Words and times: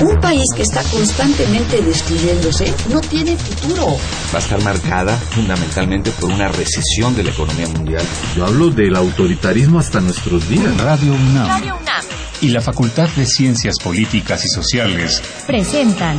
Un 0.00 0.20
país 0.20 0.44
que 0.54 0.62
está 0.62 0.82
constantemente 0.84 1.82
destruyéndose 1.82 2.72
no 2.88 3.00
tiene 3.00 3.36
futuro. 3.36 3.96
Va 4.32 4.38
a 4.38 4.38
estar 4.38 4.62
marcada 4.62 5.16
fundamentalmente 5.16 6.12
por 6.12 6.30
una 6.30 6.46
recesión 6.48 7.16
de 7.16 7.24
la 7.24 7.30
economía 7.30 7.66
mundial. 7.66 8.04
Yo 8.36 8.46
hablo 8.46 8.70
del 8.70 8.94
autoritarismo 8.94 9.80
hasta 9.80 10.00
nuestros 10.00 10.48
días. 10.48 10.76
Radio 10.76 11.12
UNAM. 11.12 11.48
Radio 11.48 11.76
UNAM. 11.80 12.04
Y 12.40 12.50
la 12.50 12.60
Facultad 12.60 13.08
de 13.16 13.26
Ciencias 13.26 13.74
Políticas 13.82 14.44
y 14.44 14.48
Sociales 14.48 15.20
presentan 15.48 16.16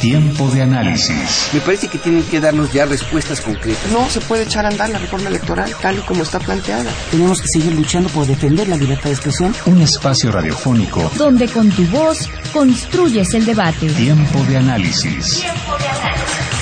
Tiempo 0.00 0.50
de 0.50 0.62
análisis. 0.62 1.50
Me 1.54 1.60
parece 1.60 1.88
que 1.88 1.98
tienen 1.98 2.22
que 2.24 2.38
darnos 2.38 2.72
ya 2.72 2.84
respuestas 2.84 3.40
concretas. 3.40 3.90
No 3.90 4.08
se 4.10 4.20
puede 4.20 4.42
echar 4.44 4.66
a 4.66 4.68
andar 4.68 4.90
la 4.90 4.98
reforma 4.98 5.28
electoral 5.30 5.74
tal 5.80 5.98
y 5.98 6.02
como 6.02 6.22
está 6.22 6.38
planteada. 6.38 6.90
Tenemos 7.10 7.40
que 7.40 7.48
seguir 7.48 7.72
luchando 7.74 8.08
por 8.10 8.26
defender 8.26 8.68
la 8.68 8.76
libertad 8.76 9.04
de 9.04 9.12
expresión. 9.12 9.54
Un 9.64 9.80
espacio 9.80 10.30
radiofónico 10.30 11.10
donde 11.16 11.48
con 11.48 11.70
tu 11.70 11.84
voz 11.86 12.28
construyes 12.52 13.32
el 13.34 13.46
debate. 13.46 13.88
Tiempo 13.88 14.38
de 14.44 14.58
análisis. 14.58 15.40
Tiempo 15.40 15.78
de 15.78 15.88
análisis. 15.88 16.56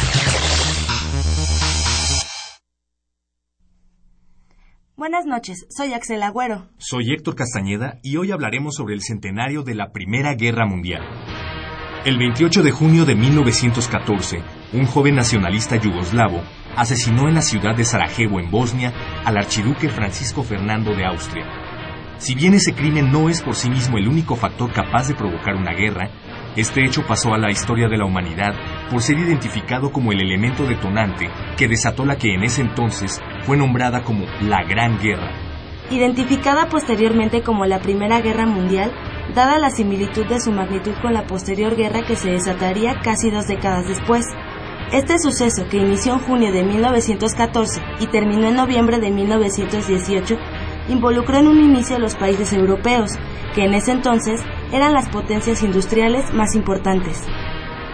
Buenas 4.96 5.26
noches, 5.26 5.66
soy 5.68 5.92
Axel 5.92 6.22
Agüero. 6.22 6.68
Soy 6.78 7.12
Héctor 7.12 7.34
Castañeda 7.34 7.98
y 8.02 8.16
hoy 8.16 8.30
hablaremos 8.30 8.74
sobre 8.76 8.94
el 8.94 9.02
centenario 9.02 9.62
de 9.62 9.74
la 9.74 9.90
Primera 9.92 10.34
Guerra 10.34 10.66
Mundial. 10.66 11.02
El 12.04 12.18
28 12.18 12.62
de 12.62 12.70
junio 12.70 13.06
de 13.06 13.14
1914, 13.14 14.42
un 14.74 14.84
joven 14.84 15.14
nacionalista 15.14 15.76
yugoslavo 15.76 16.42
asesinó 16.76 17.28
en 17.28 17.34
la 17.36 17.40
ciudad 17.40 17.74
de 17.74 17.86
Sarajevo, 17.86 18.38
en 18.38 18.50
Bosnia, 18.50 18.92
al 19.24 19.38
archiduque 19.38 19.88
Francisco 19.88 20.42
Fernando 20.42 20.94
de 20.94 21.06
Austria. 21.06 21.46
Si 22.18 22.34
bien 22.34 22.52
ese 22.52 22.74
crimen 22.74 23.10
no 23.10 23.30
es 23.30 23.40
por 23.40 23.54
sí 23.54 23.70
mismo 23.70 23.96
el 23.96 24.06
único 24.06 24.36
factor 24.36 24.70
capaz 24.70 25.08
de 25.08 25.14
provocar 25.14 25.56
una 25.56 25.72
guerra, 25.72 26.10
este 26.56 26.84
hecho 26.84 27.06
pasó 27.06 27.32
a 27.32 27.38
la 27.38 27.50
historia 27.50 27.88
de 27.88 27.96
la 27.96 28.04
humanidad 28.04 28.52
por 28.90 29.00
ser 29.00 29.18
identificado 29.18 29.90
como 29.90 30.12
el 30.12 30.20
elemento 30.20 30.66
detonante 30.66 31.30
que 31.56 31.68
desató 31.68 32.04
la 32.04 32.16
que 32.16 32.34
en 32.34 32.42
ese 32.42 32.60
entonces 32.60 33.18
fue 33.44 33.56
nombrada 33.56 34.02
como 34.02 34.26
la 34.42 34.62
Gran 34.62 34.98
Guerra. 34.98 35.32
Identificada 35.90 36.68
posteriormente 36.68 37.42
como 37.42 37.64
la 37.64 37.78
Primera 37.78 38.20
Guerra 38.20 38.44
Mundial, 38.44 38.92
dada 39.34 39.58
la 39.58 39.70
similitud 39.70 40.26
de 40.26 40.40
su 40.40 40.52
magnitud 40.52 40.92
con 41.00 41.14
la 41.14 41.26
posterior 41.26 41.76
guerra 41.76 42.02
que 42.06 42.16
se 42.16 42.30
desataría 42.30 43.00
casi 43.02 43.30
dos 43.30 43.46
décadas 43.46 43.88
después. 43.88 44.26
Este 44.92 45.18
suceso, 45.18 45.66
que 45.70 45.78
inició 45.78 46.14
en 46.14 46.20
junio 46.20 46.52
de 46.52 46.62
1914 46.62 47.82
y 48.00 48.06
terminó 48.08 48.48
en 48.48 48.56
noviembre 48.56 48.98
de 48.98 49.10
1918, 49.10 50.36
involucró 50.88 51.38
en 51.38 51.48
un 51.48 51.58
inicio 51.58 51.96
a 51.96 51.98
los 52.00 52.14
países 52.16 52.52
europeos, 52.52 53.10
que 53.54 53.64
en 53.64 53.74
ese 53.74 53.92
entonces 53.92 54.40
eran 54.72 54.92
las 54.92 55.08
potencias 55.08 55.62
industriales 55.62 56.32
más 56.34 56.54
importantes. 56.54 57.22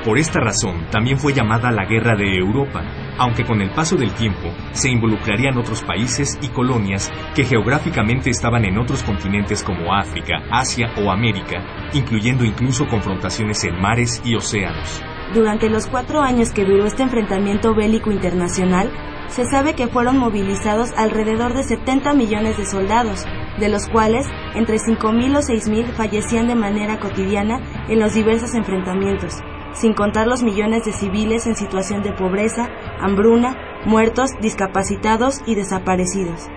Por 0.05 0.19
esta 0.19 0.41
razón, 0.41 0.87
también 0.91 1.19
fue 1.19 1.35
llamada 1.35 1.71
la 1.71 1.85
Guerra 1.85 2.17
de 2.17 2.39
Europa, 2.39 2.83
aunque 3.19 3.45
con 3.45 3.61
el 3.61 3.71
paso 3.75 3.97
del 3.97 4.15
tiempo 4.15 4.49
se 4.73 4.91
involucrarían 4.91 5.59
otros 5.59 5.83
países 5.83 6.39
y 6.41 6.49
colonias 6.49 7.13
que 7.35 7.45
geográficamente 7.45 8.31
estaban 8.31 8.65
en 8.65 8.79
otros 8.79 9.03
continentes 9.03 9.63
como 9.63 9.95
África, 9.95 10.39
Asia 10.51 10.87
o 10.97 11.11
América, 11.11 11.63
incluyendo 11.93 12.47
incluso 12.47 12.87
confrontaciones 12.87 13.63
en 13.65 13.79
mares 13.79 14.23
y 14.25 14.37
océanos. 14.37 15.03
Durante 15.35 15.69
los 15.69 15.87
cuatro 15.87 16.23
años 16.23 16.51
que 16.51 16.65
duró 16.65 16.87
este 16.87 17.03
enfrentamiento 17.03 17.75
bélico 17.75 18.11
internacional, 18.11 18.91
se 19.29 19.45
sabe 19.45 19.75
que 19.75 19.87
fueron 19.87 20.19
movilizados 20.19 20.91
alrededor 20.97 21.53
de 21.53 21.63
70 21.63 22.15
millones 22.15 22.57
de 22.57 22.65
soldados, 22.65 23.27
de 23.61 23.69
los 23.69 23.87
cuales 23.87 24.27
entre 24.55 24.79
5.000 24.79 25.37
o 25.37 25.41
6.000 25.41 25.93
fallecían 25.93 26.49
de 26.49 26.57
manera 26.57 26.99
cotidiana 26.99 27.61
en 27.89 28.01
los 28.01 28.15
diversos 28.15 28.55
enfrentamientos, 28.55 29.35
sin 29.73 29.95
contar 29.95 30.27
los 30.27 30.43
millones 30.43 30.85
de 30.85 30.93
civiles 30.93 31.47
en 31.47 31.55
situación 31.55 32.03
de 32.03 32.13
pobreza, 32.13 32.69
hambruna, 33.01 33.57
muertos, 33.87 34.31
discapacitados 34.41 35.41
y 35.47 35.55
desaparecidos. 35.55 36.49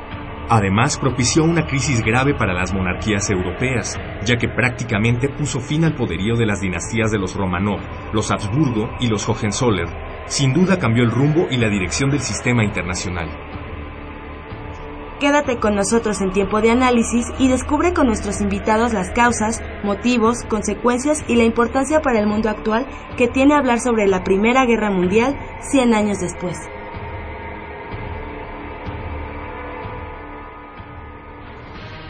Además, 0.50 0.98
propició 0.98 1.44
una 1.44 1.66
crisis 1.66 2.04
grave 2.04 2.34
para 2.34 2.54
las 2.54 2.74
monarquías 2.74 3.30
europeas, 3.30 3.98
ya 4.26 4.36
que 4.36 4.50
prácticamente 4.50 5.30
puso 5.30 5.62
fin 5.62 5.86
al 5.86 5.96
poderío 5.96 6.36
de 6.36 6.46
las 6.46 6.60
dinastías 6.60 7.12
de 7.12 7.18
los 7.18 7.36
Romanov, 7.36 7.80
los 8.12 8.30
Habsburgo 8.30 8.90
y 9.00 9.08
los 9.08 9.28
Hohenzollern. 9.28 9.90
Sin 10.26 10.54
duda 10.54 10.78
cambió 10.78 11.04
el 11.04 11.12
rumbo 11.12 11.48
y 11.50 11.58
la 11.58 11.70
dirección 11.70 12.10
del 12.10 12.20
sistema 12.20 12.64
internacional. 12.64 13.53
Quédate 15.24 15.58
con 15.58 15.74
nosotros 15.74 16.20
en 16.20 16.34
tiempo 16.34 16.60
de 16.60 16.70
análisis 16.70 17.28
y 17.40 17.48
descubre 17.48 17.94
con 17.94 18.08
nuestros 18.08 18.42
invitados 18.42 18.92
las 18.92 19.10
causas, 19.12 19.62
motivos, 19.82 20.44
consecuencias 20.50 21.24
y 21.30 21.38
la 21.38 21.46
importancia 21.46 22.02
para 22.02 22.20
el 22.20 22.28
mundo 22.28 22.50
actual 22.50 22.86
que 23.16 23.30
tiene 23.30 23.54
hablar 23.54 23.80
sobre 23.80 24.06
la 24.06 24.26
Primera 24.26 24.66
Guerra 24.66 24.92
Mundial 24.92 25.40
100 25.62 25.94
años 25.94 26.20
después. 26.20 26.58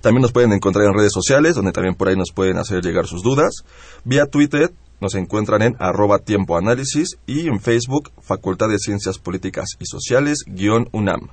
También 0.04 0.20
nos 0.20 0.32
pueden 0.32 0.52
encontrar 0.52 0.84
en 0.84 0.92
redes 0.92 1.12
sociales, 1.14 1.54
donde 1.54 1.72
también 1.72 1.94
por 1.94 2.08
ahí 2.08 2.14
nos 2.14 2.30
pueden 2.30 2.58
hacer 2.58 2.82
llegar 2.82 3.06
sus 3.06 3.22
dudas. 3.22 3.64
Vía 4.04 4.26
Twitter 4.26 4.70
nos 5.00 5.14
encuentran 5.14 5.62
en 5.62 5.76
arroba 5.78 6.18
tiempo 6.18 6.58
análisis 6.58 7.16
y 7.26 7.48
en 7.48 7.58
Facebook 7.58 8.12
Facultad 8.20 8.68
de 8.68 8.78
Ciencias 8.78 9.18
Políticas 9.18 9.64
y 9.78 9.86
Sociales 9.86 10.44
guion 10.46 10.90
UNAM. 10.92 11.30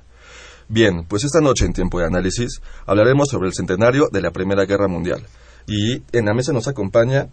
Bien, 0.68 1.04
pues 1.06 1.22
esta 1.22 1.42
noche 1.42 1.66
en 1.66 1.74
Tiempo 1.74 1.98
de 1.98 2.06
Análisis 2.06 2.62
hablaremos 2.86 3.28
sobre 3.28 3.48
el 3.48 3.52
centenario 3.52 4.08
de 4.10 4.22
la 4.22 4.30
Primera 4.30 4.64
Guerra 4.64 4.88
Mundial. 4.88 5.22
Y 5.66 6.02
en 6.16 6.24
la 6.24 6.32
mesa 6.32 6.54
nos 6.54 6.66
acompaña 6.66 7.28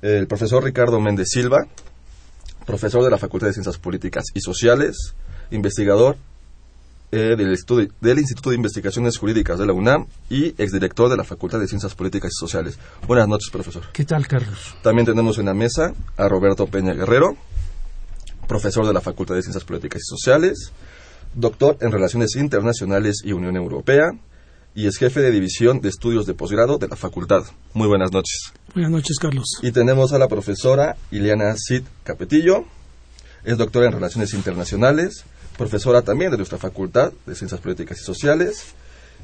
el 0.00 0.28
profesor 0.28 0.62
Ricardo 0.62 1.00
Méndez 1.00 1.26
Silva, 1.28 1.66
profesor 2.66 3.02
de 3.02 3.10
la 3.10 3.18
Facultad 3.18 3.48
de 3.48 3.54
Ciencias 3.54 3.78
Políticas 3.78 4.26
y 4.32 4.42
Sociales, 4.42 5.16
investigador 5.50 6.18
eh, 7.12 7.34
del, 7.36 7.58
del, 8.00 8.18
Instituto 8.18 8.50
de 8.50 8.56
Investigaciones 8.56 9.18
Jurídicas 9.18 9.58
de 9.58 9.66
la 9.66 9.72
UNAM 9.72 10.06
y 10.28 10.46
exdirector 10.62 11.08
de 11.08 11.16
la 11.16 11.24
Facultad 11.24 11.58
de 11.58 11.66
Ciencias 11.66 11.94
Políticas 11.94 12.30
y 12.32 12.38
Sociales. 12.38 12.78
Buenas 13.06 13.26
noches, 13.26 13.50
profesor. 13.50 13.82
¿Qué 13.92 14.04
tal, 14.04 14.26
Carlos? 14.28 14.76
También 14.82 15.06
tenemos 15.06 15.38
en 15.38 15.46
la 15.46 15.54
mesa 15.54 15.92
a 16.16 16.28
Roberto 16.28 16.66
Peña 16.66 16.94
Guerrero, 16.94 17.36
profesor 18.46 18.86
de 18.86 18.92
la 18.92 19.00
Facultad 19.00 19.34
de 19.34 19.42
Ciencias 19.42 19.64
Políticas 19.64 20.02
y 20.02 20.08
Sociales, 20.08 20.72
doctor 21.34 21.78
en 21.80 21.90
Relaciones 21.90 22.36
Internacionales 22.36 23.22
y 23.24 23.32
Unión 23.32 23.56
Europea, 23.56 24.12
y 24.74 24.86
es 24.86 24.96
jefe 24.96 25.20
de 25.20 25.32
división 25.32 25.80
de 25.80 25.88
estudios 25.88 26.26
de 26.26 26.34
posgrado 26.34 26.78
de 26.78 26.88
la 26.88 26.96
facultad. 26.96 27.42
Muy 27.74 27.88
buenas 27.88 28.12
noches. 28.12 28.52
Buenas 28.72 28.92
noches, 28.92 29.18
Carlos. 29.18 29.46
Y 29.62 29.72
tenemos 29.72 30.12
a 30.12 30.18
la 30.18 30.28
profesora 30.28 30.96
Ileana 31.10 31.54
Cid 31.56 31.82
Capetillo, 32.04 32.66
es 33.42 33.58
doctora 33.58 33.86
en 33.86 33.92
Relaciones 33.92 34.34
Internacionales, 34.34 35.24
profesora 35.60 36.00
también 36.00 36.30
de 36.30 36.38
nuestra 36.38 36.56
facultad 36.56 37.12
de 37.26 37.34
Ciencias 37.34 37.60
Políticas 37.60 38.00
y 38.00 38.02
Sociales, 38.02 38.74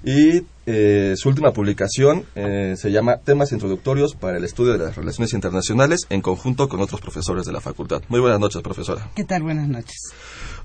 y 0.04 0.42
eh, 0.66 1.14
su 1.16 1.30
última 1.30 1.50
publicación 1.52 2.26
eh, 2.34 2.74
se 2.76 2.92
llama 2.92 3.16
Temas 3.16 3.52
Introductorios 3.52 4.14
para 4.14 4.36
el 4.36 4.44
Estudio 4.44 4.72
de 4.72 4.84
las 4.84 4.96
Relaciones 4.96 5.32
Internacionales 5.32 6.00
en 6.10 6.20
conjunto 6.20 6.68
con 6.68 6.80
otros 6.80 7.00
profesores 7.00 7.46
de 7.46 7.52
la 7.52 7.62
facultad. 7.62 8.02
Muy 8.08 8.20
buenas 8.20 8.38
noches, 8.38 8.60
profesora. 8.60 9.10
¿Qué 9.14 9.24
tal? 9.24 9.44
Buenas 9.44 9.66
noches. 9.66 10.12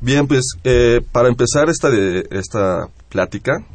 Bien, 0.01 0.27
pues 0.27 0.43
eh, 0.65 0.99
para 1.09 1.29
empezar 1.29 1.69
esta, 1.69 1.89
de, 1.89 2.27
esta 2.31 2.89
plática, 3.07 3.65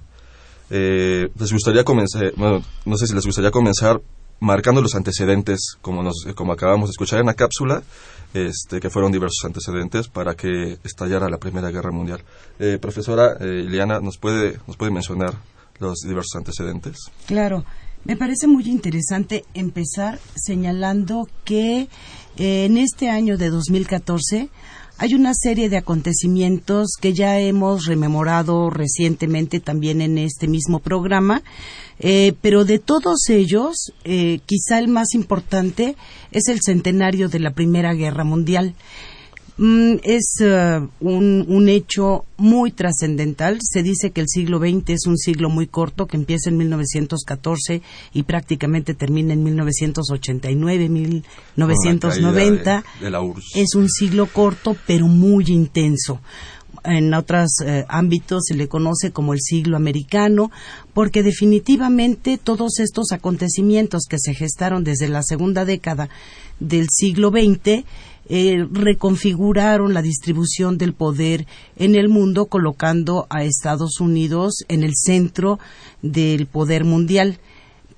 eh, 0.68 1.30
les 1.38 1.50
gustaría 1.50 1.82
comenzar, 1.82 2.34
bueno, 2.36 2.62
no 2.84 2.98
sé 2.98 3.06
si 3.06 3.14
les 3.14 3.24
gustaría 3.24 3.50
comenzar 3.50 4.02
marcando 4.40 4.82
los 4.82 4.94
antecedentes, 4.94 5.76
como, 5.80 6.02
nos, 6.02 6.26
como 6.34 6.52
acabamos 6.52 6.88
de 6.88 6.92
escuchar 6.92 7.20
en 7.20 7.26
la 7.26 7.34
cápsula, 7.34 7.82
este, 8.34 8.80
que 8.80 8.90
fueron 8.90 9.12
diversos 9.12 9.44
antecedentes 9.44 10.08
para 10.08 10.34
que 10.34 10.78
estallara 10.84 11.28
la 11.28 11.38
Primera 11.38 11.70
Guerra 11.70 11.90
Mundial. 11.90 12.22
Eh, 12.58 12.78
profesora 12.80 13.36
eh, 13.40 13.64
Ileana, 13.66 14.00
¿nos 14.00 14.18
puede, 14.18 14.58
¿nos 14.66 14.76
puede 14.76 14.92
mencionar 14.92 15.34
los 15.78 16.00
diversos 16.00 16.36
antecedentes? 16.36 17.10
Claro. 17.26 17.64
Me 18.04 18.16
parece 18.16 18.46
muy 18.46 18.68
interesante 18.68 19.44
empezar 19.52 20.20
señalando 20.36 21.28
que 21.44 21.88
eh, 22.36 22.64
en 22.64 22.78
este 22.78 23.10
año 23.10 23.36
de 23.36 23.50
2014 23.50 24.48
hay 24.98 25.14
una 25.14 25.32
serie 25.34 25.68
de 25.68 25.76
acontecimientos 25.76 26.90
que 27.00 27.12
ya 27.12 27.38
hemos 27.40 27.84
rememorado 27.84 28.70
recientemente 28.70 29.60
también 29.60 30.00
en 30.00 30.18
este 30.18 30.46
mismo 30.46 30.78
programa, 30.78 31.42
eh, 31.98 32.34
pero 32.40 32.64
de 32.64 32.78
todos 32.78 33.28
ellos, 33.28 33.92
eh, 34.04 34.40
quizá 34.46 34.78
el 34.78 34.88
más 34.88 35.14
importante 35.14 35.96
es 36.30 36.48
el 36.48 36.60
centenario 36.60 37.28
de 37.28 37.38
la 37.38 37.52
Primera 37.52 37.94
Guerra 37.94 38.24
Mundial. 38.24 38.74
Mm, 39.58 39.94
es 40.02 40.34
uh, 40.40 40.86
un, 41.00 41.46
un, 41.48 41.68
hecho 41.70 42.26
muy 42.36 42.72
trascendental. 42.72 43.56
Se 43.62 43.82
dice 43.82 44.10
que 44.10 44.20
el 44.20 44.26
siglo 44.28 44.58
XX 44.58 44.90
es 44.90 45.06
un 45.06 45.16
siglo 45.16 45.48
muy 45.48 45.66
corto, 45.66 46.06
que 46.06 46.18
empieza 46.18 46.50
en 46.50 46.58
1914 46.58 47.80
y 48.12 48.22
prácticamente 48.24 48.92
termina 48.92 49.32
en 49.32 49.42
1989, 49.42 50.90
1990. 50.90 52.84
De, 53.00 53.04
de 53.06 53.10
la 53.10 53.22
URSS. 53.22 53.56
Es 53.56 53.74
un 53.74 53.88
siglo 53.88 54.26
corto, 54.26 54.76
pero 54.86 55.06
muy 55.06 55.46
intenso 55.48 56.20
en 56.86 57.12
otros 57.14 57.60
eh, 57.64 57.84
ámbitos 57.88 58.44
se 58.46 58.54
le 58.54 58.68
conoce 58.68 59.10
como 59.10 59.32
el 59.32 59.40
siglo 59.40 59.76
americano, 59.76 60.50
porque 60.94 61.22
definitivamente 61.22 62.38
todos 62.38 62.78
estos 62.78 63.12
acontecimientos 63.12 64.04
que 64.08 64.18
se 64.18 64.34
gestaron 64.34 64.84
desde 64.84 65.08
la 65.08 65.22
segunda 65.22 65.64
década 65.64 66.08
del 66.60 66.86
siglo 66.90 67.30
XX 67.30 67.84
eh, 68.28 68.66
reconfiguraron 68.72 69.94
la 69.94 70.02
distribución 70.02 70.78
del 70.78 70.94
poder 70.94 71.46
en 71.76 71.94
el 71.94 72.08
mundo, 72.08 72.46
colocando 72.46 73.26
a 73.30 73.44
Estados 73.44 74.00
Unidos 74.00 74.64
en 74.68 74.82
el 74.82 74.92
centro 74.96 75.60
del 76.02 76.46
poder 76.46 76.84
mundial. 76.84 77.38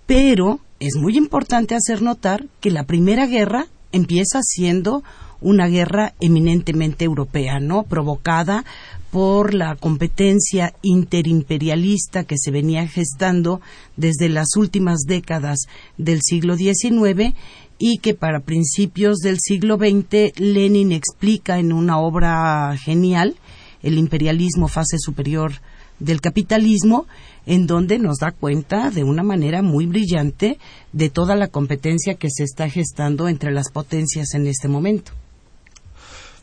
Pero 0.06 0.60
es 0.80 0.96
muy 0.96 1.16
importante 1.16 1.74
hacer 1.74 2.02
notar 2.02 2.46
que 2.60 2.70
la 2.70 2.84
Primera 2.84 3.26
Guerra 3.26 3.68
empieza 3.90 4.40
siendo 4.42 5.02
una 5.40 5.66
guerra 5.68 6.14
eminentemente 6.20 7.04
europea, 7.04 7.60
¿no? 7.60 7.84
Provocada 7.84 8.64
por 9.10 9.54
la 9.54 9.74
competencia 9.76 10.74
interimperialista 10.82 12.24
que 12.24 12.36
se 12.38 12.50
venía 12.50 12.86
gestando 12.86 13.60
desde 13.96 14.28
las 14.28 14.56
últimas 14.56 15.00
décadas 15.06 15.66
del 15.96 16.20
siglo 16.22 16.56
XIX 16.56 17.34
y 17.78 17.98
que 17.98 18.14
para 18.14 18.40
principios 18.40 19.18
del 19.18 19.38
siglo 19.40 19.76
XX 19.76 20.38
Lenin 20.38 20.92
explica 20.92 21.58
en 21.58 21.72
una 21.72 21.98
obra 21.98 22.76
genial, 22.76 23.36
El 23.80 23.96
imperialismo 23.96 24.66
fase 24.66 24.98
superior 24.98 25.52
del 26.00 26.20
capitalismo, 26.20 27.06
en 27.46 27.68
donde 27.68 28.00
nos 28.00 28.18
da 28.18 28.32
cuenta 28.32 28.90
de 28.90 29.04
una 29.04 29.22
manera 29.22 29.62
muy 29.62 29.86
brillante 29.86 30.58
de 30.92 31.10
toda 31.10 31.36
la 31.36 31.46
competencia 31.46 32.16
que 32.16 32.28
se 32.28 32.42
está 32.42 32.68
gestando 32.68 33.28
entre 33.28 33.52
las 33.52 33.70
potencias 33.70 34.34
en 34.34 34.48
este 34.48 34.66
momento. 34.66 35.12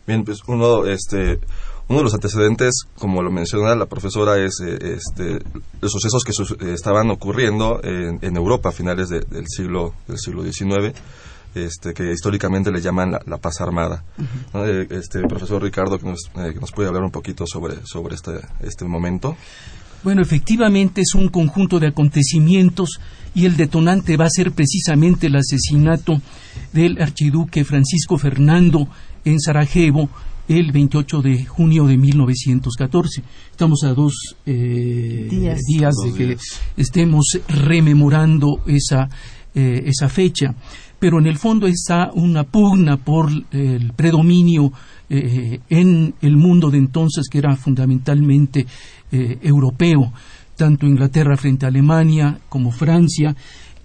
Bien, 0.08 0.24
pues 0.24 0.40
uno, 0.48 0.86
este, 0.86 1.40
uno 1.88 2.00
de 2.00 2.04
los 2.04 2.14
antecedentes, 2.14 2.74
como 2.98 3.22
lo 3.22 3.32
menciona 3.32 3.76
la 3.76 3.86
profesora, 3.86 4.38
es 4.38 4.60
eh, 4.64 4.98
este, 4.98 5.40
los 5.82 5.92
sucesos 5.92 6.24
que 6.24 6.34
su 6.34 6.44
estaban 6.66 7.10
ocurriendo 7.12 7.80
en, 7.84 8.20
en, 8.22 8.38
Europa 8.38 8.70
a 8.70 8.72
finales 8.72 9.10
de, 9.10 9.22
del 9.22 9.46
siglo 9.48 9.94
del 10.08 10.18
siglo 10.18 10.44
XIX. 10.44 10.96
Este, 11.56 11.94
que 11.94 12.12
históricamente 12.12 12.70
le 12.70 12.82
llaman 12.82 13.12
la, 13.14 13.22
la 13.26 13.38
paz 13.38 13.62
armada. 13.62 14.04
Uh 14.18 14.58
-huh. 14.58 14.92
este 14.92 15.22
profesor 15.22 15.64
Ricardo, 15.64 15.98
que 15.98 16.06
nos, 16.06 16.30
eh, 16.36 16.52
que 16.54 16.60
nos, 16.60 16.74
puede 16.74 16.90
hablar 16.90 17.04
un 17.04 17.12
poquito 17.12 17.48
sobre, 17.48 17.78
sobre 17.86 18.16
este, 18.16 18.42
este 18.60 18.84
momento. 18.84 19.38
Bueno, 20.04 20.22
efectivamente 20.22 21.02
es 21.02 21.16
un 21.16 21.30
conjunto 21.30 21.80
de 21.80 21.88
acontecimientos 21.88 23.00
y 23.34 23.46
el 23.46 23.58
detonante 23.58 24.18
va 24.18 24.26
a 24.26 24.30
ser 24.30 24.52
precisamente 24.52 25.28
el 25.28 25.36
asesinato 25.36 26.22
del 26.74 27.02
archiduque 27.02 27.66
Francisco 27.66 28.18
Fernando 28.18 28.88
en 29.26 29.40
Sarajevo 29.40 30.10
el 30.48 30.72
28 30.72 31.22
de 31.22 31.46
junio 31.46 31.88
de 31.88 31.98
1914. 31.98 33.24
Estamos 33.52 33.84
a 33.84 33.94
dos 33.94 34.36
eh, 34.46 35.28
días, 35.30 35.60
días 35.68 35.96
de 36.04 36.14
que 36.14 36.26
días. 36.28 36.42
estemos 36.78 37.40
rememorando 37.48 38.62
esa, 38.68 39.10
eh, 39.54 39.84
esa 39.86 40.08
fecha 40.08 40.56
pero 41.00 41.20
en 41.20 41.28
el 41.28 41.38
fondo 41.38 41.68
está 41.68 42.10
una 42.14 42.44
pugna 42.46 42.98
por 42.98 43.30
el 43.52 43.94
predominio 43.94 44.72
eh, 45.10 45.60
en 45.70 46.16
el 46.22 46.36
mundo 46.36 46.72
de 46.72 46.78
entonces 46.78 47.28
que 47.30 47.38
era 47.38 47.56
fundamentalmente 47.56 48.66
eh, 49.12 49.38
europeo, 49.42 50.12
tanto 50.56 50.88
Inglaterra 50.88 51.38
frente 51.38 51.66
a 51.66 51.70
Alemania 51.70 52.40
como 52.50 52.72
Francia, 52.72 53.36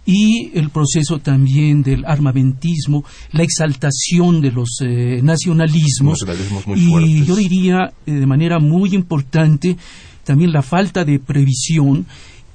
y 0.07 0.51
el 0.55 0.71
proceso 0.71 1.19
también 1.19 1.83
del 1.83 2.05
armamentismo, 2.05 3.05
la 3.33 3.43
exaltación 3.43 4.41
de 4.41 4.51
los 4.51 4.79
eh, 4.81 5.21
nacionalismos, 5.23 6.25
muy 6.67 6.81
y 6.81 6.87
fuertes. 6.87 7.27
yo 7.27 7.37
diría 7.37 7.93
de 8.07 8.27
manera 8.27 8.59
muy 8.59 8.95
importante 8.95 9.77
también 10.25 10.53
la 10.53 10.63
falta 10.63 11.05
de 11.05 11.19
previsión 11.19 12.07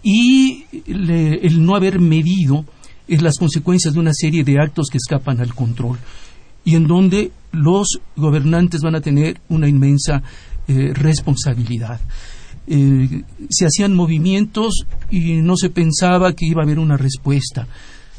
y 0.04 0.64
le, 0.88 1.36
el 1.46 1.64
no 1.64 1.76
haber 1.76 2.00
medido 2.00 2.66
es 3.08 3.22
las 3.22 3.38
consecuencias 3.38 3.94
de 3.94 4.00
una 4.00 4.14
serie 4.14 4.44
de 4.44 4.60
actos 4.60 4.88
que 4.92 4.98
escapan 4.98 5.40
al 5.40 5.54
control 5.54 5.98
y 6.66 6.76
en 6.76 6.88
donde 6.88 7.32
los 7.52 8.00
gobernantes 8.18 8.82
van 8.82 8.96
a 8.96 9.02
tener 9.02 9.40
una 9.48 9.70
inmensa 9.70 10.22
eh, 10.68 10.92
responsabilidad. 10.94 12.02
Eh, 12.68 13.24
se 13.50 13.66
hacían 13.66 13.94
movimientos 13.94 14.86
y 15.12 15.36
no 15.36 15.56
se 15.56 15.70
pensaba 15.70 16.34
que 16.34 16.48
iba 16.48 16.62
a 16.62 16.66
haber 16.66 16.80
una 16.80 16.98
respuesta. 16.98 17.68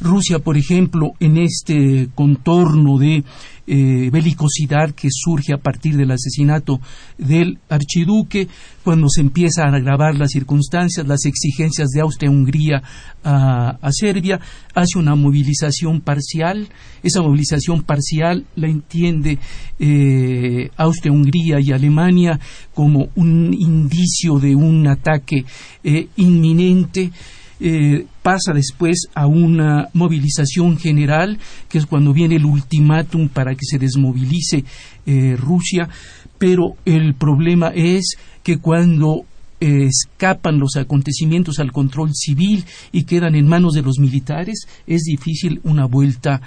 Rusia, 0.00 0.38
por 0.38 0.56
ejemplo, 0.56 1.12
en 1.20 1.38
este 1.38 2.08
contorno 2.14 2.98
de 2.98 3.24
eh, 3.66 4.10
belicosidad 4.10 4.92
que 4.92 5.08
surge 5.10 5.52
a 5.52 5.58
partir 5.58 5.96
del 5.96 6.10
asesinato 6.10 6.80
del 7.18 7.58
archiduque, 7.68 8.48
cuando 8.84 9.08
se 9.08 9.20
empiezan 9.20 9.74
a 9.74 9.78
agravar 9.78 10.14
las 10.14 10.30
circunstancias, 10.30 11.06
las 11.06 11.24
exigencias 11.24 11.88
de 11.88 12.00
Austria-Hungría 12.00 12.82
a, 13.24 13.90
Serbia, 13.90 14.38
hace 14.74 14.98
una 14.98 15.16
movilización 15.16 16.00
parcial. 16.00 16.68
Esa 17.02 17.22
movilización 17.22 17.82
parcial 17.82 18.46
la 18.54 18.68
entiende 18.68 19.38
eh, 19.80 20.70
Austria-Hungría 20.76 21.58
y 21.60 21.72
Alemania 21.72 22.38
como 22.74 23.08
un 23.16 23.52
indicio 23.52 24.38
de 24.38 24.54
un 24.54 24.86
ataque 24.86 25.44
eh, 25.82 26.08
inminente. 26.16 27.10
Eh, 27.58 28.06
pasa 28.26 28.52
después 28.52 29.06
a 29.14 29.28
una 29.28 29.88
movilización 29.92 30.78
general, 30.78 31.38
que 31.68 31.78
es 31.78 31.86
cuando 31.86 32.12
viene 32.12 32.34
el 32.34 32.44
ultimátum 32.44 33.28
para 33.28 33.54
que 33.54 33.64
se 33.64 33.78
desmovilice 33.78 34.64
eh, 35.06 35.36
Rusia, 35.36 35.88
pero 36.36 36.74
el 36.84 37.14
problema 37.14 37.68
es 37.68 38.16
que 38.42 38.58
cuando 38.58 39.26
eh, 39.60 39.86
escapan 39.86 40.58
los 40.58 40.74
acontecimientos 40.74 41.60
al 41.60 41.70
control 41.70 42.10
civil 42.14 42.64
y 42.90 43.04
quedan 43.04 43.36
en 43.36 43.46
manos 43.46 43.74
de 43.74 43.82
los 43.82 44.00
militares, 44.00 44.66
es 44.88 45.02
difícil 45.02 45.60
una 45.62 45.86
vuelta 45.86 46.40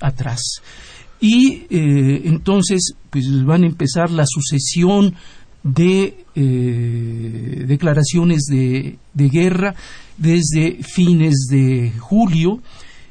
atrás. 0.00 0.62
Y 1.20 1.66
entonces 1.70 2.94
pues 3.10 3.26
van 3.44 3.64
a 3.64 3.66
empezar 3.66 4.10
la 4.10 4.24
sucesión 4.26 5.14
de 5.62 6.24
eh, 6.34 7.64
declaraciones 7.66 8.44
de, 8.48 8.96
de, 9.12 9.28
guerra 9.28 9.74
desde 10.18 10.82
fines 10.82 11.46
de 11.48 11.92
julio, 11.98 12.60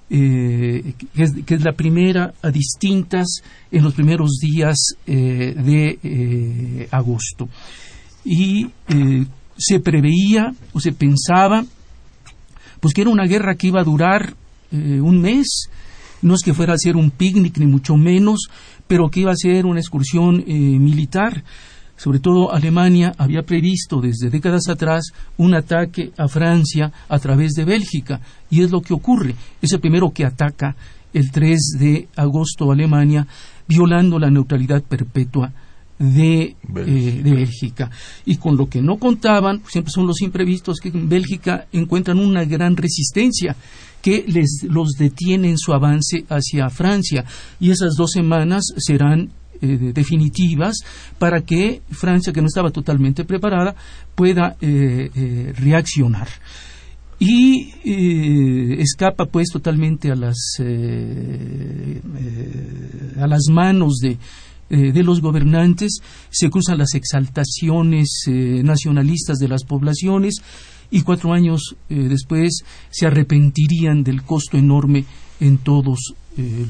eh, 0.09 0.93
que, 1.15 1.23
es, 1.23 1.63
la 1.63 1.73
primera 1.73 2.33
a 2.41 2.51
distintas 2.51 3.41
en 3.71 3.83
los 3.83 3.93
primeros 3.93 4.37
días 4.39 4.77
eh, 5.05 5.55
de 5.57 6.87
agosto. 6.91 7.49
Y 8.23 8.67
se 9.57 9.79
preveía 9.79 10.53
o 10.73 10.79
se 10.79 10.91
pensaba 10.91 11.65
pues 12.79 12.93
que 12.93 13.01
era 13.01 13.09
una 13.09 13.25
guerra 13.25 13.55
que 13.55 13.67
iba 13.67 13.81
a 13.81 13.85
durar 13.85 14.35
un 14.71 15.21
mes, 15.21 15.69
no 16.21 16.35
es 16.35 16.41
que 16.43 16.53
fuera 16.53 16.73
a 16.73 16.77
ser 16.77 16.97
un 16.97 17.09
picnic 17.09 17.57
ni 17.57 17.65
mucho 17.65 17.95
menos, 17.95 18.49
pero 18.85 19.09
que 19.09 19.21
iba 19.21 19.31
a 19.31 19.35
ser 19.35 19.65
una 19.65 19.79
excursión 19.79 20.43
militar 20.45 21.43
sobre 21.97 22.19
todo 22.19 22.53
Alemania 22.53 23.13
había 23.17 23.41
previsto 23.41 23.99
desde 23.99 24.29
décadas 24.29 24.69
atrás 24.69 25.11
un 25.37 25.55
ataque 25.55 26.11
a 26.17 26.27
Francia 26.27 26.91
a 27.09 27.19
través 27.19 27.53
de 27.53 27.65
Bélgica 27.65 28.21
y 28.49 28.61
es 28.61 28.71
lo 28.71 28.81
que 28.81 28.93
ocurre. 28.93 29.35
Es 29.61 29.73
el 29.73 29.79
primero 29.79 30.11
que 30.11 30.23
ataca 30.23 30.75
el 31.13 31.31
3 31.31 31.59
de 31.79 32.07
agosto 32.15 32.71
Alemania 32.71 33.27
violando 33.67 34.19
la 34.19 34.29
neutralidad 34.29 34.83
perpetua 34.83 35.51
de 35.99 36.55
Bélgica. 36.61 37.09
Eh, 37.09 37.23
de 37.23 37.31
Bélgica. 37.31 37.91
Y 38.25 38.37
con 38.37 38.55
lo 38.55 38.69
que 38.69 38.81
no 38.81 38.97
contaban, 38.97 39.61
siempre 39.67 39.91
son 39.91 40.05
los 40.05 40.21
imprevistos 40.21 40.77
que 40.79 40.89
en 40.89 41.09
Bélgica 41.09 41.65
encuentran 41.71 42.19
una 42.19 42.45
gran 42.45 42.77
resistencia 42.77 43.55
que 44.01 44.23
les 44.27 44.63
los 44.69 44.91
detiene 44.91 45.49
en 45.49 45.57
su 45.57 45.73
avance 45.73 46.25
hacia 46.29 46.69
Francia. 46.69 47.25
Y 47.59 47.71
esas 47.71 47.95
dos 47.97 48.11
semanas 48.11 48.63
serán 48.77 49.29
eh, 49.61 49.91
definitivas 49.93 50.77
para 51.17 51.41
que 51.41 51.81
Francia, 51.89 52.33
que 52.33 52.41
no 52.41 52.47
estaba 52.47 52.71
totalmente 52.71 53.23
preparada, 53.25 53.75
pueda 54.15 54.55
eh, 54.61 55.09
eh, 55.15 55.53
reaccionar. 55.57 56.27
Y 57.19 57.73
escapa 58.79 59.25
pues 59.25 59.47
totalmente 59.51 60.11
a 60.11 60.15
las, 60.15 60.61
a 63.19 63.25
las 63.25 63.45
manos 63.49 63.95
de, 63.97 64.19
de 64.69 65.03
los 65.03 65.19
gobernantes, 65.19 65.97
se 66.29 66.51
cruzan 66.51 66.77
las 66.77 66.93
exaltaciones 66.93 68.23
nacionalistas 68.27 69.39
de 69.39 69.47
las 69.47 69.63
poblaciones 69.63 70.35
y 70.91 71.01
cuatro 71.01 71.33
años 71.33 71.75
después 71.89 72.59
se 72.91 73.07
arrepentirían 73.07 74.03
del 74.03 74.21
costo 74.21 74.55
enorme 74.57 75.03
en 75.39 75.57
todos 75.57 76.13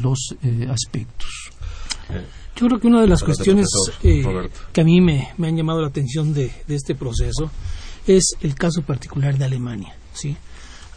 los 0.02 0.34
aspectos. 0.70 1.52
Yo 2.60 2.68
creo 2.68 2.80
que 2.80 2.88
una 2.88 3.02
de 3.02 3.08
las 3.08 3.24
cuestiones 3.24 3.68
que 4.02 4.82
a 4.82 4.84
mí 4.84 5.00
me, 5.00 5.30
han 5.42 5.56
llamado 5.56 5.82
la 5.82 5.88
atención 5.88 6.34
de, 6.34 6.52
de, 6.68 6.76
este 6.76 6.96
proceso 6.96 7.52
es 8.08 8.36
el 8.42 8.56
caso 8.56 8.82
particular 8.82 9.38
de 9.38 9.46
Alemania. 9.46 9.96
¿sí? 10.14 10.36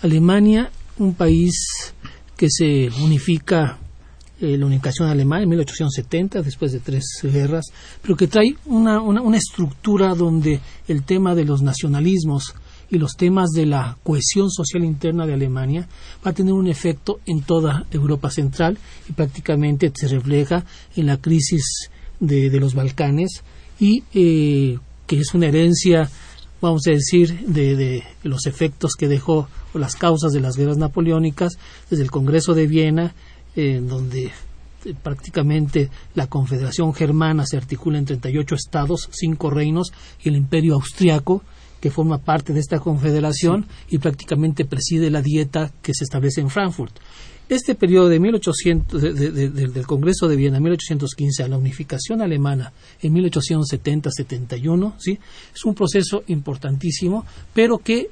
Alemania, 0.03 0.71
un 0.99 1.15
país 1.15 1.93
que 2.37 2.49
se 2.49 2.89
unifica 3.03 3.79
eh, 4.41 4.57
la 4.57 4.65
unificación 4.65 5.07
alemana 5.07 5.43
en 5.43 5.51
1870, 5.51 6.41
después 6.41 6.73
de 6.73 6.81
tres 6.81 7.05
guerras, 7.23 7.67
pero 8.01 8.17
que 8.17 8.27
trae 8.27 8.57
una, 8.65 9.03
una, 9.03 9.37
estructura 9.37 10.15
donde 10.15 10.61
el 10.89 11.03
tema 11.03 11.35
de 11.35 11.45
los 11.45 11.61
nacionalismos 11.61 12.55
y 12.91 12.99
los 12.99 13.17
temas 13.17 13.51
de 13.51 13.67
la 13.67 13.97
cohesión 14.03 14.51
social 14.51 14.85
interna 14.85 15.27
de 15.27 15.35
Alemania 15.35 15.89
va 16.25 16.33
a 16.33 16.35
tener 16.35 16.53
un 16.53 16.67
efecto 16.67 17.21
en 17.27 17.43
toda 17.43 17.87
Europa 17.91 18.31
Central 18.31 18.79
y 19.09 19.13
prácticamente 19.13 19.93
se 19.95 20.09
refleja 20.09 20.65
en 20.97 21.07
la 21.07 21.19
crisis 21.19 21.91
de, 22.19 22.51
los 22.61 22.75
Balcanes 22.75 23.43
y 23.79 24.03
eh, 24.13 24.79
que 25.07 25.21
es 25.21 25.35
una 25.35 25.47
herencia 25.47 26.11
vamos 26.61 26.83
a 26.87 26.91
decir, 26.91 27.47
de, 27.47 28.05
los 28.23 28.47
efectos 28.47 28.95
que 28.95 29.09
dejó 29.09 29.49
o 29.73 29.79
las 29.79 29.97
causas 29.97 30.33
de 30.33 30.41
las 30.41 30.57
guerras 30.57 30.77
napoleónicas 30.77 31.59
desde 31.89 32.03
el 32.03 32.11
Congreso 32.11 32.55
de 32.55 32.67
Viena 32.67 33.15
en 33.57 33.89
donde 33.89 34.31
eh, 34.85 34.95
prácticamente 35.03 35.91
la 36.15 36.27
Confederación 36.27 36.93
Germana 36.93 37.47
se 37.47 37.57
articula 37.57 37.99
en 37.99 38.05
38 38.05 38.55
estados, 38.55 39.09
cinco 39.13 39.51
reinos 39.51 39.93
y 40.23 40.29
el 40.29 40.37
Imperio 40.37 40.75
Austriaco 40.75 41.43
que 41.81 41.91
forma 41.91 42.19
parte 42.19 42.53
de 42.53 42.61
esta 42.61 42.79
confederación 42.79 43.67
y 43.89 43.99
prácticamente 43.99 44.65
preside 44.65 45.11
la 45.11 45.23
dieta 45.23 45.73
que 45.83 45.93
se 45.95 46.05
establece 46.05 46.41
en 46.41 46.51
Frankfurt. 46.51 46.95
Este 47.49 47.75
periodo 47.75 48.09
de 48.09 48.21
1800, 48.21 49.03
del 49.03 49.87
Congreso 49.87 50.29
de 50.29 50.37
Viena 50.37 50.61
1815 50.61 51.43
a 51.43 51.49
la 51.49 51.59
unificación 51.59 52.23
alemana 52.23 52.73
en 53.03 53.13
1870-71, 53.15 54.95
¿sí? 54.99 55.19
es 55.53 55.65
un 55.65 55.75
proceso 55.75 56.23
importantísimo, 56.29 57.27
pero 57.53 57.79
que 57.79 58.09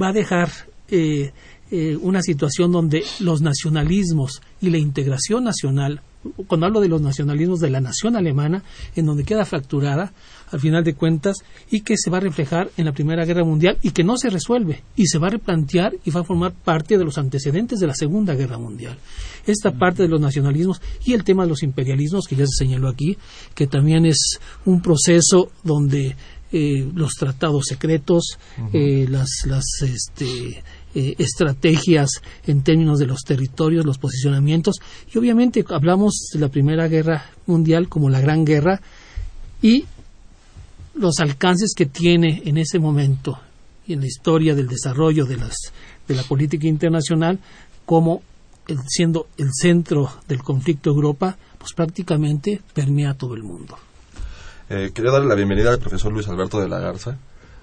va 0.00 0.08
a 0.08 0.12
dejar 0.12 0.50
eh, 0.90 1.32
eh, 1.70 1.96
una 2.00 2.20
situación 2.20 2.70
donde 2.70 3.02
los 3.20 3.40
nacionalismos 3.40 4.42
y 4.60 4.68
la 4.68 4.78
integración 4.78 5.44
nacional, 5.44 6.02
cuando 6.46 6.66
hablo 6.66 6.80
de 6.80 6.88
los 6.88 7.00
nacionalismos 7.00 7.60
de 7.60 7.70
la 7.70 7.80
nación 7.80 8.14
alemana, 8.14 8.62
en 8.94 9.06
donde 9.06 9.24
queda 9.24 9.44
fracturada, 9.44 10.12
al 10.50 10.60
final 10.60 10.84
de 10.84 10.94
cuentas, 10.94 11.36
y 11.70 11.80
que 11.80 11.96
se 11.96 12.10
va 12.10 12.18
a 12.18 12.20
reflejar 12.20 12.70
en 12.76 12.84
la 12.84 12.92
Primera 12.92 13.24
Guerra 13.24 13.44
Mundial 13.44 13.78
y 13.82 13.90
que 13.90 14.04
no 14.04 14.16
se 14.16 14.30
resuelve, 14.30 14.82
y 14.96 15.06
se 15.06 15.18
va 15.18 15.28
a 15.28 15.30
replantear 15.30 15.92
y 16.04 16.10
va 16.10 16.20
a 16.20 16.24
formar 16.24 16.52
parte 16.52 16.98
de 16.98 17.04
los 17.04 17.18
antecedentes 17.18 17.78
de 17.78 17.86
la 17.86 17.94
Segunda 17.94 18.34
Guerra 18.34 18.58
Mundial. 18.58 18.98
Esta 19.46 19.72
parte 19.72 20.02
de 20.02 20.08
los 20.08 20.20
nacionalismos 20.20 20.80
y 21.04 21.12
el 21.12 21.24
tema 21.24 21.44
de 21.44 21.50
los 21.50 21.62
imperialismos, 21.62 22.26
que 22.26 22.36
ya 22.36 22.46
se 22.46 22.64
señaló 22.64 22.88
aquí, 22.88 23.16
que 23.54 23.66
también 23.66 24.06
es 24.06 24.38
un 24.64 24.80
proceso 24.80 25.50
donde 25.62 26.16
eh, 26.52 26.88
los 26.94 27.14
tratados 27.14 27.64
secretos, 27.68 28.38
eh, 28.72 29.06
las, 29.10 29.28
las 29.46 29.64
este, 29.82 30.62
eh, 30.94 31.14
estrategias 31.18 32.08
en 32.46 32.62
términos 32.62 32.98
de 32.98 33.06
los 33.06 33.22
territorios, 33.22 33.84
los 33.84 33.98
posicionamientos. 33.98 34.76
Y 35.12 35.18
obviamente 35.18 35.64
hablamos 35.68 36.30
de 36.32 36.38
la 36.38 36.48
Primera 36.48 36.88
Guerra 36.88 37.30
Mundial 37.46 37.88
como 37.88 38.08
la 38.08 38.20
Gran 38.20 38.44
Guerra 38.44 38.80
y 39.60 39.84
los 40.96 41.18
alcances 41.20 41.74
que 41.76 41.86
tiene 41.86 42.42
en 42.44 42.58
ese 42.58 42.78
momento 42.78 43.38
y 43.86 43.92
en 43.92 44.00
la 44.00 44.06
historia 44.06 44.54
del 44.54 44.66
desarrollo 44.66 45.26
de, 45.26 45.36
las, 45.36 45.56
de 46.08 46.14
la 46.14 46.22
política 46.22 46.66
internacional 46.66 47.38
como 47.84 48.22
siendo 48.88 49.28
el 49.36 49.50
centro 49.52 50.10
del 50.26 50.42
conflicto 50.42 50.90
Europa, 50.90 51.36
pues 51.58 51.72
prácticamente 51.72 52.60
permea 52.74 53.14
todo 53.14 53.34
el 53.34 53.44
mundo. 53.44 53.78
Eh, 54.68 54.90
quería 54.92 55.12
darle 55.12 55.28
la 55.28 55.36
bienvenida 55.36 55.70
al 55.70 55.78
profesor 55.78 56.12
Luis 56.12 56.26
Alberto 56.28 56.60
de 56.60 56.68
la 56.68 56.80
Garza 56.80 57.16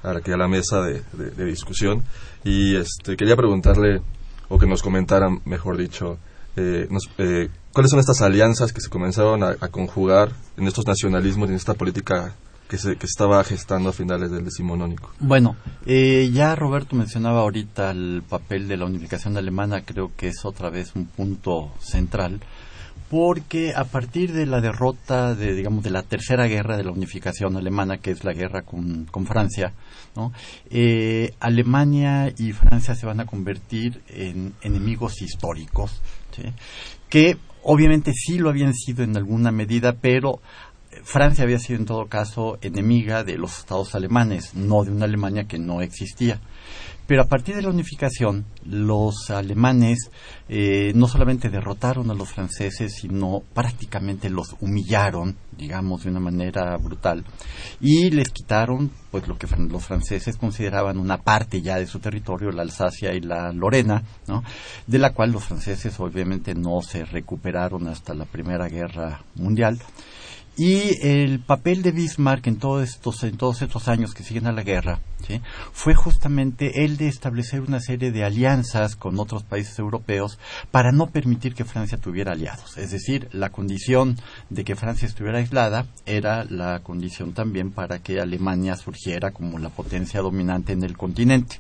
a 0.04 0.14
la 0.14 0.48
mesa 0.48 0.82
de, 0.82 1.46
discusión 1.46 2.04
y 2.44 2.76
este 2.76 3.16
quería 3.16 3.38
preguntarle 3.38 4.02
o 4.50 4.60
que 4.60 4.68
nos 4.68 4.82
comentaran, 4.82 5.42
mejor 5.46 5.78
dicho, 5.78 6.18
eh, 6.58 6.88
eh, 7.18 7.50
cuáles 7.72 7.90
son 7.90 8.00
estas 8.00 8.22
alianzas 8.22 8.74
que 8.74 8.82
se 8.82 8.90
comenzaron 8.90 9.44
a, 9.44 9.56
conjugar 9.70 10.34
en 10.58 10.68
estos 10.68 10.86
nacionalismos 10.86 11.48
y 11.48 11.52
en 11.52 11.58
esta 11.58 11.74
política 11.74 12.36
que 12.68 13.06
estaba 13.06 13.44
gestando 13.44 13.90
a 13.90 13.94
finales 13.94 14.32
del 14.32 14.46
decimonónico. 14.46 15.12
Bueno, 15.20 15.56
eh, 15.86 16.30
ya 16.34 16.56
Roberto 16.56 16.96
mencionaba 16.96 17.42
ahorita 17.42 17.92
el 17.92 18.24
papel 18.28 18.68
de 18.68 18.78
la 18.78 18.86
unificación 18.86 19.38
alemana, 19.38 19.84
creo 19.84 20.12
que 20.16 20.30
es 20.30 20.44
otra 20.46 20.70
vez 20.70 20.96
un 20.96 21.06
punto 21.06 21.72
central 21.80 22.40
porque 23.14 23.74
a 23.76 23.84
partir 23.84 24.34
de 24.34 24.48
la 24.48 24.60
derrota 24.60 25.36
de 25.36 25.54
digamos 25.54 25.84
de 25.84 25.92
la 25.92 26.02
tercera 26.02 26.48
guerra 26.48 26.78
de 26.78 26.84
la 26.84 26.90
unificación 26.90 27.56
alemana 27.56 28.00
que 28.00 28.10
es 28.10 28.24
la 28.24 28.34
guerra 28.34 28.64
con, 28.64 29.08
Francia 29.28 29.72
eh, 30.72 31.32
Alemania 31.40 32.34
y 32.36 32.54
Francia 32.54 32.96
se 32.96 33.06
van 33.06 33.20
a 33.20 33.28
convertir 33.28 34.02
en 34.08 34.54
enemigos 34.64 35.22
históricos 35.22 36.02
que 37.08 37.38
obviamente 37.62 38.14
sí 38.14 38.40
lo 38.40 38.50
habían 38.50 38.74
sido 38.74 39.04
en 39.04 39.16
alguna 39.16 39.52
medida 39.52 39.94
pero 39.94 40.40
Francia 41.04 41.44
había 41.44 41.60
sido 41.60 41.80
en 41.80 41.86
todo 41.86 42.08
caso 42.08 42.58
enemiga 42.62 43.24
de 43.24 43.38
los 43.38 43.60
estados 43.60 43.96
alemanes 43.96 44.54
no 44.54 44.84
de 44.84 44.92
una 44.92 45.06
Alemania 45.06 45.46
que 45.46 45.60
no 45.60 45.82
existía 45.82 46.40
pero 47.06 47.24
a 47.24 47.28
partir 47.28 47.56
de 47.56 47.62
la 47.62 47.70
unificación, 47.70 48.46
los 48.66 49.30
alemanes 49.30 50.10
eh, 50.48 50.94
no 50.96 51.08
solamente 51.08 51.50
derrotaron 51.50 52.10
a 52.10 52.14
los 52.14 52.30
franceses, 52.30 52.96
sino 52.96 53.42
prácticamente 53.54 54.30
los 54.30 54.56
humillaron, 54.62 55.36
digamos, 55.58 56.04
de 56.04 56.12
una 56.12 56.22
manera 56.22 56.78
brutal, 56.78 57.26
y 57.82 58.10
les 58.10 58.30
quitaron 58.30 58.90
pues 59.12 59.28
lo 59.28 59.38
que 59.38 59.48
los 59.70 59.86
franceses 59.86 60.38
consideraban 60.38 60.98
una 60.98 61.18
parte 61.18 61.62
ya 61.62 61.78
de 61.78 61.88
su 61.88 62.00
territorio, 62.00 62.52
la 62.52 62.62
Alsacia 62.62 63.14
y 63.14 63.20
la 63.20 63.52
Lorena, 63.52 64.04
¿no? 64.28 64.42
de 64.88 64.98
la 64.98 65.12
cual 65.12 65.32
los 65.32 65.44
franceses 65.44 66.00
obviamente 66.00 66.56
no 66.56 66.82
se 66.82 67.04
recuperaron 67.04 67.90
hasta 67.90 68.14
la 68.14 68.26
Primera 68.26 68.70
Guerra 68.70 69.24
Mundial. 69.36 69.78
Y 70.56 71.06
el 71.08 71.40
papel 71.40 71.82
de 71.82 71.92
Bismarck 71.92 72.46
en 72.48 72.58
todos 72.58 72.88
estos, 72.88 73.24
en 73.24 73.38
todos 73.38 73.62
estos 73.62 73.88
años 73.88 74.14
que 74.14 74.24
siguen 74.24 74.46
a 74.46 74.52
la 74.52 74.62
guerra 74.62 75.00
fue 75.72 75.96
justamente 75.96 76.84
el 76.84 76.98
de 76.98 77.08
establecer 77.08 77.62
una 77.62 77.80
serie 77.80 78.12
de 78.12 78.24
alianzas 78.24 78.96
con 78.96 79.20
otros 79.20 79.44
países 79.44 79.80
europeos 79.80 80.38
para 80.72 80.92
no 80.92 81.08
permitir 81.08 81.54
que 81.54 81.66
Francia 81.66 81.98
tuviera 81.98 82.34
aliados. 82.34 82.78
Es 82.78 82.92
decir, 82.92 83.30
la 83.32 83.50
condición 83.50 84.18
de 84.50 84.64
que 84.64 84.76
Francia 84.76 85.08
estuviera 85.08 85.40
aislada 85.40 85.86
era 86.06 86.44
la 86.46 86.80
condición 86.82 87.34
también 87.34 87.72
para 87.72 88.00
que 88.00 88.20
Alemania 88.20 88.76
surgiera 88.76 89.32
como 89.32 89.60
la 89.60 89.70
potencia 89.70 90.22
dominante 90.22 90.74
en 90.74 90.84
el 90.84 90.98
continente. 90.98 91.60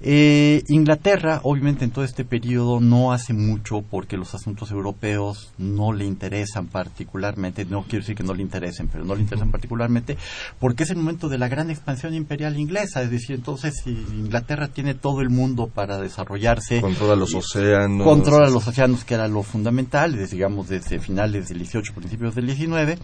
Eh, 0.00 0.62
Inglaterra, 0.68 1.40
obviamente, 1.42 1.84
en 1.84 1.90
todo 1.90 2.04
este 2.04 2.24
periodo 2.24 2.78
no 2.80 3.12
hace 3.12 3.32
mucho 3.32 3.82
porque 3.82 4.16
los 4.16 4.32
asuntos 4.34 4.70
europeos 4.70 5.52
no 5.58 5.92
le 5.92 6.04
interesan 6.04 6.68
particularmente, 6.68 7.64
no 7.64 7.82
quiero 7.82 8.04
decir 8.04 8.14
que 8.14 8.22
no 8.22 8.32
le 8.32 8.42
interesen, 8.42 8.86
pero 8.86 9.04
no 9.04 9.16
le 9.16 9.22
interesan 9.22 9.50
particularmente 9.50 10.16
porque 10.60 10.84
es 10.84 10.90
el 10.90 10.98
momento 10.98 11.28
de 11.28 11.38
la 11.38 11.48
gran 11.48 11.70
expansión 11.70 12.14
imperial 12.14 12.58
inglesa, 12.58 13.02
es 13.02 13.10
decir, 13.10 13.34
entonces 13.34 13.82
Inglaterra 13.86 14.68
tiene 14.68 14.94
todo 14.94 15.20
el 15.20 15.30
mundo 15.30 15.66
para 15.66 15.98
desarrollarse. 15.98 16.80
Controla 16.80 17.16
los 17.16 17.34
océanos. 17.34 18.06
Controla 18.06 18.48
los 18.48 18.68
océanos, 18.68 19.04
que 19.04 19.14
era 19.14 19.26
lo 19.26 19.42
fundamental, 19.42 20.16
digamos, 20.28 20.68
desde 20.68 21.00
finales 21.00 21.48
del 21.48 21.58
18, 21.58 21.92
principios 21.94 22.34
del 22.36 22.46
19. 22.46 22.98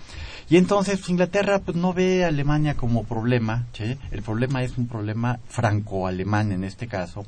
Y 0.50 0.58
entonces 0.58 1.08
Inglaterra 1.08 1.60
pues 1.60 1.76
no 1.76 1.92
ve 1.94 2.24
a 2.24 2.28
Alemania 2.28 2.74
como 2.74 3.04
problema, 3.04 3.66
el 4.10 4.22
problema 4.22 4.62
es 4.62 4.76
un 4.76 4.86
problema 4.86 5.40
franco-alemán 6.04 6.52
en 6.52 6.64
este 6.64 6.86
caso. 6.86 7.24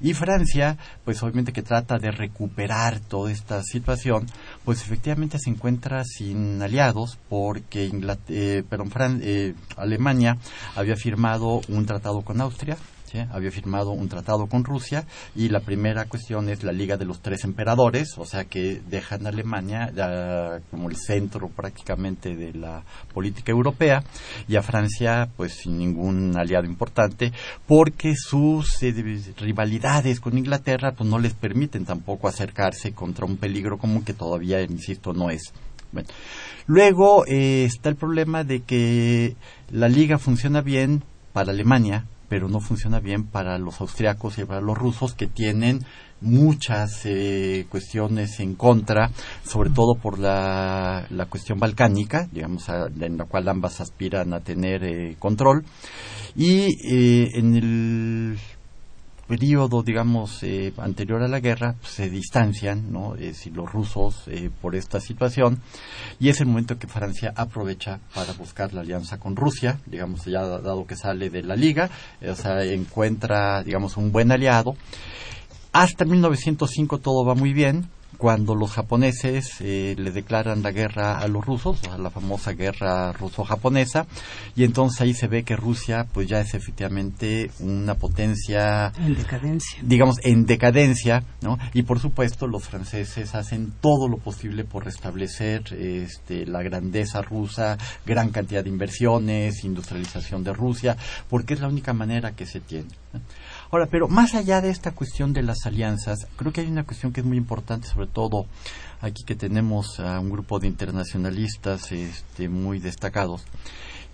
Y 0.00 0.14
Francia, 0.14 0.76
pues 1.04 1.22
obviamente 1.22 1.52
que 1.52 1.62
trata 1.62 1.98
de 1.98 2.10
recuperar 2.10 3.00
toda 3.00 3.30
esta 3.30 3.62
situación, 3.62 4.26
pues 4.64 4.82
efectivamente 4.82 5.38
se 5.38 5.50
encuentra 5.50 6.04
sin 6.04 6.60
aliados 6.62 7.18
porque 7.28 7.90
eh, 8.28 8.64
eh, 8.68 9.54
Alemania 9.76 10.38
había 10.74 10.96
firmado 10.96 11.60
un 11.68 11.86
tratado 11.86 12.22
con 12.22 12.40
Austria, 12.40 12.76
había 13.30 13.50
firmado 13.50 13.90
un 13.90 14.08
tratado 14.08 14.46
con 14.46 14.64
Rusia 14.64 15.04
y 15.34 15.48
la 15.48 15.60
primera 15.60 16.06
cuestión 16.06 16.48
es 16.48 16.62
la 16.62 16.72
Liga 16.72 16.96
de 16.96 17.04
los 17.04 17.20
Tres 17.20 17.44
Emperadores, 17.44 18.18
o 18.18 18.24
sea 18.24 18.44
que 18.44 18.80
dejan 18.88 19.26
a 19.26 19.30
Alemania 19.30 19.92
como 20.70 20.90
el 20.90 20.96
centro 20.96 21.48
prácticamente 21.48 22.36
de 22.36 22.52
la 22.54 22.82
política 23.12 23.52
europea 23.52 24.04
y 24.48 24.56
a 24.56 24.62
Francia 24.62 25.28
pues 25.36 25.54
sin 25.54 25.78
ningún 25.78 26.36
aliado 26.36 26.66
importante 26.66 27.32
porque 27.66 28.14
sus 28.16 28.82
eh, 28.82 28.92
rivalidades 29.38 30.20
con 30.20 30.36
Inglaterra 30.36 30.92
pues 30.92 31.08
no 31.08 31.18
les 31.18 31.34
permiten 31.34 31.84
tampoco 31.84 32.28
acercarse 32.28 32.92
contra 32.92 33.26
un 33.26 33.36
peligro 33.36 33.78
como 33.78 34.04
que 34.04 34.14
todavía, 34.14 34.62
insisto, 34.62 35.12
no 35.12 35.30
es. 35.30 35.52
Luego 36.66 37.24
eh, 37.26 37.64
está 37.64 37.88
el 37.88 37.96
problema 37.96 38.42
de 38.42 38.60
que 38.60 39.36
la 39.70 39.88
liga 39.88 40.18
funciona 40.18 40.60
bien 40.60 41.02
para 41.32 41.52
Alemania, 41.52 42.06
pero 42.34 42.48
no 42.48 42.58
funciona 42.58 42.98
bien 42.98 43.26
para 43.28 43.58
los 43.58 43.80
austriacos 43.80 44.38
y 44.38 44.44
para 44.44 44.60
los 44.60 44.76
rusos 44.76 45.14
que 45.14 45.28
tienen 45.28 45.84
muchas 46.20 47.02
eh, 47.04 47.64
cuestiones 47.68 48.40
en 48.40 48.56
contra, 48.56 49.12
sobre 49.44 49.70
todo 49.70 49.94
por 49.94 50.18
la, 50.18 51.06
la 51.10 51.26
cuestión 51.26 51.60
balcánica, 51.60 52.26
digamos, 52.32 52.68
en 52.68 53.18
la 53.18 53.26
cual 53.26 53.48
ambas 53.48 53.80
aspiran 53.80 54.32
a 54.32 54.40
tener 54.40 54.82
eh, 54.82 55.14
control. 55.20 55.64
Y 56.34 56.74
eh, 56.92 57.30
en 57.34 57.54
el 57.54 58.38
periodo, 59.26 59.82
digamos, 59.82 60.42
eh, 60.42 60.72
anterior 60.78 61.22
a 61.22 61.28
la 61.28 61.40
guerra, 61.40 61.74
pues, 61.80 61.92
se 61.92 62.10
distancian, 62.10 62.92
¿no? 62.92 63.16
Eh, 63.16 63.34
si 63.34 63.50
los 63.50 63.70
rusos 63.70 64.24
eh, 64.28 64.50
por 64.60 64.74
esta 64.74 65.00
situación, 65.00 65.60
y 66.20 66.28
es 66.28 66.40
el 66.40 66.46
momento 66.46 66.78
que 66.78 66.86
Francia 66.86 67.32
aprovecha 67.36 68.00
para 68.14 68.32
buscar 68.32 68.72
la 68.74 68.82
alianza 68.82 69.18
con 69.18 69.36
Rusia, 69.36 69.80
digamos, 69.86 70.24
ya 70.24 70.42
dado 70.42 70.86
que 70.86 70.96
sale 70.96 71.30
de 71.30 71.42
la 71.42 71.56
liga, 71.56 71.90
o 72.28 72.34
sea, 72.34 72.62
encuentra, 72.64 73.62
digamos, 73.62 73.96
un 73.96 74.12
buen 74.12 74.32
aliado. 74.32 74.76
Hasta 75.72 76.04
1905 76.04 76.98
todo 76.98 77.24
va 77.24 77.34
muy 77.34 77.52
bien, 77.52 77.88
cuando 78.16 78.54
los 78.54 78.72
japoneses 78.72 79.60
eh, 79.60 79.94
le 79.98 80.10
declaran 80.10 80.62
la 80.62 80.70
guerra 80.70 81.18
a 81.18 81.28
los 81.28 81.44
rusos, 81.44 81.80
sea, 81.80 81.98
la 81.98 82.10
famosa 82.10 82.52
guerra 82.52 83.12
ruso-japonesa, 83.12 84.06
y 84.56 84.64
entonces 84.64 85.00
ahí 85.00 85.14
se 85.14 85.26
ve 85.26 85.44
que 85.44 85.56
Rusia 85.56 86.06
pues 86.12 86.28
ya 86.28 86.40
es 86.40 86.54
efectivamente 86.54 87.50
una 87.60 87.94
potencia 87.94 88.92
en 88.98 89.14
decadencia, 89.14 89.78
digamos 89.82 90.16
en 90.22 90.46
decadencia, 90.46 91.24
¿no? 91.40 91.58
Y 91.72 91.82
por 91.82 92.00
supuesto 92.00 92.46
los 92.46 92.64
franceses 92.64 93.34
hacen 93.34 93.72
todo 93.80 94.08
lo 94.08 94.18
posible 94.18 94.64
por 94.64 94.84
restablecer 94.84 95.72
este, 95.72 96.46
la 96.46 96.62
grandeza 96.62 97.22
rusa, 97.22 97.78
gran 98.06 98.30
cantidad 98.30 98.62
de 98.62 98.70
inversiones, 98.70 99.64
industrialización 99.64 100.44
de 100.44 100.52
Rusia, 100.52 100.96
porque 101.28 101.54
es 101.54 101.60
la 101.60 101.68
única 101.68 101.92
manera 101.92 102.32
que 102.32 102.46
se 102.46 102.60
tiene. 102.60 102.88
Ahora, 103.74 103.86
pero 103.86 104.06
más 104.06 104.36
allá 104.36 104.60
de 104.60 104.70
esta 104.70 104.92
cuestión 104.92 105.32
de 105.32 105.42
las 105.42 105.66
alianzas, 105.66 106.28
creo 106.36 106.52
que 106.52 106.60
hay 106.60 106.68
una 106.68 106.84
cuestión 106.84 107.12
que 107.12 107.22
es 107.22 107.26
muy 107.26 107.36
importante, 107.36 107.88
sobre 107.88 108.06
todo 108.06 108.46
aquí 109.00 109.24
que 109.24 109.34
tenemos 109.34 109.98
a 109.98 110.20
un 110.20 110.30
grupo 110.30 110.60
de 110.60 110.68
internacionalistas 110.68 111.90
este, 111.90 112.48
muy 112.48 112.78
destacados, 112.78 113.42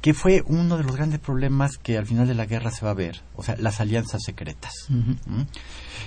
que 0.01 0.15
fue 0.15 0.43
uno 0.47 0.79
de 0.79 0.85
los 0.85 0.97
grandes 0.97 1.21
problemas 1.21 1.77
que 1.77 1.99
al 1.99 2.07
final 2.07 2.27
de 2.27 2.33
la 2.33 2.47
guerra 2.47 2.71
se 2.71 2.87
va 2.87 2.93
a 2.93 2.95
ver, 2.95 3.21
o 3.37 3.43
sea, 3.43 3.55
las 3.59 3.83
alianzas 3.83 4.23
secretas. 4.25 4.73
¿Mm? 4.89 5.43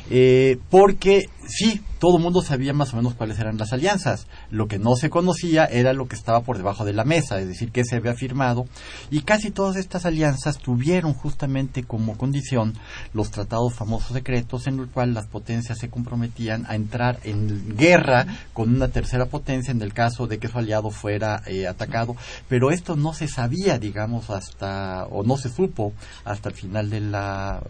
Eh, 0.10 0.58
porque 0.70 1.30
sí, 1.48 1.82
todo 2.00 2.18
el 2.18 2.24
mundo 2.24 2.42
sabía 2.42 2.74
más 2.74 2.94
o 2.94 2.98
menos 2.98 3.14
cuáles 3.14 3.40
eran 3.40 3.58
las 3.58 3.72
alianzas. 3.72 4.28
Lo 4.50 4.68
que 4.68 4.78
no 4.78 4.96
se 4.96 5.10
conocía 5.10 5.66
era 5.66 5.94
lo 5.94 6.08
que 6.08 6.16
estaba 6.16 6.42
por 6.42 6.58
debajo 6.58 6.84
de 6.86 6.94
la 6.94 7.06
mesa, 7.06 7.40
es 7.40 7.48
decir, 7.48 7.72
que 7.72 7.86
se 7.86 7.96
había 7.96 8.14
firmado. 8.14 8.66
Y 9.10 9.22
casi 9.22 9.52
todas 9.52 9.78
estas 9.78 10.06
alianzas 10.06 10.58
tuvieron 10.58 11.14
justamente 11.14 11.84
como 11.84 12.18
condición 12.18 12.74
los 13.14 13.32
tratados 13.32 13.74
famosos 13.74 14.14
secretos 14.14 14.68
en 14.68 14.78
los 14.78 14.90
cuales 14.90 15.16
las 15.16 15.28
potencias 15.28 15.80
se 15.80 15.90
comprometían 15.90 16.66
a 16.68 16.76
entrar 16.76 17.20
en 17.24 17.78
guerra 17.78 18.28
con 18.54 18.76
una 18.76 18.90
tercera 18.90 19.28
potencia 19.28 19.72
en 19.72 19.82
el 19.82 19.94
caso 19.94 20.28
de 20.28 20.40
que 20.40 20.48
su 20.50 20.58
aliado 20.58 20.92
fuera 20.92 21.42
eh, 21.48 21.68
atacado. 21.68 22.16
Pero 22.50 22.72
esto 22.72 22.96
no 22.96 23.14
se 23.14 23.28
sabía, 23.28 23.80
digamos, 23.80 24.30
hasta, 24.30 25.06
o 25.06 25.24
no 25.24 25.38
se 25.38 25.50
supo 25.50 25.94
hasta 26.26 26.50
el 26.50 26.56
final 26.56 26.90
de 26.90 27.00
la, 27.00 27.62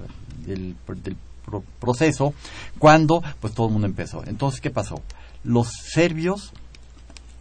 del, 0.45 0.75
del 1.03 1.17
proceso 1.79 2.33
cuando 2.79 3.23
pues 3.39 3.53
todo 3.53 3.67
el 3.67 3.73
mundo 3.73 3.87
empezó. 3.87 4.23
Entonces, 4.25 4.61
¿qué 4.61 4.69
pasó? 4.69 5.01
Los 5.43 5.69
serbios 5.93 6.53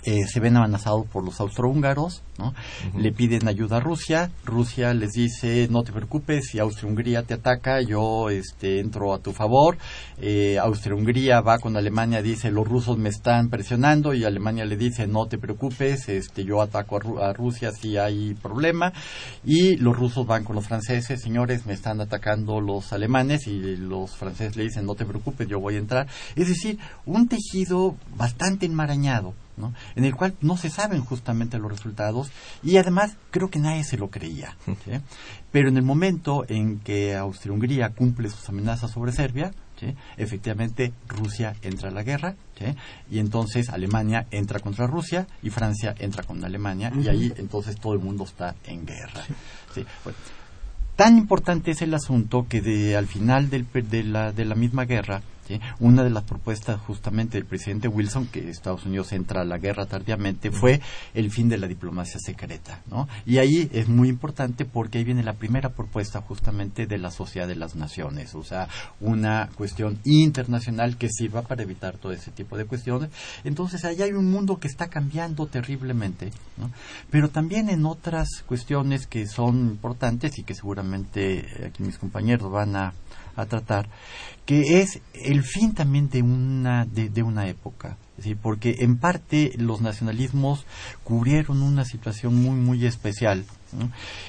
eh, 0.04 0.26
se 0.26 0.40
ven 0.40 0.56
amenazados 0.56 1.06
por 1.06 1.22
los 1.22 1.40
austrohúngaros, 1.40 2.22
¿no? 2.38 2.54
Le 2.96 3.12
piden 3.12 3.46
ayuda 3.46 3.76
a 3.76 3.80
Rusia, 3.80 4.32
Rusia 4.44 4.94
les 4.94 5.12
dice 5.12 5.68
no 5.70 5.84
te 5.84 5.92
preocupes, 5.92 6.46
si 6.50 6.58
Austria-Hungría 6.58 7.22
te 7.22 7.34
ataca, 7.34 7.80
yo 7.82 8.28
este, 8.28 8.80
entro 8.80 9.14
a 9.14 9.20
tu 9.20 9.32
favor. 9.32 9.78
Eh, 10.20 10.58
Austria-Hungría 10.58 11.40
va 11.40 11.58
con 11.58 11.76
Alemania, 11.76 12.20
dice 12.20 12.50
los 12.50 12.66
rusos 12.66 12.98
me 12.98 13.10
están 13.10 13.48
presionando 13.48 14.12
y 14.12 14.24
Alemania 14.24 14.64
le 14.64 14.76
dice 14.76 15.06
no 15.06 15.26
te 15.26 15.38
preocupes, 15.38 16.08
este, 16.08 16.44
yo 16.44 16.60
ataco 16.60 16.96
a, 16.96 17.28
a 17.28 17.32
Rusia 17.32 17.70
si 17.70 17.96
hay 17.96 18.34
problema. 18.34 18.92
Y 19.44 19.76
los 19.76 19.96
rusos 19.96 20.26
van 20.26 20.42
con 20.42 20.56
los 20.56 20.66
franceses, 20.66 21.20
señores, 21.20 21.64
me 21.64 21.74
están 21.74 22.00
atacando 22.00 22.60
los 22.60 22.92
alemanes 22.92 23.46
y 23.46 23.76
los 23.76 24.16
franceses 24.16 24.56
le 24.56 24.64
dicen 24.64 24.84
no 24.84 24.96
te 24.96 25.04
preocupes, 25.04 25.46
yo 25.46 25.60
voy 25.60 25.76
a 25.76 25.78
entrar. 25.78 26.08
Es 26.34 26.48
decir, 26.48 26.78
un 27.06 27.28
tejido 27.28 27.94
bastante 28.16 28.66
enmarañado 28.66 29.34
¿no? 29.62 29.74
en 29.96 30.04
el 30.04 30.14
cual 30.14 30.34
no 30.40 30.56
se 30.56 30.70
saben 30.70 31.04
justamente 31.04 31.58
los 31.58 31.70
resultados 31.70 32.30
y 32.62 32.76
además 32.76 33.16
creo 33.30 33.48
que 33.48 33.58
nadie 33.58 33.84
se 33.84 33.96
lo 33.96 34.10
creía. 34.10 34.56
¿sí? 34.66 34.92
Pero 35.50 35.68
en 35.68 35.76
el 35.76 35.82
momento 35.82 36.44
en 36.48 36.80
que 36.80 37.16
Austria-Hungría 37.16 37.90
cumple 37.90 38.28
sus 38.28 38.48
amenazas 38.48 38.90
sobre 38.90 39.12
Serbia, 39.12 39.52
¿sí? 39.78 39.94
efectivamente 40.16 40.92
Rusia 41.06 41.54
entra 41.62 41.88
a 41.88 41.92
la 41.92 42.02
guerra 42.02 42.34
¿sí? 42.58 42.66
y 43.10 43.18
entonces 43.18 43.70
Alemania 43.70 44.26
entra 44.30 44.60
contra 44.60 44.86
Rusia 44.86 45.26
y 45.42 45.50
Francia 45.50 45.94
entra 45.98 46.24
con 46.24 46.44
Alemania 46.44 46.92
y 46.94 47.08
ahí 47.08 47.32
entonces 47.36 47.76
todo 47.76 47.94
el 47.94 48.00
mundo 48.00 48.24
está 48.24 48.54
en 48.64 48.84
guerra. 48.84 49.22
tan 50.96 51.16
importante 51.16 51.70
es 51.70 51.82
el 51.82 51.94
asunto 51.94 52.46
que 52.48 52.60
de, 52.60 52.96
al 52.96 53.06
final 53.06 53.48
del, 53.48 53.66
de, 53.72 54.02
la, 54.04 54.32
de 54.32 54.44
la 54.44 54.54
misma 54.54 54.84
guerra 54.84 55.22
¿sí? 55.46 55.60
Una 55.80 56.02
de 56.02 56.10
las 56.10 56.24
propuestas 56.24 56.80
justamente 56.80 57.38
del 57.38 57.46
presidente 57.46 57.88
Wilson, 57.88 58.26
que 58.26 58.48
Estados 58.48 58.86
Unidos 58.86 59.12
entra 59.12 59.42
a 59.42 59.44
la 59.44 59.58
guerra 59.58 59.86
tardíamente, 59.86 60.50
fue 60.50 60.80
el 61.14 61.30
fin 61.30 61.48
de 61.48 61.58
la 61.58 61.66
diplomacia 61.66 62.18
secreta. 62.20 62.80
¿no? 62.90 63.08
Y 63.26 63.38
ahí 63.38 63.68
es 63.72 63.88
muy 63.88 64.08
importante 64.08 64.64
porque 64.64 64.98
ahí 64.98 65.04
viene 65.04 65.22
la 65.22 65.34
primera 65.34 65.70
propuesta 65.70 66.20
justamente 66.20 66.86
de 66.86 66.98
la 66.98 67.10
Sociedad 67.10 67.48
de 67.48 67.56
las 67.56 67.76
Naciones, 67.76 68.34
o 68.34 68.42
sea, 68.42 68.68
una 69.00 69.48
cuestión 69.54 69.98
internacional 70.04 70.96
que 70.96 71.08
sirva 71.08 71.42
para 71.42 71.62
evitar 71.62 71.96
todo 71.96 72.12
ese 72.12 72.30
tipo 72.30 72.56
de 72.56 72.64
cuestiones. 72.64 73.10
Entonces, 73.44 73.84
ahí 73.84 74.02
hay 74.02 74.12
un 74.12 74.30
mundo 74.30 74.58
que 74.58 74.68
está 74.68 74.88
cambiando 74.88 75.46
terriblemente, 75.46 76.30
¿no? 76.56 76.70
pero 77.10 77.28
también 77.28 77.68
en 77.68 77.86
otras 77.86 78.28
cuestiones 78.46 79.06
que 79.06 79.26
son 79.26 79.58
importantes 79.60 80.38
y 80.38 80.44
que 80.44 80.54
seguramente 80.54 81.46
aquí 81.66 81.82
mis 81.82 81.98
compañeros 81.98 82.50
van 82.50 82.76
a 82.76 82.92
a 83.36 83.46
tratar, 83.46 83.88
que 84.46 84.80
es 84.80 85.00
el 85.14 85.42
fin 85.42 85.74
también 85.74 86.08
de 86.08 86.22
una, 86.22 86.84
de, 86.84 87.22
una 87.22 87.48
época. 87.48 87.96
¿sí? 88.18 88.34
Porque 88.34 88.76
en 88.80 88.98
parte 88.98 89.52
los 89.56 89.80
nacionalismos 89.80 90.66
cubrieron 91.04 91.62
una 91.62 91.84
situación 91.84 92.34
muy, 92.34 92.56
muy 92.56 92.84
especial. 92.86 93.44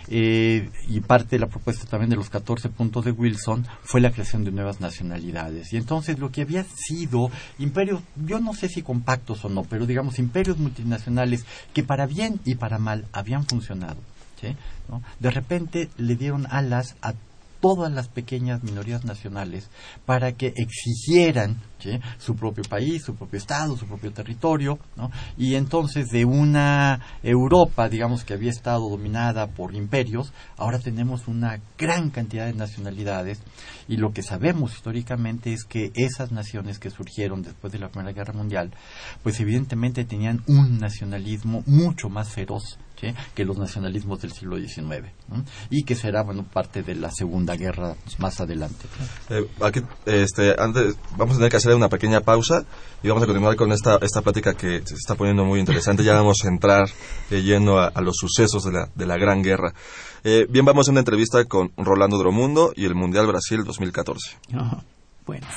Eh, 0.08 0.70
y 0.88 1.02
parte 1.02 1.36
de 1.36 1.39
la 1.39 1.48
propuesta 1.48 1.86
también 1.86 2.10
de 2.10 2.16
los 2.16 2.30
14 2.30 2.70
puntos 2.70 3.04
de 3.04 3.12
Wilson 3.12 3.68
fue 3.84 4.00
la 4.00 4.12
creación 4.12 4.46
de 4.46 4.52
nuevas 4.52 4.80
nacionalidades. 4.80 5.74
Y 5.74 5.78
entonces 5.78 6.18
lo 6.18 6.32
que 6.32 6.44
había 6.44 6.63
sido 6.63 7.30
imperios, 7.60 8.02
yo 8.26 8.39
no 8.39 8.54
sé 8.54 8.70
si 8.70 8.84
compactos 8.84 9.44
o 9.44 9.50
no, 9.50 9.63
pero 9.63 9.86
digamos 9.86 10.18
imperios 10.18 10.60
multinacionales 10.60 11.46
que 11.74 11.84
para 11.84 12.06
bien 12.06 12.39
y 12.46 12.56
para 12.56 12.80
mal 12.80 13.06
habían 13.12 13.46
funcionado. 13.46 13.98
De 15.20 15.32
repente 15.32 15.89
le 15.98 16.16
dieron 16.16 16.48
alas 16.50 16.96
a 17.02 17.13
todas 17.63 17.93
las 17.93 18.10
pequeñas 18.10 18.62
minorías 18.62 19.06
nacionales 19.06 19.69
para 20.06 20.34
que 20.34 20.54
exigieran 20.58 21.62
su 22.17 22.36
propio 22.36 22.65
país, 22.65 23.04
su 23.04 23.15
propio 23.15 23.38
estado, 23.39 23.78
su 23.78 23.86
propio 23.86 24.12
territorio, 24.12 24.80
y 25.38 25.56
entonces 25.56 26.10
de 26.10 26.26
una 26.26 26.99
Europa, 27.23 27.88
digamos 27.88 28.26
que 28.26 28.34
había 28.34 28.49
estado 28.49 28.89
dominada 28.89 29.47
por 29.47 29.76
imperios, 29.76 30.34
ahora 30.58 30.80
tenemos 30.80 31.30
una 31.30 31.62
gran 31.78 32.10
cantidad 32.10 32.47
de 32.47 32.54
nacionalidades 32.54 33.39
y 33.88 33.95
lo 33.95 34.12
que 34.12 34.23
sabemos 34.23 34.73
históricamente 34.73 35.54
es 35.54 35.63
que 35.63 35.93
esas 35.95 36.34
naciones 36.34 36.80
que 36.80 36.89
surgieron 36.89 37.43
después 37.43 37.71
de 37.71 37.80
la 37.80 37.88
Primera 37.88 38.12
Guerra 38.12 38.34
Mundial, 38.34 38.71
pues 39.23 39.39
evidentemente 39.39 40.04
tenían 40.04 40.43
un 40.47 40.80
nacionalismo 40.80 41.63
mucho 41.65 42.10
más 42.10 42.28
feroz 42.28 42.78
que 43.34 43.46
los 43.46 43.58
nacionalismos 43.58 44.22
del 44.22 44.32
siglo 44.32 44.58
XIX 44.58 45.08
y 45.70 45.84
que 45.84 45.96
será 45.96 46.24
bueno 46.24 46.44
parte 46.44 46.84
de 46.84 46.96
la 46.96 47.12
Segunda 47.12 47.56
Guerra 47.56 47.96
más 48.20 48.39
adelante. 48.39 48.86
Eh, 49.30 49.48
aquí, 49.62 49.82
este, 50.06 50.56
antes 50.58 50.96
vamos 51.18 51.36
a 51.36 51.38
tener 51.39 51.52
que 51.52 51.58
hacer 51.58 51.76
una 51.76 51.89
pequeña 51.89 52.22
pausa 52.22 52.66
y 53.02 53.08
vamos 53.08 53.24
a 53.24 53.26
continuar 53.26 53.56
con 53.56 53.72
esta, 53.72 53.98
esta 54.02 54.22
plática 54.22 54.54
que 54.54 54.82
se 54.86 54.96
está 54.96 55.16
poniendo 55.16 55.44
muy 55.46 55.60
interesante. 55.60 56.04
Ya 56.04 56.13
vamos 56.13 56.38
a 56.44 56.48
entrar 56.48 56.89
eh, 57.32 57.42
yendo 57.42 57.80
a, 57.80 57.92
los 58.02 58.16
sucesos 58.18 58.63
de 58.63 58.72
la, 58.72 58.89
de 58.94 59.06
la 59.06 59.18
Gran 59.18 59.42
Guerra. 59.42 59.74
Eh, 60.24 60.46
bien, 60.50 60.66
vamos 60.66 60.88
a 60.88 60.92
una 60.92 61.02
entrevista 61.02 61.44
con 61.46 61.72
Rolando 61.78 62.18
Dromundo 62.18 62.72
y 62.76 62.86
el 62.86 62.96
Mundial 62.96 63.28
Brasil 63.28 63.63
2014. 63.63 64.38
Bueno. 65.26 65.48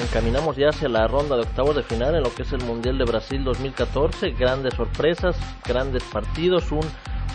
Encaminamos 0.00 0.56
ya 0.56 0.68
hacia 0.68 0.88
la 0.88 1.08
ronda 1.08 1.36
de 1.36 1.42
octavos 1.42 1.74
de 1.74 1.82
final 1.82 2.14
en 2.14 2.22
lo 2.22 2.34
que 2.34 2.42
es 2.42 2.52
el 2.52 2.62
Mundial 2.62 2.98
de 2.98 3.04
Brasil 3.04 3.42
2014. 3.42 4.30
Grandes 4.30 4.74
sorpresas, 4.74 5.36
grandes 5.64 6.04
partidos, 6.04 6.70
un 6.70 6.86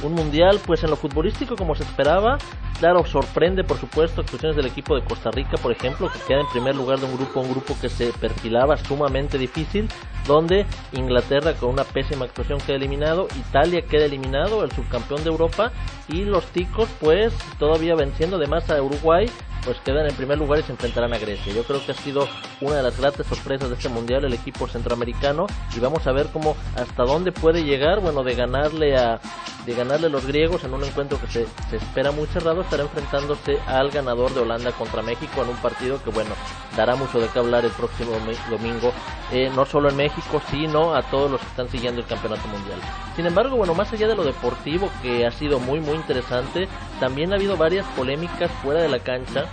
un 0.03 0.13
mundial 0.13 0.59
pues 0.65 0.83
en 0.83 0.89
lo 0.89 0.95
futbolístico 0.95 1.55
como 1.55 1.75
se 1.75 1.83
esperaba. 1.83 2.37
Claro, 2.79 3.05
sorprende 3.05 3.63
por 3.63 3.77
supuesto 3.77 4.21
actuaciones 4.21 4.57
del 4.57 4.65
equipo 4.65 4.95
de 4.95 5.03
Costa 5.03 5.31
Rica, 5.31 5.57
por 5.57 5.71
ejemplo, 5.71 6.11
que 6.11 6.19
queda 6.27 6.41
en 6.41 6.47
primer 6.47 6.75
lugar 6.75 6.99
de 6.99 7.05
un 7.05 7.15
grupo, 7.15 7.39
un 7.39 7.49
grupo 7.49 7.77
que 7.79 7.87
se 7.87 8.11
perfilaba 8.11 8.75
sumamente 8.77 9.37
difícil, 9.37 9.87
donde 10.27 10.65
Inglaterra 10.91 11.53
con 11.53 11.69
una 11.69 11.85
pésima 11.85 12.25
actuación 12.25 12.59
queda 12.59 12.75
eliminado, 12.75 13.27
Italia 13.37 13.83
queda 13.83 14.05
eliminado, 14.05 14.63
el 14.65 14.71
subcampeón 14.71 15.23
de 15.23 15.29
Europa, 15.29 15.71
y 16.09 16.25
los 16.25 16.45
ticos 16.47 16.89
pues 16.99 17.33
todavía 17.57 17.95
venciendo 17.95 18.35
además 18.35 18.69
a 18.69 18.81
Uruguay 18.81 19.29
pues 19.65 19.77
quedan 19.79 20.07
en 20.07 20.15
primer 20.15 20.37
lugar 20.37 20.59
y 20.59 20.63
se 20.63 20.71
enfrentarán 20.71 21.13
a 21.13 21.17
Grecia. 21.17 21.53
Yo 21.53 21.63
creo 21.63 21.83
que 21.85 21.91
ha 21.91 21.95
sido 21.95 22.27
una 22.61 22.77
de 22.77 22.83
las 22.83 22.97
grandes 22.97 23.25
sorpresas 23.27 23.69
de 23.69 23.75
este 23.75 23.89
mundial 23.89 24.25
el 24.25 24.33
equipo 24.33 24.67
centroamericano 24.67 25.47
y 25.75 25.79
vamos 25.79 26.05
a 26.07 26.11
ver 26.11 26.27
cómo 26.31 26.55
hasta 26.75 27.03
dónde 27.03 27.31
puede 27.31 27.63
llegar, 27.63 27.99
bueno, 27.99 28.23
de 28.23 28.35
ganarle 28.35 28.97
a 28.97 29.19
de 29.65 29.73
ganarle 29.73 30.07
a 30.07 30.09
los 30.09 30.25
griegos 30.25 30.63
en 30.63 30.73
un 30.73 30.83
encuentro 30.83 31.19
que 31.19 31.27
se, 31.27 31.47
se 31.69 31.77
espera 31.77 32.11
muy 32.11 32.27
cerrado, 32.27 32.61
estará 32.61 32.83
enfrentándose 32.83 33.57
al 33.65 33.91
ganador 33.91 34.33
de 34.33 34.41
Holanda 34.41 34.71
contra 34.73 35.01
México 35.01 35.41
en 35.41 35.49
un 35.49 35.55
partido 35.57 36.03
que 36.03 36.09
bueno, 36.09 36.35
dará 36.75 36.95
mucho 36.95 37.19
de 37.19 37.27
qué 37.27 37.39
hablar 37.39 37.63
el 37.63 37.71
próximo 37.71 38.11
domingo, 38.49 38.91
eh, 39.31 39.49
no 39.55 39.65
solo 39.65 39.89
en 39.89 39.95
México, 39.95 40.41
sino 40.49 40.93
a 40.93 41.03
todos 41.03 41.31
los 41.31 41.39
que 41.39 41.47
están 41.47 41.69
siguiendo 41.69 42.01
el 42.01 42.07
campeonato 42.07 42.47
mundial. 42.47 42.79
Sin 43.15 43.25
embargo, 43.25 43.55
bueno, 43.55 43.73
más 43.73 43.91
allá 43.93 44.07
de 44.07 44.15
lo 44.15 44.23
deportivo 44.23 44.89
que 45.01 45.25
ha 45.25 45.31
sido 45.31 45.59
muy 45.59 45.79
muy 45.79 45.95
interesante, 45.95 46.67
también 46.99 47.31
ha 47.31 47.35
habido 47.35 47.57
varias 47.57 47.85
polémicas 47.95 48.51
fuera 48.61 48.81
de 48.81 48.89
la 48.89 48.99
cancha 48.99 49.45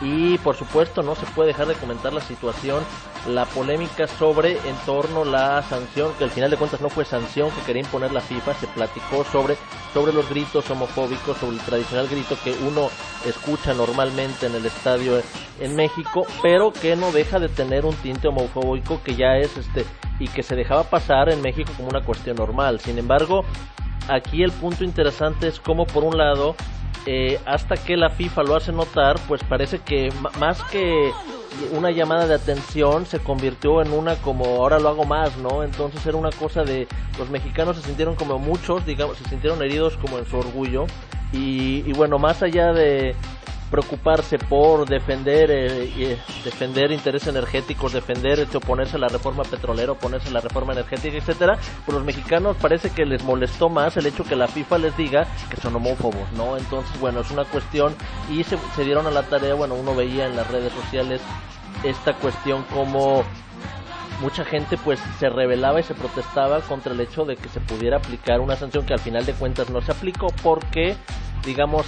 y 0.00 0.38
por 0.38 0.56
supuesto 0.56 1.02
no 1.02 1.14
se 1.14 1.26
puede 1.26 1.48
dejar 1.48 1.66
de 1.66 1.74
comentar 1.74 2.12
la 2.12 2.20
situación, 2.20 2.84
la 3.26 3.46
polémica 3.46 4.06
sobre 4.06 4.52
en 4.52 4.76
torno 4.86 5.24
la 5.24 5.62
sanción, 5.62 6.12
que 6.18 6.24
al 6.24 6.30
final 6.30 6.50
de 6.50 6.56
cuentas 6.56 6.80
no 6.80 6.88
fue 6.88 7.04
sanción 7.04 7.50
que 7.50 7.62
quería 7.62 7.82
imponer 7.82 8.12
la 8.12 8.20
FIFA, 8.20 8.54
se 8.54 8.68
platicó 8.68 9.24
sobre, 9.24 9.56
sobre 9.92 10.12
los 10.12 10.28
gritos 10.28 10.70
homofóbicos, 10.70 11.36
sobre 11.38 11.56
el 11.56 11.62
tradicional 11.62 12.08
grito 12.08 12.36
que 12.42 12.52
uno 12.52 12.90
escucha 13.26 13.74
normalmente 13.74 14.46
en 14.46 14.54
el 14.54 14.66
estadio 14.66 15.20
en 15.58 15.74
México, 15.74 16.26
pero 16.42 16.72
que 16.72 16.94
no 16.94 17.10
deja 17.10 17.40
de 17.40 17.48
tener 17.48 17.84
un 17.84 17.94
tinte 17.96 18.28
homofóbico 18.28 19.02
que 19.02 19.16
ya 19.16 19.36
es 19.36 19.56
este 19.56 19.84
y 20.20 20.28
que 20.28 20.42
se 20.42 20.54
dejaba 20.54 20.84
pasar 20.84 21.28
en 21.28 21.42
México 21.42 21.72
como 21.76 21.88
una 21.88 22.04
cuestión 22.04 22.36
normal. 22.36 22.78
Sin 22.80 22.98
embargo, 22.98 23.44
aquí 24.08 24.44
el 24.44 24.52
punto 24.52 24.84
interesante 24.84 25.48
es 25.48 25.58
cómo 25.58 25.86
por 25.86 26.04
un 26.04 26.16
lado 26.16 26.54
eh, 27.10 27.40
hasta 27.46 27.78
que 27.78 27.96
la 27.96 28.10
FIFA 28.10 28.42
lo 28.42 28.54
hace 28.54 28.70
notar, 28.70 29.16
pues 29.28 29.42
parece 29.42 29.78
que 29.78 30.12
más 30.38 30.62
que 30.64 31.10
una 31.72 31.90
llamada 31.90 32.26
de 32.26 32.34
atención 32.34 33.06
se 33.06 33.18
convirtió 33.18 33.80
en 33.80 33.92
una 33.94 34.16
como 34.16 34.44
ahora 34.44 34.78
lo 34.78 34.90
hago 34.90 35.06
más, 35.06 35.34
¿no? 35.38 35.62
Entonces 35.62 36.04
era 36.04 36.18
una 36.18 36.28
cosa 36.28 36.64
de 36.64 36.86
los 37.18 37.30
mexicanos 37.30 37.76
se 37.76 37.82
sintieron 37.84 38.14
como 38.14 38.38
muchos, 38.38 38.84
digamos, 38.84 39.16
se 39.16 39.24
sintieron 39.24 39.62
heridos 39.62 39.96
como 39.96 40.18
en 40.18 40.26
su 40.26 40.36
orgullo 40.36 40.84
y 41.32 41.90
bueno, 41.94 42.18
más 42.18 42.42
allá 42.42 42.74
de, 42.74 43.16
preocuparse 43.70 44.38
por 44.38 44.88
defender 44.88 45.50
eh, 45.50 45.92
eh, 45.96 46.18
defender 46.44 46.90
intereses 46.92 47.28
energéticos, 47.28 47.92
defender 47.92 48.40
este, 48.40 48.56
oponerse 48.56 48.96
a 48.96 49.00
la 49.00 49.08
reforma 49.08 49.44
petrolera, 49.44 49.92
oponerse 49.92 50.28
a 50.28 50.32
la 50.32 50.40
reforma 50.40 50.72
energética, 50.72 51.16
etcétera, 51.16 51.58
pues 51.84 51.94
los 51.96 52.04
mexicanos 52.04 52.56
parece 52.60 52.90
que 52.90 53.04
les 53.04 53.22
molestó 53.22 53.68
más 53.68 53.96
el 53.96 54.06
hecho 54.06 54.24
que 54.24 54.36
la 54.36 54.48
FIFA 54.48 54.78
les 54.78 54.96
diga 54.96 55.26
que 55.50 55.60
son 55.60 55.76
homófobos, 55.76 56.30
¿no? 56.32 56.56
Entonces, 56.56 56.98
bueno, 57.00 57.20
es 57.20 57.30
una 57.30 57.44
cuestión 57.44 57.94
y 58.30 58.44
se, 58.44 58.58
se 58.74 58.84
dieron 58.84 59.06
a 59.06 59.10
la 59.10 59.22
tarea, 59.22 59.54
bueno, 59.54 59.74
uno 59.74 59.94
veía 59.94 60.26
en 60.26 60.36
las 60.36 60.50
redes 60.50 60.72
sociales 60.72 61.20
esta 61.84 62.14
cuestión 62.14 62.64
como 62.74 63.24
mucha 64.20 64.44
gente 64.44 64.76
pues 64.76 65.00
se 65.18 65.28
rebelaba 65.28 65.80
y 65.80 65.82
se 65.82 65.94
protestaba 65.94 66.60
contra 66.60 66.92
el 66.92 67.00
hecho 67.00 67.24
de 67.24 67.36
que 67.36 67.48
se 67.48 67.60
pudiera 67.60 67.98
aplicar 67.98 68.40
una 68.40 68.56
sanción 68.56 68.84
que 68.84 68.94
al 68.94 69.00
final 69.00 69.24
de 69.24 69.32
cuentas 69.32 69.70
no 69.70 69.80
se 69.80 69.92
aplicó 69.92 70.28
porque 70.42 70.96
digamos, 71.44 71.86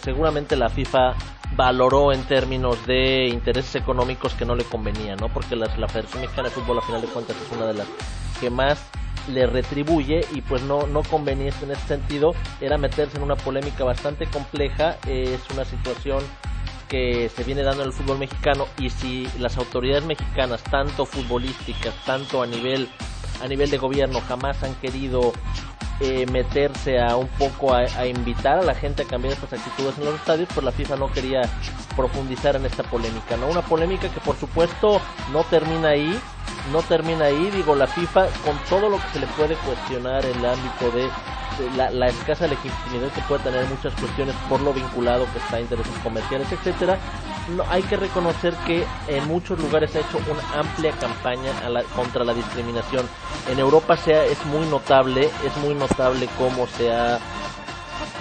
seguramente 0.00 0.56
la 0.56 0.68
FIFA 0.68 1.14
valoró 1.56 2.12
en 2.12 2.22
términos 2.24 2.86
de 2.86 3.26
intereses 3.28 3.74
económicos 3.74 4.34
que 4.34 4.44
no 4.44 4.54
le 4.54 4.64
convenía, 4.64 5.16
¿no? 5.16 5.28
Porque 5.28 5.56
la, 5.56 5.66
Federación 5.66 6.22
Mexicana 6.22 6.48
de 6.48 6.54
Fútbol, 6.54 6.78
a 6.78 6.82
final 6.82 7.02
de 7.02 7.08
cuentas, 7.08 7.36
es 7.36 7.56
una 7.56 7.66
de 7.66 7.74
las 7.74 7.86
que 8.40 8.48
más 8.48 8.82
le 9.28 9.46
retribuye 9.46 10.22
y 10.32 10.40
pues 10.40 10.62
no, 10.62 10.86
no 10.86 11.02
convenía 11.02 11.52
en 11.62 11.70
ese 11.70 11.86
sentido, 11.86 12.34
era 12.60 12.78
meterse 12.78 13.16
en 13.16 13.22
una 13.22 13.36
polémica 13.36 13.84
bastante 13.84 14.26
compleja, 14.26 14.96
es 15.06 15.40
una 15.52 15.64
situación 15.64 16.22
que 16.92 17.30
se 17.34 17.42
viene 17.42 17.62
dando 17.62 17.84
en 17.84 17.88
el 17.88 17.94
fútbol 17.94 18.18
mexicano 18.18 18.66
y 18.78 18.90
si 18.90 19.26
las 19.38 19.56
autoridades 19.56 20.04
mexicanas, 20.04 20.62
tanto 20.62 21.06
futbolísticas, 21.06 21.94
tanto 22.04 22.42
a 22.42 22.46
nivel 22.46 22.86
a 23.42 23.48
nivel 23.48 23.70
de 23.70 23.78
gobierno 23.78 24.20
jamás 24.20 24.62
han 24.62 24.74
querido 24.74 25.32
eh, 26.00 26.26
meterse 26.30 27.00
a 27.00 27.16
un 27.16 27.28
poco 27.28 27.72
a, 27.72 28.06
invitar 28.06 28.58
a 28.58 28.62
la 28.62 28.74
gente 28.74 29.04
a 29.04 29.06
cambiar 29.06 29.32
estas 29.32 29.54
actitudes 29.54 29.96
en 29.96 30.04
los 30.04 30.16
estadios, 30.16 30.50
pues 30.52 30.62
la 30.64 30.70
FIFA 30.70 30.96
no 30.96 31.10
quería 31.10 31.40
profundizar 31.96 32.56
en 32.56 32.66
esta 32.66 32.82
polémica, 32.82 33.38
¿no? 33.38 33.48
Una 33.48 33.62
polémica 33.62 34.10
que 34.10 34.20
por 34.20 34.36
supuesto 34.36 35.00
no 35.32 35.44
termina 35.44 35.88
ahí, 35.88 36.20
no 36.70 36.82
termina 36.82 37.26
ahí, 37.26 37.50
digo, 37.50 37.74
la 37.74 37.86
FIFA 37.86 38.26
con 38.44 38.56
todo 38.68 38.88
lo 38.88 38.98
que 38.98 39.08
se 39.14 39.20
le 39.20 39.26
puede 39.28 39.56
cuestionar 39.56 40.24
en 40.24 40.38
el 40.38 40.46
ámbito 40.46 40.90
de, 40.92 41.08
la, 41.76 42.06
escasa 42.08 42.46
legitimidad 42.46 43.12
que 43.12 43.20
puede 43.22 43.42
tener 43.42 43.66
muchas 43.66 43.94
cuestiones 43.94 44.34
por 44.48 44.60
lo 44.60 44.72
vinculado 44.72 45.26
que 45.32 45.38
está 45.38 45.56
a 45.56 45.60
intereses 45.60 45.92
comerciales, 46.02 46.50
etcétera, 46.52 46.98
no, 47.56 47.64
hay 47.68 47.82
que 47.82 47.96
reconocer 47.96 48.54
que 48.66 48.86
en 49.08 49.26
muchos 49.26 49.58
lugares 49.58 49.94
ha 49.96 50.00
hecho 50.00 50.18
una 50.30 50.60
amplia 50.60 50.92
campaña 50.92 51.50
contra 51.96 52.24
la 52.24 52.34
discriminación. 52.34 53.06
En 53.50 53.58
Europa 53.58 53.96
sea, 53.96 54.24
es 54.24 54.44
muy 54.46 54.66
notable, 54.66 55.28
es 55.44 55.56
muy 55.56 55.74
notable 55.74 56.28
cómo 56.38 56.66
se 56.66 56.92
ha 56.92 57.18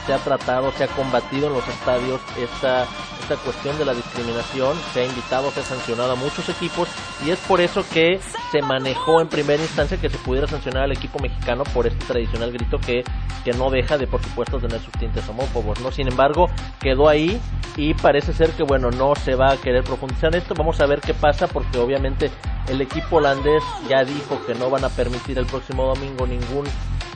se 0.05 0.13
ha 0.13 0.17
tratado, 0.17 0.71
se 0.73 0.83
ha 0.83 0.87
combatido 0.87 1.47
en 1.47 1.53
los 1.53 1.67
estadios 1.67 2.21
esta, 2.37 2.83
esta 3.21 3.35
cuestión 3.37 3.77
de 3.77 3.85
la 3.85 3.93
discriminación, 3.93 4.75
se 4.93 5.01
ha 5.01 5.05
invitado, 5.05 5.51
se 5.51 5.61
ha 5.61 5.63
sancionado 5.63 6.13
a 6.13 6.15
muchos 6.15 6.47
equipos 6.49 6.89
y 7.25 7.29
es 7.29 7.39
por 7.39 7.61
eso 7.61 7.85
que 7.93 8.19
se 8.51 8.61
manejó 8.61 9.21
en 9.21 9.27
primera 9.27 9.61
instancia 9.61 9.97
que 9.97 10.09
se 10.09 10.17
pudiera 10.17 10.47
sancionar 10.47 10.83
al 10.83 10.91
equipo 10.91 11.19
mexicano 11.19 11.63
por 11.73 11.87
este 11.87 12.05
tradicional 12.05 12.51
grito 12.51 12.79
que, 12.79 13.03
que 13.43 13.53
no 13.53 13.69
deja 13.69 13.97
de 13.97 14.07
por 14.07 14.21
supuesto 14.23 14.59
tener 14.59 14.81
sus 14.81 14.93
tintes 14.93 15.27
homófobos, 15.29 15.79
¿no? 15.81 15.91
Sin 15.91 16.07
embargo, 16.07 16.49
quedó 16.79 17.07
ahí 17.07 17.39
y 17.77 17.93
parece 17.93 18.33
ser 18.33 18.51
que 18.51 18.63
bueno, 18.63 18.91
no 18.91 19.15
se 19.15 19.35
va 19.35 19.51
a 19.51 19.57
querer 19.57 19.83
profundizar 19.83 20.33
en 20.33 20.41
esto, 20.41 20.53
vamos 20.55 20.79
a 20.81 20.85
ver 20.85 20.99
qué 20.99 21.13
pasa 21.13 21.47
porque 21.47 21.77
obviamente 21.77 22.31
el 22.67 22.81
equipo 22.81 23.17
holandés 23.17 23.63
ya 23.89 24.03
dijo 24.03 24.39
que 24.45 24.55
no 24.55 24.69
van 24.69 24.83
a 24.83 24.89
permitir 24.89 25.37
el 25.37 25.45
próximo 25.45 25.85
domingo 25.85 26.27
ningún 26.27 26.65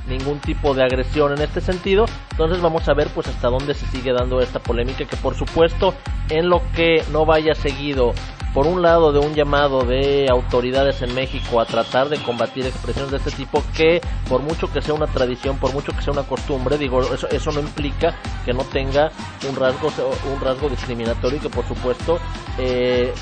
ningún 0.07 0.39
tipo 0.39 0.73
de 0.73 0.83
agresión 0.83 1.33
en 1.33 1.41
este 1.41 1.61
sentido. 1.61 2.05
Entonces 2.31 2.61
vamos 2.61 2.87
a 2.87 2.93
ver 2.93 3.09
pues 3.13 3.27
hasta 3.27 3.49
dónde 3.49 3.73
se 3.73 3.85
sigue 3.87 4.13
dando 4.13 4.41
esta 4.41 4.59
polémica 4.59 5.05
que 5.05 5.17
por 5.17 5.35
supuesto 5.35 5.93
en 6.29 6.49
lo 6.49 6.61
que 6.75 7.03
no 7.11 7.25
vaya 7.25 7.55
seguido 7.55 8.13
por 8.55 8.67
un 8.67 8.81
lado 8.81 9.11
de 9.11 9.19
un 9.19 9.35
llamado 9.35 9.83
de 9.83 10.27
autoridades 10.31 11.01
en 11.01 11.13
México 11.13 11.59
a 11.59 11.65
tratar 11.65 12.07
de 12.07 12.17
combatir 12.23 12.65
expresiones 12.65 13.11
de 13.11 13.17
este 13.17 13.31
tipo 13.31 13.61
que 13.75 13.99
por 14.29 14.41
mucho 14.41 14.71
que 14.71 14.81
sea 14.81 14.93
una 14.93 15.07
tradición, 15.07 15.57
por 15.57 15.73
mucho 15.73 15.91
que 15.91 16.01
sea 16.01 16.13
una 16.13 16.23
costumbre, 16.23 16.77
digo, 16.77 17.01
eso, 17.01 17.27
eso 17.27 17.51
no 17.51 17.59
implica 17.59 18.15
que 18.45 18.53
no 18.53 18.63
tenga 18.63 19.11
un 19.49 19.57
rasgo, 19.57 19.91
un 20.33 20.39
rasgo 20.39 20.69
discriminatorio 20.69 21.37
y 21.37 21.41
que 21.41 21.49
por 21.49 21.67
supuesto 21.67 22.17
eh, 22.57 23.13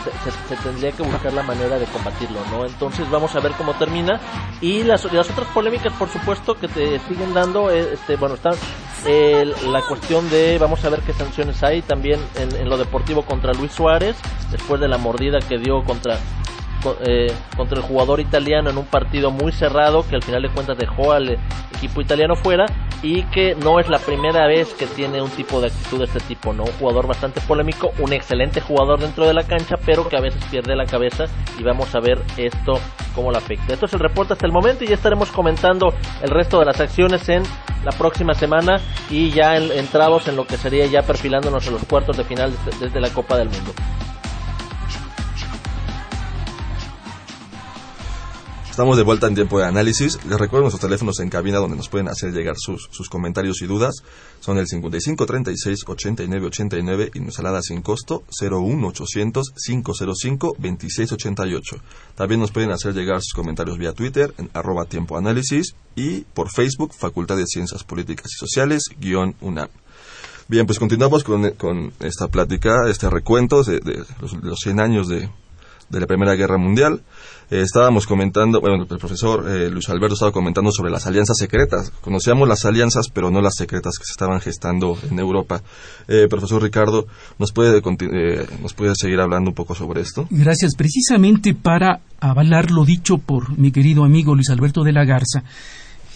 se, 0.00 0.56
tendría 0.56 0.92
que 0.92 1.02
buscar 1.02 1.32
la 1.32 1.42
manera 1.42 1.78
de 1.78 1.86
combatirlo, 1.86 2.40
¿no? 2.50 2.64
Entonces 2.64 3.08
vamos 3.10 3.34
a 3.34 3.40
ver 3.40 3.52
cómo 3.52 3.74
termina 3.74 4.20
y 4.60 4.82
las, 4.82 5.10
las 5.12 5.30
otras 5.30 5.48
polémicas, 5.48 5.92
por 5.94 6.08
supuesto, 6.08 6.54
que 6.54 6.68
te 6.68 6.98
siguen 7.00 7.34
dando, 7.34 7.70
eh, 7.70 7.94
este, 7.94 8.16
bueno, 8.16 8.34
está 8.34 8.50
la 9.04 9.80
cuestión 9.88 10.30
de, 10.30 10.58
vamos 10.58 10.84
a 10.84 10.90
ver 10.90 11.00
qué 11.00 11.12
sanciones 11.12 11.62
hay 11.62 11.82
también 11.82 12.20
en, 12.36 12.54
en 12.54 12.68
lo 12.68 12.78
deportivo 12.78 13.22
contra 13.22 13.52
Luis 13.52 13.72
Suárez, 13.72 14.16
después 14.50 14.80
de 14.80 14.88
la 14.88 14.96
mordida 14.96 15.40
que 15.40 15.58
dio 15.58 15.82
contra 15.82 16.18
eh, 17.06 17.32
contra 17.56 17.78
el 17.78 17.84
jugador 17.84 18.18
italiano 18.18 18.68
en 18.70 18.76
un 18.76 18.86
partido 18.86 19.30
muy 19.30 19.52
cerrado 19.52 20.04
que 20.08 20.16
al 20.16 20.22
final 20.22 20.42
de 20.42 20.50
cuentas 20.50 20.76
dejó 20.76 21.12
al 21.12 21.38
equipo 21.76 22.00
italiano 22.00 22.34
fuera 22.34 22.66
y 23.02 23.24
que 23.24 23.54
no 23.56 23.80
es 23.80 23.88
la 23.88 23.98
primera 23.98 24.46
vez 24.46 24.72
que 24.74 24.86
tiene 24.86 25.20
un 25.20 25.30
tipo 25.30 25.60
de 25.60 25.66
actitud 25.66 25.98
de 25.98 26.04
este 26.04 26.20
tipo, 26.20 26.52
¿no? 26.52 26.64
Un 26.64 26.72
jugador 26.72 27.06
bastante 27.06 27.40
polémico, 27.40 27.92
un 27.98 28.12
excelente 28.12 28.60
jugador 28.60 29.00
dentro 29.00 29.26
de 29.26 29.34
la 29.34 29.42
cancha, 29.44 29.76
pero 29.84 30.08
que 30.08 30.16
a 30.16 30.20
veces 30.20 30.42
pierde 30.50 30.76
la 30.76 30.86
cabeza 30.86 31.24
y 31.58 31.62
vamos 31.62 31.94
a 31.94 32.00
ver 32.00 32.22
esto 32.36 32.78
cómo 33.14 33.32
la 33.32 33.38
afecta. 33.38 33.72
Esto 33.72 33.86
es 33.86 33.92
el 33.94 34.00
reporte 34.00 34.34
hasta 34.34 34.46
el 34.46 34.52
momento 34.52 34.84
y 34.84 34.88
ya 34.88 34.94
estaremos 34.94 35.30
comentando 35.32 35.92
el 36.22 36.30
resto 36.30 36.60
de 36.60 36.66
las 36.66 36.80
acciones 36.80 37.28
en 37.28 37.42
la 37.84 37.92
próxima 37.92 38.34
semana 38.34 38.80
y 39.10 39.30
ya 39.30 39.56
entrados 39.56 40.28
en 40.28 40.36
lo 40.36 40.46
que 40.46 40.56
sería 40.56 40.86
ya 40.86 41.02
perfilándonos 41.02 41.66
en 41.66 41.74
los 41.74 41.84
cuartos 41.84 42.16
de 42.16 42.24
final 42.24 42.52
desde 42.80 43.00
la 43.00 43.10
Copa 43.10 43.36
del 43.36 43.48
Mundo. 43.48 43.72
Estamos 48.72 48.96
de 48.96 49.02
vuelta 49.02 49.26
en 49.26 49.34
tiempo 49.34 49.58
de 49.58 49.66
análisis. 49.66 50.18
Les 50.24 50.38
recuerdo 50.38 50.62
nuestros 50.62 50.80
teléfonos 50.80 51.20
en 51.20 51.28
cabina 51.28 51.58
donde 51.58 51.76
nos 51.76 51.90
pueden 51.90 52.08
hacer 52.08 52.32
llegar 52.32 52.54
sus, 52.56 52.88
sus 52.90 53.10
comentarios 53.10 53.60
y 53.60 53.66
dudas. 53.66 53.96
Son 54.40 54.56
el 54.56 54.66
55 54.66 55.26
36 55.26 55.84
89 55.86 56.46
89 56.46 57.10
y 57.12 57.20
nuestra 57.20 57.50
alada 57.50 57.60
sin 57.60 57.82
costo 57.82 58.24
01 58.40 58.88
800 58.88 59.52
505 59.62 60.56
26 60.58 61.12
88. 61.12 61.76
También 62.14 62.40
nos 62.40 62.50
pueden 62.50 62.70
hacer 62.70 62.94
llegar 62.94 63.20
sus 63.20 63.34
comentarios 63.34 63.76
vía 63.76 63.92
Twitter 63.92 64.32
en 64.38 64.48
arroba 64.54 64.86
tiempo 64.86 65.18
análisis 65.18 65.74
y 65.94 66.22
por 66.22 66.50
Facebook 66.50 66.94
Facultad 66.94 67.36
de 67.36 67.46
Ciencias 67.46 67.84
Políticas 67.84 68.32
y 68.32 68.38
Sociales 68.38 68.84
guion 68.98 69.34
UNAM. 69.42 69.68
Bien, 70.48 70.64
pues 70.64 70.78
continuamos 70.78 71.24
con, 71.24 71.50
con 71.58 71.92
esta 72.00 72.28
plática, 72.28 72.88
este 72.88 73.10
recuento 73.10 73.64
de, 73.64 73.80
de 73.80 74.02
los, 74.18 74.32
los 74.42 74.58
100 74.60 74.80
años 74.80 75.08
de, 75.08 75.28
de 75.90 76.00
la 76.00 76.06
Primera 76.06 76.34
Guerra 76.34 76.56
Mundial. 76.56 77.02
Eh, 77.52 77.60
estábamos 77.60 78.06
comentando, 78.06 78.62
bueno, 78.62 78.86
el 78.88 78.98
profesor 78.98 79.46
eh, 79.46 79.68
Luis 79.68 79.86
Alberto 79.90 80.14
estaba 80.14 80.32
comentando 80.32 80.72
sobre 80.72 80.90
las 80.90 81.06
alianzas 81.06 81.36
secretas. 81.36 81.90
Conocíamos 82.00 82.48
las 82.48 82.64
alianzas, 82.64 83.10
pero 83.12 83.30
no 83.30 83.42
las 83.42 83.56
secretas 83.56 83.98
que 83.98 84.06
se 84.06 84.12
estaban 84.12 84.40
gestando 84.40 84.96
en 85.10 85.18
Europa. 85.18 85.60
Eh, 86.08 86.28
profesor 86.30 86.62
Ricardo, 86.62 87.06
¿nos 87.38 87.52
puede, 87.52 87.82
eh, 87.82 88.46
¿nos 88.62 88.72
puede 88.72 88.94
seguir 88.96 89.20
hablando 89.20 89.50
un 89.50 89.54
poco 89.54 89.74
sobre 89.74 90.00
esto? 90.00 90.26
Gracias. 90.30 90.74
Precisamente 90.74 91.52
para 91.52 92.00
avalar 92.20 92.70
lo 92.70 92.86
dicho 92.86 93.18
por 93.18 93.58
mi 93.58 93.70
querido 93.70 94.04
amigo 94.04 94.34
Luis 94.34 94.48
Alberto 94.48 94.82
de 94.82 94.92
la 94.92 95.04
Garza, 95.04 95.44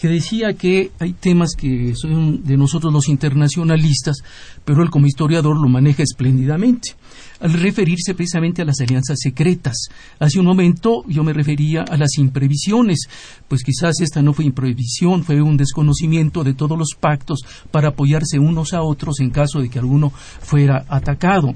que 0.01 0.07
decía 0.07 0.53
que 0.53 0.89
hay 0.97 1.13
temas 1.13 1.51
que 1.55 1.93
son 1.95 2.45
de 2.45 2.57
nosotros 2.57 2.91
los 2.91 3.09
internacionalistas, 3.09 4.23
pero 4.65 4.81
él 4.81 4.89
como 4.89 5.05
historiador 5.05 5.61
lo 5.61 5.69
maneja 5.69 6.01
espléndidamente 6.01 6.95
al 7.39 7.53
referirse 7.53 8.13
precisamente 8.13 8.61
a 8.61 8.65
las 8.65 8.79
alianzas 8.79 9.17
secretas. 9.21 9.89
Hace 10.19 10.39
un 10.39 10.45
momento 10.45 11.03
yo 11.07 11.23
me 11.23 11.33
refería 11.33 11.83
a 11.83 11.97
las 11.97 12.17
imprevisiones, 12.17 13.07
pues 13.47 13.63
quizás 13.63 14.01
esta 14.01 14.21
no 14.21 14.33
fue 14.33 14.45
imprevisión, 14.45 15.23
fue 15.23 15.41
un 15.41 15.57
desconocimiento 15.57 16.43
de 16.43 16.53
todos 16.53 16.77
los 16.77 16.95
pactos 16.99 17.41
para 17.71 17.89
apoyarse 17.89 18.39
unos 18.39 18.73
a 18.73 18.81
otros 18.81 19.19
en 19.19 19.29
caso 19.29 19.59
de 19.59 19.69
que 19.69 19.79
alguno 19.79 20.09
fuera 20.11 20.85
atacado. 20.89 21.53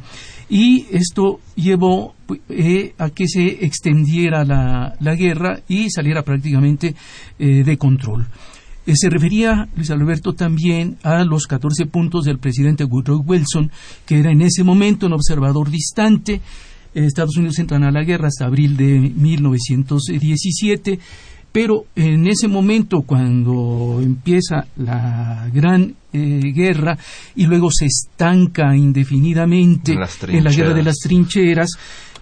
Y 0.49 0.85
esto 0.91 1.39
llevó 1.55 2.13
eh, 2.49 2.93
a 2.97 3.09
que 3.09 3.27
se 3.27 3.65
extendiera 3.65 4.43
la, 4.43 5.15
guerra 5.15 5.61
y 5.67 5.89
saliera 5.89 6.23
prácticamente 6.23 6.93
eh, 7.39 7.63
de 7.63 7.77
control. 7.77 8.27
Eh, 8.85 8.93
se 8.95 9.09
refería 9.09 9.67
Luis 9.75 9.91
Alberto 9.91 10.33
también 10.33 10.97
a 11.03 11.23
los 11.23 11.45
14 11.45 11.85
puntos 11.85 12.25
del 12.25 12.39
presidente 12.39 12.83
Woodrow 12.83 13.23
Wilson, 13.25 13.71
que 14.05 14.19
era 14.19 14.31
en 14.31 14.41
ese 14.41 14.63
momento 14.63 15.05
un 15.05 15.13
observador 15.13 15.69
distante. 15.69 16.41
Eh, 16.93 17.05
Estados 17.05 17.37
Unidos 17.37 17.59
entran 17.59 17.83
a 17.83 17.91
la 17.91 18.03
guerra 18.03 18.27
hasta 18.27 18.45
abril 18.45 18.75
de 18.75 18.99
1917, 18.99 20.99
pero 21.51 21.85
en 21.95 22.27
ese 22.27 22.47
momento, 22.47 23.01
cuando 23.01 23.99
empieza 24.01 24.65
la 24.77 25.47
gran 25.53 25.95
eh, 26.13 26.51
guerra 26.53 26.97
y 27.35 27.45
luego 27.45 27.69
se 27.71 27.85
estanca 27.85 28.75
indefinidamente 28.75 29.95
en 30.27 30.43
la 30.43 30.51
guerra 30.51 30.73
de 30.73 30.83
las 30.83 30.97
trincheras, 30.97 31.69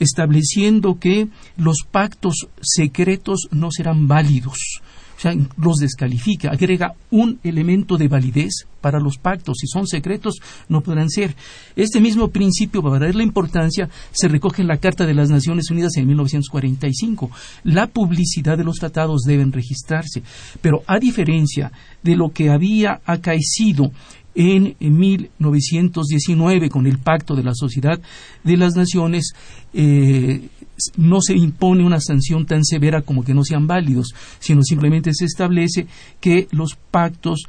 estableciendo 0.00 0.98
que 0.98 1.28
los 1.56 1.84
pactos 1.88 2.48
secretos 2.60 3.48
no 3.52 3.70
serán 3.70 4.08
válidos. 4.08 4.80
O 5.16 5.22
sea, 5.22 5.34
los 5.58 5.76
descalifica, 5.76 6.50
agrega 6.50 6.94
un 7.10 7.38
elemento 7.44 7.98
de 7.98 8.08
validez 8.08 8.64
para 8.80 8.98
los 8.98 9.18
pactos. 9.18 9.58
Si 9.60 9.66
son 9.66 9.86
secretos, 9.86 10.36
no 10.70 10.80
podrán 10.80 11.10
ser. 11.10 11.36
Este 11.76 12.00
mismo 12.00 12.28
principio, 12.28 12.82
para 12.82 12.98
dar 12.98 13.14
la 13.14 13.22
importancia, 13.22 13.90
se 14.12 14.28
recoge 14.28 14.62
en 14.62 14.68
la 14.68 14.78
Carta 14.78 15.04
de 15.04 15.12
las 15.12 15.28
Naciones 15.28 15.70
Unidas 15.70 15.94
en 15.98 16.06
1945. 16.06 17.30
La 17.64 17.88
publicidad 17.88 18.56
de 18.56 18.64
los 18.64 18.76
tratados 18.76 19.20
deben 19.26 19.52
registrarse. 19.52 20.22
Pero 20.62 20.84
a 20.86 20.98
diferencia 20.98 21.70
de 22.02 22.16
lo 22.16 22.30
que 22.30 22.48
había 22.48 23.02
acaecido 23.04 23.92
en 24.40 24.74
1919 24.80 26.70
con 26.70 26.86
el 26.86 26.98
Pacto 26.98 27.34
de 27.34 27.42
la 27.42 27.54
Sociedad 27.54 28.00
de 28.42 28.56
las 28.56 28.74
Naciones 28.74 29.34
eh, 29.74 30.48
no 30.96 31.20
se 31.20 31.34
impone 31.34 31.84
una 31.84 32.00
sanción 32.00 32.46
tan 32.46 32.64
severa 32.64 33.02
como 33.02 33.22
que 33.22 33.34
no 33.34 33.44
sean 33.44 33.66
válidos, 33.66 34.14
sino 34.38 34.62
simplemente 34.62 35.12
se 35.12 35.26
establece 35.26 35.86
que 36.20 36.48
los 36.52 36.76
pactos 36.90 37.42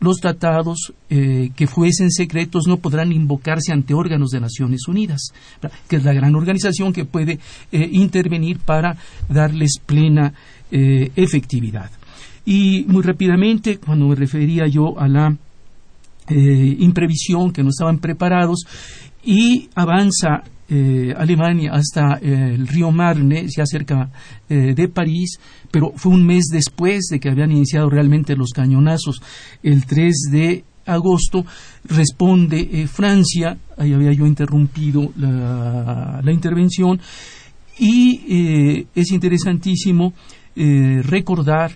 los 0.00 0.20
tratados 0.20 0.94
eh, 1.10 1.50
que 1.56 1.66
fuesen 1.66 2.12
secretos 2.12 2.68
no 2.68 2.76
podrán 2.76 3.12
invocarse 3.12 3.72
ante 3.72 3.94
órganos 3.94 4.30
de 4.30 4.40
Naciones 4.40 4.86
Unidas, 4.86 5.32
que 5.88 5.96
es 5.96 6.04
la 6.04 6.12
gran 6.12 6.36
organización 6.36 6.92
que 6.92 7.04
puede 7.04 7.40
eh, 7.72 7.88
intervenir 7.92 8.60
para 8.60 8.96
darles 9.28 9.80
plena 9.84 10.32
efectividad. 10.70 11.90
Y 12.44 12.84
muy 12.88 13.02
rápidamente, 13.02 13.78
cuando 13.78 14.06
me 14.06 14.14
refería 14.14 14.66
yo 14.66 15.00
a 15.00 15.08
la 15.08 15.34
eh, 16.30 16.76
imprevisión, 16.80 17.52
que 17.52 17.62
no 17.62 17.70
estaban 17.70 17.98
preparados, 17.98 18.64
y 19.24 19.68
avanza 19.74 20.42
eh, 20.68 21.14
Alemania 21.16 21.72
hasta 21.72 22.18
eh, 22.20 22.54
el 22.54 22.66
río 22.66 22.90
Marne, 22.90 23.46
ya 23.48 23.64
cerca 23.64 24.10
de 24.48 24.88
París, 24.88 25.38
pero 25.70 25.92
fue 25.94 26.12
un 26.12 26.24
mes 26.24 26.46
después 26.50 27.08
de 27.10 27.20
que 27.20 27.28
habían 27.28 27.52
iniciado 27.52 27.90
realmente 27.90 28.34
los 28.34 28.50
cañonazos, 28.50 29.20
el 29.62 29.84
3 29.84 30.14
de 30.32 30.64
agosto, 30.86 31.44
responde 31.84 32.86
Francia, 32.86 33.58
ahí 33.76 33.92
había 33.92 34.12
yo 34.12 34.26
interrumpido 34.26 35.10
la 35.16 36.32
intervención, 36.32 36.98
y 37.78 38.86
es 38.94 39.12
interesantísimo 39.12 40.14
recordar 40.54 41.72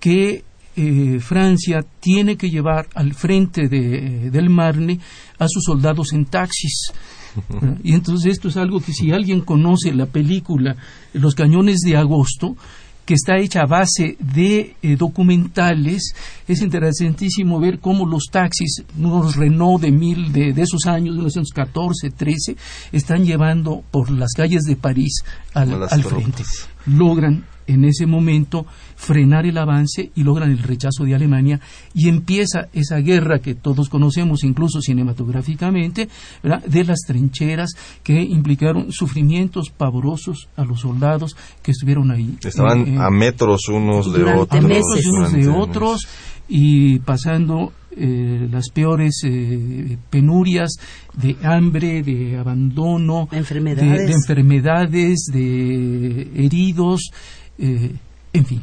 que 0.00 0.44
eh, 0.76 1.18
Francia 1.20 1.84
tiene 2.00 2.36
que 2.36 2.50
llevar 2.50 2.88
al 2.94 3.14
frente 3.14 3.68
de, 3.68 4.30
del 4.30 4.50
Marne 4.50 4.98
a 5.38 5.46
sus 5.48 5.64
soldados 5.64 6.12
en 6.12 6.26
taxis. 6.26 6.92
Y 7.82 7.94
entonces 7.94 8.32
esto 8.32 8.46
es 8.46 8.56
algo 8.56 8.78
que 8.78 8.92
si 8.92 9.10
alguien 9.10 9.40
conoce 9.40 9.92
la 9.92 10.06
película 10.06 10.76
Los 11.14 11.34
cañones 11.34 11.80
de 11.80 11.96
agosto, 11.96 12.56
que 13.04 13.14
está 13.14 13.38
hecha 13.38 13.62
a 13.62 13.66
base 13.66 14.16
de 14.18 14.76
eh, 14.82 14.96
documentales, 14.96 16.14
es 16.48 16.62
interesantísimo 16.62 17.60
ver 17.60 17.78
cómo 17.78 18.06
los 18.06 18.26
taxis, 18.30 18.84
unos 18.98 19.36
Renault 19.36 19.82
de 19.82 19.90
mil 19.90 20.32
de, 20.32 20.52
de 20.52 20.62
esos 20.62 20.86
años, 20.86 21.14
1914, 21.16 22.10
13, 22.10 22.56
están 22.92 23.24
llevando 23.24 23.82
por 23.90 24.10
las 24.10 24.32
calles 24.32 24.62
de 24.62 24.76
París 24.76 25.22
al, 25.52 25.82
al 25.82 26.02
frente. 26.02 26.44
Logran 26.86 27.44
en 27.66 27.84
ese 27.84 28.06
momento 28.06 28.66
frenar 28.96 29.46
el 29.46 29.58
avance 29.58 30.10
y 30.14 30.22
logran 30.22 30.50
el 30.50 30.58
rechazo 30.58 31.04
de 31.04 31.14
Alemania 31.14 31.60
y 31.94 32.08
empieza 32.08 32.68
esa 32.72 32.98
guerra 32.98 33.38
que 33.38 33.54
todos 33.54 33.88
conocemos 33.88 34.44
incluso 34.44 34.80
cinematográficamente 34.80 36.08
de 36.42 36.84
las 36.84 37.00
trincheras 37.06 37.74
que 38.02 38.22
implicaron 38.22 38.92
sufrimientos 38.92 39.70
pavorosos 39.70 40.48
a 40.56 40.64
los 40.64 40.80
soldados 40.80 41.36
que 41.62 41.72
estuvieron 41.72 42.10
ahí. 42.10 42.36
Estaban 42.42 42.98
a 42.98 43.10
metros 43.10 43.68
unos 43.68 44.12
de 44.12 44.24
otros. 44.24 44.64
unos 45.06 45.32
de 45.32 45.48
otros 45.48 46.08
y 46.48 46.98
pasando 46.98 47.72
eh, 47.96 48.48
las 48.50 48.70
peores 48.70 49.22
eh, 49.24 49.96
penurias 50.10 50.76
de 51.14 51.36
hambre, 51.42 52.02
de 52.02 52.36
abandono, 52.36 53.28
enfermedades. 53.30 54.08
De, 54.08 54.12
enfermedades, 54.12 55.26
de 55.32 56.28
heridos, 56.34 57.10
eh, 57.58 57.92
en 58.32 58.46
fin. 58.46 58.62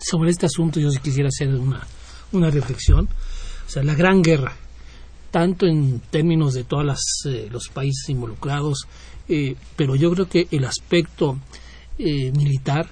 Sobre 0.00 0.30
este 0.30 0.46
asunto 0.46 0.80
yo 0.80 0.90
sí 0.90 0.98
quisiera 1.00 1.28
hacer 1.28 1.48
una, 1.48 1.86
una 2.32 2.50
reflexión. 2.50 3.08
O 3.66 3.70
sea, 3.70 3.82
la 3.82 3.94
Gran 3.94 4.22
Guerra, 4.22 4.56
tanto 5.30 5.66
en 5.66 6.00
términos 6.10 6.54
de 6.54 6.64
todos 6.64 6.84
los 7.50 7.68
países 7.68 8.08
involucrados, 8.08 8.86
pero 9.76 9.94
yo 9.94 10.10
creo 10.12 10.28
que 10.28 10.48
el 10.50 10.64
aspecto 10.64 11.38
militar, 11.98 12.88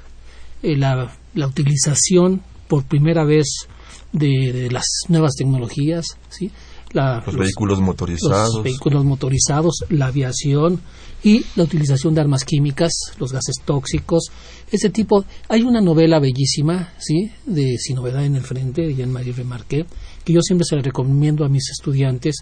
la, 0.62 1.16
la 1.34 1.46
utilización 1.46 2.42
por 2.68 2.84
primera 2.84 3.24
vez 3.24 3.68
de, 4.12 4.68
las 4.70 4.86
nuevas 5.08 5.34
tecnologías, 5.36 6.04
¿sí? 6.28 6.50
los, 6.92 7.36
vehículos 7.36 7.80
motorizados. 7.80 8.54
Los 8.54 8.64
vehículos 8.64 9.04
motorizados, 9.04 9.84
la 9.90 10.06
aviación 10.06 10.80
y 11.26 11.44
la 11.56 11.64
utilización 11.64 12.14
de 12.14 12.20
armas 12.20 12.44
químicas, 12.44 12.92
los 13.18 13.32
gases 13.32 13.56
tóxicos, 13.64 14.26
ese 14.70 14.90
tipo. 14.90 15.24
Hay 15.48 15.62
una 15.62 15.80
novela 15.80 16.20
bellísima, 16.20 16.92
¿sí? 16.98 17.32
De 17.44 17.76
Sin 17.78 17.96
Novedad 17.96 18.24
en 18.24 18.36
el 18.36 18.42
Frente, 18.42 18.82
de 18.82 18.94
Jean-Marie 18.94 19.32
Remarqué, 19.32 19.86
que 20.24 20.32
yo 20.32 20.40
siempre 20.40 20.64
se 20.64 20.76
la 20.76 20.82
recomiendo 20.82 21.44
a 21.44 21.48
mis 21.48 21.68
estudiantes 21.68 22.36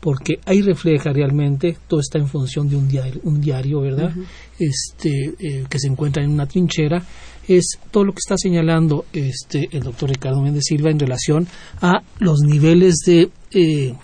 porque 0.00 0.40
ahí 0.46 0.62
refleja 0.62 1.12
realmente, 1.12 1.76
todo 1.86 2.00
está 2.00 2.18
en 2.18 2.28
función 2.28 2.66
de 2.70 2.76
un 2.76 2.88
diario, 2.88 3.20
un 3.24 3.42
diario 3.42 3.82
¿verdad? 3.82 4.14
este, 4.58 5.34
eh, 5.38 5.66
que 5.68 5.78
se 5.78 5.88
encuentra 5.88 6.24
en 6.24 6.30
una 6.30 6.46
trinchera 6.46 7.04
es 7.46 7.78
todo 7.90 8.04
lo 8.04 8.12
que 8.12 8.20
está 8.20 8.36
señalando 8.38 9.04
este 9.12 9.68
el 9.72 9.82
doctor 9.82 10.08
Ricardo 10.08 10.40
Méndez 10.40 10.64
Silva 10.66 10.90
en 10.90 10.98
relación 10.98 11.46
a 11.82 12.00
los 12.18 12.40
niveles 12.40 13.00
de 13.04 13.30
eh, 13.52 13.94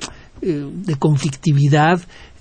eh, 0.43 0.71
de 0.71 0.97
conflictividad, 0.97 1.99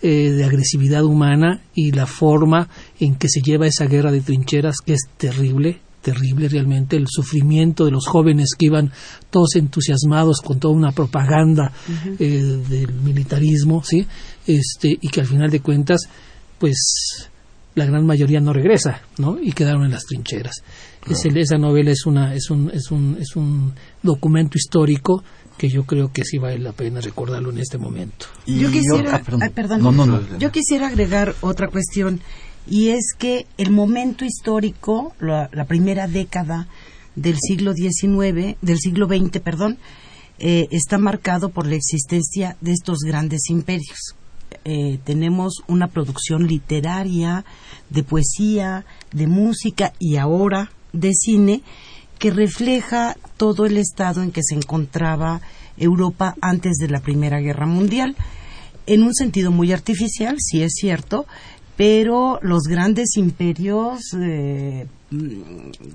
eh, 0.08 0.34
de 0.34 0.44
agresividad 0.44 1.04
humana 1.04 1.62
y 1.74 1.92
la 1.92 2.06
forma 2.06 2.70
en 3.00 3.16
que 3.16 3.28
se 3.28 3.42
lleva 3.42 3.66
esa 3.66 3.88
guerra 3.88 4.12
de 4.12 4.22
trincheras 4.22 4.76
que 4.86 4.94
es 4.94 5.08
terrible, 5.18 5.80
terrible 6.04 6.48
realmente. 6.48 6.96
El 6.96 7.08
sufrimiento 7.10 7.86
de 7.86 7.92
los 7.92 8.06
jóvenes 8.06 8.52
que 8.56 8.68
iban 8.68 8.92
todos 9.32 9.56
entusiasmados 9.56 10.42
con 10.42 10.60
toda 10.60 10.76
una 10.76 10.92
propaganda 10.92 11.72
del 12.20 12.94
militarismo, 13.04 13.84
sí, 13.84 14.06
este 14.46 14.96
y 15.02 15.08
que 15.08 15.22
al 15.22 15.26
final 15.26 15.50
de 15.50 15.62
cuentas, 15.62 16.02
pues 16.60 17.32
la 17.76 17.86
gran 17.86 18.06
mayoría 18.06 18.40
no 18.40 18.54
regresa, 18.54 19.02
¿no? 19.18 19.38
Y 19.42 19.52
quedaron 19.52 19.84
en 19.84 19.92
las 19.92 20.06
trincheras. 20.06 20.64
esa 21.08 21.58
novela 21.58 21.92
es, 21.92 22.06
una, 22.06 22.34
es, 22.34 22.50
un, 22.50 22.72
es, 22.74 22.90
un, 22.90 23.18
es 23.20 23.36
un 23.36 23.74
documento 24.02 24.58
histórico 24.58 25.24
que 25.58 25.70
yo 25.70 25.84
creo 25.84 26.12
que 26.12 26.24
sí 26.24 26.38
vale 26.38 26.60
la 26.60 26.72
pena 26.72 27.02
recordarlo 27.02 27.52
en 27.52 27.60
este 27.60 27.78
momento. 27.78 28.26
yo 28.46 28.72
quisiera, 28.72 29.22
yo 30.40 30.52
quisiera 30.52 30.88
agregar 30.88 31.36
otra 31.42 31.68
cuestión 31.70 32.22
y 32.68 32.90
es 32.90 33.14
que 33.18 33.46
el 33.58 33.72
momento 33.72 34.26
histórico, 34.26 35.14
la, 35.20 35.66
primera 35.68 36.08
década 36.08 36.68
del 37.16 37.38
siglo 37.40 37.74
XIX, 37.74 38.58
del 38.62 38.80
siglo 38.80 39.08
XX, 39.08 39.40
perdón, 39.40 39.78
eh, 40.40 40.68
está 40.72 40.98
marcado 40.98 41.50
por 41.50 41.68
la 41.68 41.76
existencia 41.76 42.58
de 42.62 42.72
estos 42.72 43.00
grandes 43.00 43.50
imperios. 43.50 44.16
Eh, 44.64 45.00
tenemos 45.04 45.62
una 45.68 45.88
producción 45.88 46.48
literaria, 46.48 47.46
de 47.90 48.04
poesía, 48.04 48.86
de 49.12 49.28
música 49.28 49.94
y 50.00 50.16
ahora 50.18 50.72
de 50.92 51.14
cine 51.14 51.62
que 52.18 52.32
refleja 52.32 53.16
todo 53.38 53.66
el 53.66 53.78
estado 53.78 54.24
en 54.24 54.32
que 54.32 54.42
se 54.44 54.56
encontraba 54.56 55.42
Europa 55.78 56.36
antes 56.42 56.78
de 56.78 56.88
la 56.88 57.02
Primera 57.02 57.40
Guerra 57.40 57.66
Mundial. 57.66 58.16
En 58.88 59.04
un 59.04 59.14
sentido 59.14 59.52
muy 59.52 59.72
artificial, 59.72 60.38
sí 60.40 60.64
es 60.64 60.74
cierto, 60.74 61.26
pero 61.76 62.40
los 62.42 62.64
grandes 62.64 63.18
imperios 63.18 64.00
eh, 64.20 64.88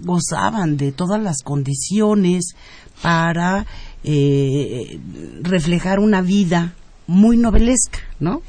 gozaban 0.02 0.76
de 0.76 0.92
todas 0.92 1.22
las 1.22 1.38
condiciones 1.42 2.54
para 3.02 3.66
eh, 4.04 5.00
reflejar 5.42 5.98
una 6.00 6.20
vida 6.20 6.74
muy 7.10 7.36
novelesca, 7.36 7.98
¿no? 8.20 8.42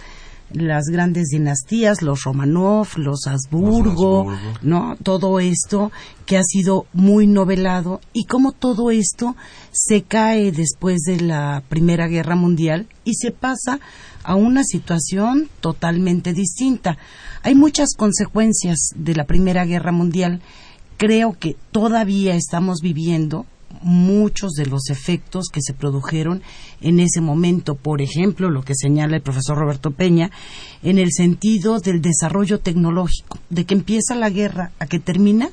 Las 0.53 0.85
grandes 0.85 1.29
dinastías, 1.29 2.01
los 2.01 2.23
Romanov, 2.23 2.89
los 2.97 3.25
Habsburgo, 3.25 4.31
¿no? 4.61 4.97
Todo 5.01 5.39
esto 5.39 5.91
que 6.27 6.37
ha 6.37 6.43
sido 6.43 6.85
muy 6.93 7.25
novelado 7.25 8.01
y 8.13 8.25
cómo 8.25 8.51
todo 8.51 8.91
esto 8.91 9.35
se 9.71 10.03
cae 10.03 10.51
después 10.51 10.99
de 11.07 11.21
la 11.21 11.63
Primera 11.69 12.07
Guerra 12.07 12.35
Mundial 12.35 12.87
y 13.03 13.15
se 13.15 13.31
pasa 13.31 13.79
a 14.23 14.35
una 14.35 14.63
situación 14.63 15.49
totalmente 15.59 16.33
distinta. 16.33 16.97
Hay 17.41 17.55
muchas 17.55 17.95
consecuencias 17.97 18.89
de 18.95 19.15
la 19.15 19.25
Primera 19.25 19.65
Guerra 19.65 19.91
Mundial. 19.91 20.41
Creo 20.97 21.33
que 21.33 21.55
todavía 21.71 22.35
estamos 22.35 22.81
viviendo 22.83 23.47
muchos 23.81 24.51
de 24.53 24.65
los 24.65 24.89
efectos 24.89 25.47
que 25.51 25.61
se 25.61 25.73
produjeron 25.73 26.41
en 26.81 26.99
ese 26.99 27.21
momento. 27.21 27.75
Por 27.75 28.01
ejemplo, 28.01 28.49
lo 28.49 28.63
que 28.63 28.75
señala 28.75 29.15
el 29.15 29.21
profesor 29.21 29.57
Roberto 29.57 29.91
Peña, 29.91 30.31
en 30.83 30.97
el 30.97 31.11
sentido 31.11 31.79
del 31.79 32.01
desarrollo 32.01 32.59
tecnológico, 32.59 33.39
de 33.49 33.65
que 33.65 33.73
empieza 33.73 34.15
la 34.15 34.29
guerra 34.29 34.71
a 34.79 34.87
que 34.87 34.99
termina, 34.99 35.49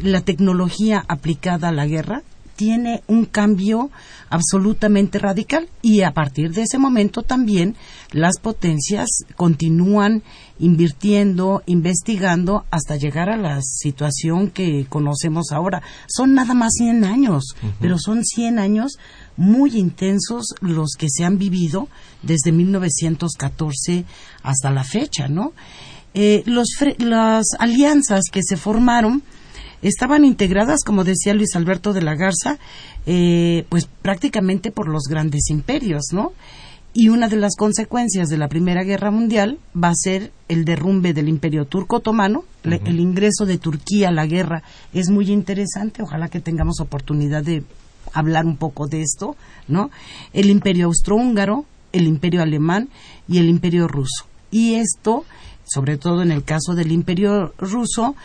la 0.00 0.20
tecnología 0.20 1.04
aplicada 1.08 1.68
a 1.68 1.72
la 1.72 1.86
guerra 1.86 2.22
tiene 2.58 3.04
un 3.06 3.24
cambio 3.24 3.88
absolutamente 4.30 5.20
radical 5.20 5.68
y 5.80 6.02
a 6.02 6.12
partir 6.12 6.50
de 6.50 6.62
ese 6.62 6.76
momento 6.76 7.22
también 7.22 7.76
las 8.10 8.40
potencias 8.40 9.06
continúan 9.36 10.24
invirtiendo, 10.58 11.62
investigando 11.66 12.64
hasta 12.72 12.96
llegar 12.96 13.30
a 13.30 13.36
la 13.36 13.60
situación 13.62 14.50
que 14.50 14.86
conocemos 14.88 15.52
ahora. 15.52 15.82
Son 16.08 16.34
nada 16.34 16.52
más 16.52 16.72
100 16.78 17.04
años, 17.04 17.54
pero 17.80 17.96
son 17.96 18.24
100 18.24 18.58
años 18.58 18.98
muy 19.36 19.78
intensos 19.78 20.56
los 20.60 20.94
que 20.98 21.06
se 21.08 21.24
han 21.24 21.38
vivido 21.38 21.86
desde 22.22 22.50
1914 22.50 24.04
hasta 24.42 24.72
la 24.72 24.82
fecha, 24.82 25.28
¿no? 25.28 25.52
Eh, 26.12 26.42
las 26.98 27.46
alianzas 27.60 28.24
que 28.32 28.42
se 28.42 28.56
formaron 28.56 29.22
estaban 29.82 30.24
integradas, 30.24 30.80
como 30.84 31.04
decía 31.04 31.34
Luis 31.34 31.54
Alberto 31.56 31.92
de 31.92 32.02
la 32.02 32.14
Garza, 32.14 32.58
eh, 33.06 33.64
pues 33.68 33.88
prácticamente 34.02 34.70
por 34.70 34.88
los 34.88 35.04
grandes 35.04 35.50
imperios, 35.50 36.06
¿no? 36.12 36.32
Y 36.94 37.10
una 37.10 37.28
de 37.28 37.36
las 37.36 37.54
consecuencias 37.54 38.28
de 38.28 38.38
la 38.38 38.48
Primera 38.48 38.82
Guerra 38.82 39.10
Mundial 39.10 39.58
va 39.76 39.88
a 39.90 39.94
ser 39.94 40.32
el 40.48 40.64
derrumbe 40.64 41.12
del 41.12 41.28
Imperio 41.28 41.66
Turco 41.66 41.96
Otomano, 41.96 42.44
el 42.64 42.98
ingreso 42.98 43.46
de 43.46 43.58
Turquía 43.58 44.08
a 44.08 44.12
la 44.12 44.26
guerra 44.26 44.62
es 44.92 45.08
muy 45.08 45.30
interesante, 45.30 46.02
ojalá 46.02 46.28
que 46.28 46.40
tengamos 46.40 46.80
oportunidad 46.80 47.44
de 47.44 47.62
hablar 48.12 48.46
un 48.46 48.56
poco 48.56 48.88
de 48.88 49.02
esto, 49.02 49.36
¿no? 49.68 49.90
El 50.32 50.50
Imperio 50.50 50.86
Austrohúngaro, 50.86 51.66
el 51.92 52.06
Imperio 52.06 52.42
Alemán 52.42 52.88
y 53.28 53.38
el 53.38 53.48
Imperio 53.48 53.86
Ruso. 53.86 54.26
Y 54.50 54.74
esto, 54.74 55.24
sobre 55.64 55.98
todo 55.98 56.22
en 56.22 56.32
el 56.32 56.42
caso 56.42 56.74
del 56.74 56.90
Imperio 56.90 57.52
Ruso, 57.58 58.16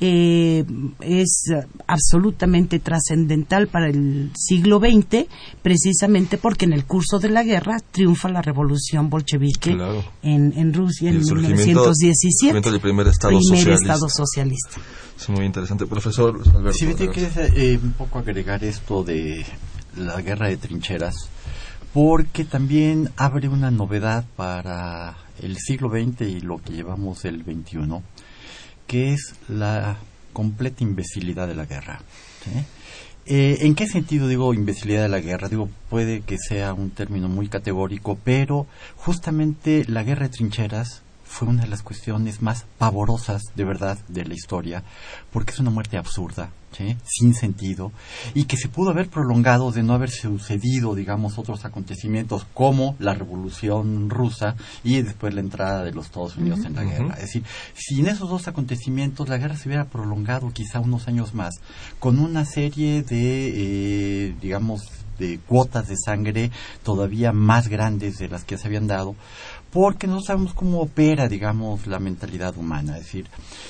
eh, 0.00 0.64
es 1.00 1.52
absolutamente 1.86 2.78
trascendental 2.78 3.66
para 3.66 3.88
el 3.88 4.30
siglo 4.36 4.78
XX, 4.78 5.26
precisamente 5.60 6.38
porque 6.38 6.66
en 6.66 6.72
el 6.72 6.84
curso 6.84 7.18
de 7.18 7.30
la 7.30 7.42
guerra 7.42 7.78
triunfa 7.90 8.28
la 8.28 8.40
revolución 8.40 9.10
bolchevique 9.10 9.76
en, 10.22 10.72
Rusia 10.72 11.10
en 11.10 11.18
1917. 11.18 12.68
El 12.68 12.80
primer 12.80 13.08
Estado 13.08 13.40
socialista. 13.40 14.80
Es 15.18 15.28
muy 15.30 15.44
interesante. 15.46 15.86
Profesor 15.86 16.40
Si 16.72 16.86
me 16.86 16.94
eh, 16.94 17.80
un 17.82 17.92
poco 17.92 18.20
agregar 18.20 18.62
esto 18.62 19.02
de 19.02 19.44
la 19.96 20.20
guerra 20.22 20.46
de 20.46 20.58
trincheras, 20.58 21.28
porque 21.92 22.44
también 22.44 23.10
abre 23.16 23.48
una 23.48 23.72
novedad 23.72 24.24
para 24.36 25.16
el 25.42 25.56
siglo 25.56 25.90
XX 25.90 26.20
y 26.22 26.40
lo 26.40 26.58
que 26.58 26.72
llevamos 26.72 27.24
el 27.24 27.42
XXI 27.42 28.00
que 28.88 29.12
es 29.12 29.34
la 29.48 29.98
completa 30.32 30.82
imbecilidad 30.82 31.46
de 31.46 31.54
la 31.54 31.66
guerra. 31.66 32.00
Eh, 33.26 33.58
¿En 33.60 33.74
qué 33.74 33.86
sentido 33.86 34.26
digo 34.26 34.54
imbecilidad 34.54 35.02
de 35.02 35.08
la 35.08 35.20
guerra? 35.20 35.48
Digo, 35.48 35.68
puede 35.90 36.22
que 36.22 36.38
sea 36.38 36.72
un 36.72 36.90
término 36.90 37.28
muy 37.28 37.48
categórico, 37.48 38.18
pero 38.24 38.66
justamente 38.96 39.84
la 39.86 40.02
guerra 40.02 40.28
de 40.28 40.34
trincheras 40.34 41.02
fue 41.24 41.46
una 41.46 41.62
de 41.62 41.68
las 41.68 41.82
cuestiones 41.82 42.40
más 42.40 42.64
pavorosas 42.78 43.42
de 43.54 43.64
verdad 43.64 43.98
de 44.08 44.24
la 44.24 44.34
historia, 44.34 44.82
porque 45.30 45.52
es 45.52 45.58
una 45.58 45.70
muerte 45.70 45.98
absurda, 45.98 46.50
sin 47.04 47.34
sentido, 47.34 47.92
y 48.34 48.44
que 48.44 48.56
se 48.56 48.68
pudo 48.68 48.90
haber 48.90 49.08
prolongado 49.08 49.72
de 49.72 49.82
no 49.82 49.94
haber 49.94 50.10
sucedido, 50.10 50.94
digamos, 50.94 51.38
otros 51.38 51.64
acontecimientos 51.64 52.46
como 52.54 52.96
la 52.98 53.14
Revolución 53.14 54.10
Rusa 54.10 54.56
y 54.84 55.02
después 55.02 55.34
la 55.34 55.40
entrada 55.40 55.84
de 55.84 55.92
los 55.92 56.06
Estados 56.06 56.36
Unidos 56.36 56.64
en 56.64 56.74
la 56.74 56.84
guerra. 56.84 57.14
Es 57.14 57.22
decir, 57.22 57.44
si 57.74 58.00
en 58.00 58.08
esos 58.08 58.28
dos 58.28 58.48
acontecimientos 58.48 59.28
la 59.28 59.38
guerra 59.38 59.56
se 59.56 59.68
hubiera 59.68 59.86
prolongado 59.86 60.50
quizá 60.52 60.80
unos 60.80 61.08
años 61.08 61.34
más, 61.34 61.54
con 61.98 62.18
una 62.18 62.44
serie 62.44 63.02
de, 63.02 64.28
eh, 64.28 64.34
digamos, 64.40 64.82
de 65.18 65.38
cuotas 65.38 65.88
de 65.88 65.96
sangre 65.96 66.50
todavía 66.82 67.32
más 67.32 67.68
grandes 67.68 68.18
de 68.18 68.28
las 68.28 68.44
que 68.44 68.56
se 68.56 68.68
habían 68.68 68.86
dado, 68.86 69.16
porque 69.70 70.06
no 70.06 70.20
sabemos 70.20 70.54
cómo 70.54 70.80
opera, 70.80 71.28
digamos, 71.28 71.86
la 71.86 71.98
mentalidad 71.98 72.56
humana. 72.56 72.96
Es 72.96 73.04
decir, 73.04 73.26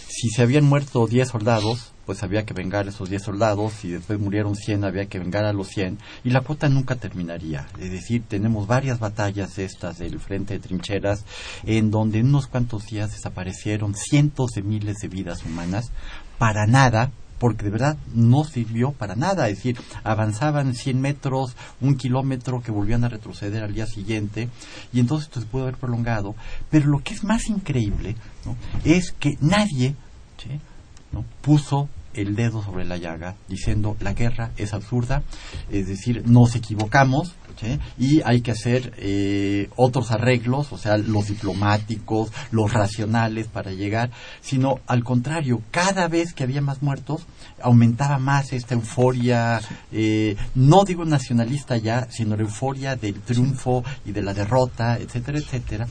si 0.08 0.28
se 0.28 0.42
habían 0.42 0.64
muerto 0.64 1.06
10 1.06 1.28
soldados, 1.28 1.92
pues 2.08 2.22
había 2.22 2.46
que 2.46 2.54
vengar 2.54 2.86
a 2.86 2.88
esos 2.88 3.10
10 3.10 3.22
soldados, 3.22 3.84
y 3.84 3.90
después 3.90 4.18
murieron 4.18 4.56
100, 4.56 4.82
había 4.82 5.04
que 5.04 5.18
vengar 5.18 5.44
a 5.44 5.52
los 5.52 5.68
100, 5.68 5.98
y 6.24 6.30
la 6.30 6.40
cuota 6.40 6.70
nunca 6.70 6.94
terminaría. 6.94 7.66
Es 7.78 7.90
decir, 7.90 8.22
tenemos 8.26 8.66
varias 8.66 8.98
batallas 8.98 9.58
estas 9.58 9.98
del 9.98 10.18
frente 10.18 10.54
de 10.54 10.60
trincheras, 10.60 11.26
en 11.64 11.90
donde 11.90 12.20
en 12.20 12.28
unos 12.28 12.46
cuantos 12.46 12.86
días 12.86 13.10
desaparecieron 13.10 13.94
cientos 13.94 14.52
de 14.52 14.62
miles 14.62 14.96
de 15.02 15.08
vidas 15.08 15.44
humanas, 15.44 15.90
para 16.38 16.66
nada, 16.66 17.10
porque 17.38 17.66
de 17.66 17.72
verdad 17.72 17.98
no 18.14 18.42
sirvió 18.44 18.92
para 18.92 19.14
nada. 19.14 19.50
Es 19.50 19.56
decir, 19.56 19.78
avanzaban 20.02 20.74
100 20.74 20.98
metros, 21.02 21.56
un 21.82 21.98
kilómetro 21.98 22.62
que 22.62 22.72
volvían 22.72 23.04
a 23.04 23.10
retroceder 23.10 23.62
al 23.62 23.74
día 23.74 23.84
siguiente 23.84 24.48
y 24.94 25.00
entonces 25.00 25.28
esto 25.28 25.42
se 25.42 25.46
pudo 25.46 25.64
haber 25.64 25.76
prolongado. 25.76 26.34
Pero 26.70 26.86
lo 26.86 27.00
que 27.00 27.12
es 27.12 27.22
más 27.22 27.50
increíble 27.50 28.16
es 28.82 29.12
que 29.12 29.36
nadie 29.42 29.94
¿no? 31.12 31.24
puso 31.42 31.88
el 32.20 32.34
dedo 32.34 32.62
sobre 32.62 32.84
la 32.84 32.96
llaga 32.96 33.36
diciendo 33.48 33.96
la 34.00 34.12
guerra 34.12 34.50
es 34.56 34.74
absurda, 34.74 35.22
es 35.70 35.86
decir, 35.86 36.22
nos 36.26 36.54
equivocamos 36.56 37.34
y 37.98 38.20
hay 38.24 38.40
que 38.40 38.52
hacer 38.52 38.94
eh, 38.98 39.68
otros 39.76 40.10
arreglos, 40.10 40.72
o 40.72 40.78
sea, 40.78 40.96
los 40.96 41.26
diplomáticos, 41.26 42.30
los 42.50 42.72
racionales 42.72 43.48
para 43.48 43.72
llegar, 43.72 44.10
sino 44.40 44.80
al 44.86 45.02
contrario, 45.02 45.60
cada 45.70 46.08
vez 46.08 46.32
que 46.32 46.44
había 46.44 46.60
más 46.60 46.82
muertos, 46.82 47.26
aumentaba 47.60 48.18
más 48.18 48.52
esta 48.52 48.74
euforia, 48.74 49.60
eh, 49.92 50.36
no 50.54 50.84
digo 50.84 51.04
nacionalista 51.04 51.76
ya, 51.76 52.08
sino 52.10 52.36
la 52.36 52.42
euforia 52.42 52.96
del 52.96 53.20
triunfo 53.20 53.82
y 54.04 54.12
de 54.12 54.22
la 54.22 54.34
derrota, 54.34 54.96
etcétera, 54.98 55.38
etcétera. 55.38 55.86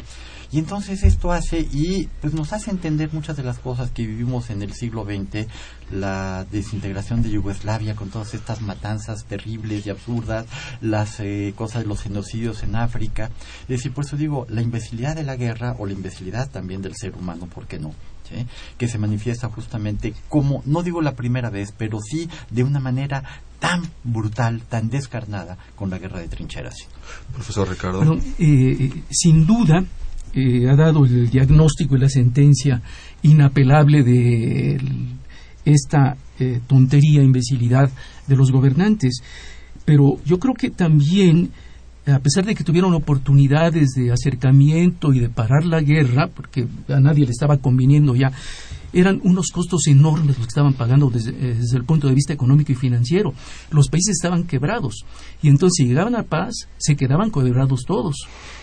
Y 0.52 0.60
entonces 0.60 1.04
esto 1.04 1.32
hace 1.32 1.60
y 1.60 2.08
pues 2.22 2.34
nos 2.34 2.54
hace 2.54 2.72
entender 2.72 3.10
muchas 3.14 3.36
de 3.38 3.44
las 3.44 3.60
cosas 3.60 3.92
que 3.92 4.06
vivimos 4.06 4.50
en 4.50 4.62
el 4.62 4.74
siglo 4.74 5.04
XX, 5.04 5.48
la 5.92 6.46
desintegración 6.52 7.22
de 7.22 7.32
Yugoslavia 7.32 7.96
con 7.96 8.10
todas 8.10 8.34
estas 8.34 8.62
matanzas 8.62 9.26
terribles 9.26 9.86
y 9.86 9.90
absurdas, 9.90 10.46
las 10.82 11.20
eh, 11.20 11.54
cosas 11.56 11.84
de 11.84 11.88
los 11.88 12.02
genocidios 12.02 12.64
en 12.64 12.76
África. 12.76 13.30
Es 13.64 13.68
decir, 13.68 13.94
por 13.94 14.06
eso 14.06 14.16
digo, 14.16 14.46
la 14.50 14.62
imbecilidad 14.62 15.16
de 15.16 15.24
la 15.24 15.36
guerra 15.36 15.76
o 15.80 15.86
la 15.86 15.94
imbecilidad 15.94 16.50
también 16.50 16.82
del 16.82 16.96
ser 16.96 17.16
humano, 17.16 17.48
¿por 17.48 17.68
qué 17.68 17.80
no? 17.80 17.94
que 18.78 18.88
se 18.88 18.98
manifiesta 18.98 19.50
justamente 19.50 20.14
como, 20.30 20.62
no 20.66 20.84
digo 20.84 21.02
la 21.02 21.16
primera 21.16 21.50
vez, 21.50 21.74
pero 21.78 22.00
sí 22.02 22.30
de 22.50 22.64
una 22.64 22.80
manera 22.80 23.24
tan 23.60 23.90
brutal, 24.04 24.62
tan 24.70 24.90
descarnada 24.90 25.58
con 25.76 25.90
la 25.90 25.98
guerra 25.98 26.20
de 26.20 26.28
trincheras. 26.28 26.76
Profesor 27.34 27.70
Ricardo. 27.70 28.20
Eh, 28.38 29.04
sin 29.10 29.48
duda, 29.48 29.84
ha 30.36 30.76
dado 30.76 31.06
el 31.06 31.30
diagnóstico 31.30 31.96
y 31.96 32.00
la 32.00 32.10
sentencia 32.10 32.82
inapelable 33.24 34.04
de 34.04 34.80
esta 35.66 36.16
eh, 36.40 36.60
tontería, 36.68 37.24
imbecilidad 37.24 37.90
de 38.28 38.36
los 38.36 38.52
gobernantes. 38.52 39.22
Pero 39.86 40.20
yo 40.26 40.40
creo 40.40 40.54
que 40.54 40.70
también, 40.70 41.50
a 42.14 42.20
pesar 42.20 42.46
de 42.46 42.56
que 42.56 42.64
tuvieron 42.64 42.94
oportunidades 42.94 43.90
de 43.96 44.12
acercamiento 44.12 45.14
y 45.14 45.20
de 45.20 45.30
parar 45.30 45.66
la 45.66 45.82
guerra, 45.82 46.30
porque 46.34 46.68
a 46.88 47.00
nadie 47.00 47.26
le 47.26 47.32
estaba 47.32 47.58
conviniendo 47.58 48.16
ya, 48.16 48.32
eran 48.94 49.20
unos 49.24 49.48
costos 49.52 49.88
enormes 49.88 50.38
los 50.38 50.48
que 50.48 50.50
estaban 50.50 50.74
pagando 50.74 51.10
desde, 51.10 51.32
eh, 51.32 51.56
desde, 51.56 51.78
el 51.78 51.84
punto 51.84 52.08
de 52.08 52.14
vista 52.14 52.34
económico 52.34 52.72
y 52.72 52.76
financiero. 52.76 53.34
Los 53.70 53.90
países 53.90 54.16
estaban 54.16 54.46
quebrados 54.46 55.06
y 55.42 55.50
entonces 55.50 55.76
si 55.78 55.88
llegaban 55.88 56.16
a 56.16 56.24
paz 56.24 56.68
se 56.78 56.96
quedaban 56.96 57.32
quebrados 57.32 57.84
todos. 57.86 58.16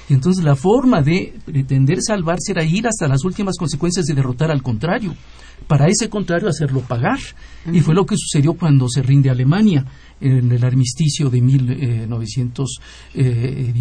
Y 0.09 0.15
entonces 0.15 0.45
la 0.45 0.57
forma 0.57 1.03
de 1.03 1.35
pretender 1.45 1.99
salvarse 2.01 2.53
era 2.53 2.65
ir 2.65 2.87
hasta 2.87 3.09
las 3.09 3.25
últimas 3.25 3.57
consecuencias 3.59 4.07
de 4.07 4.15
derrotar 4.15 4.51
al 4.51 4.63
contrario. 4.63 5.15
Para 5.67 5.87
ese 5.87 6.11
contrario, 6.11 6.49
hacerlo 6.49 6.81
pagar. 6.81 7.19
Y 7.73 7.81
fue 7.81 7.95
lo 7.95 8.05
que 8.05 8.17
sucedió 8.19 8.55
cuando 8.55 8.87
se 8.89 9.03
rinde 9.03 9.31
Alemania 9.31 9.87
en 10.25 10.51
el 10.51 10.65
armisticio 10.65 11.31
de 11.31 11.41
1918. 11.41 12.37
Eh, 13.15 13.73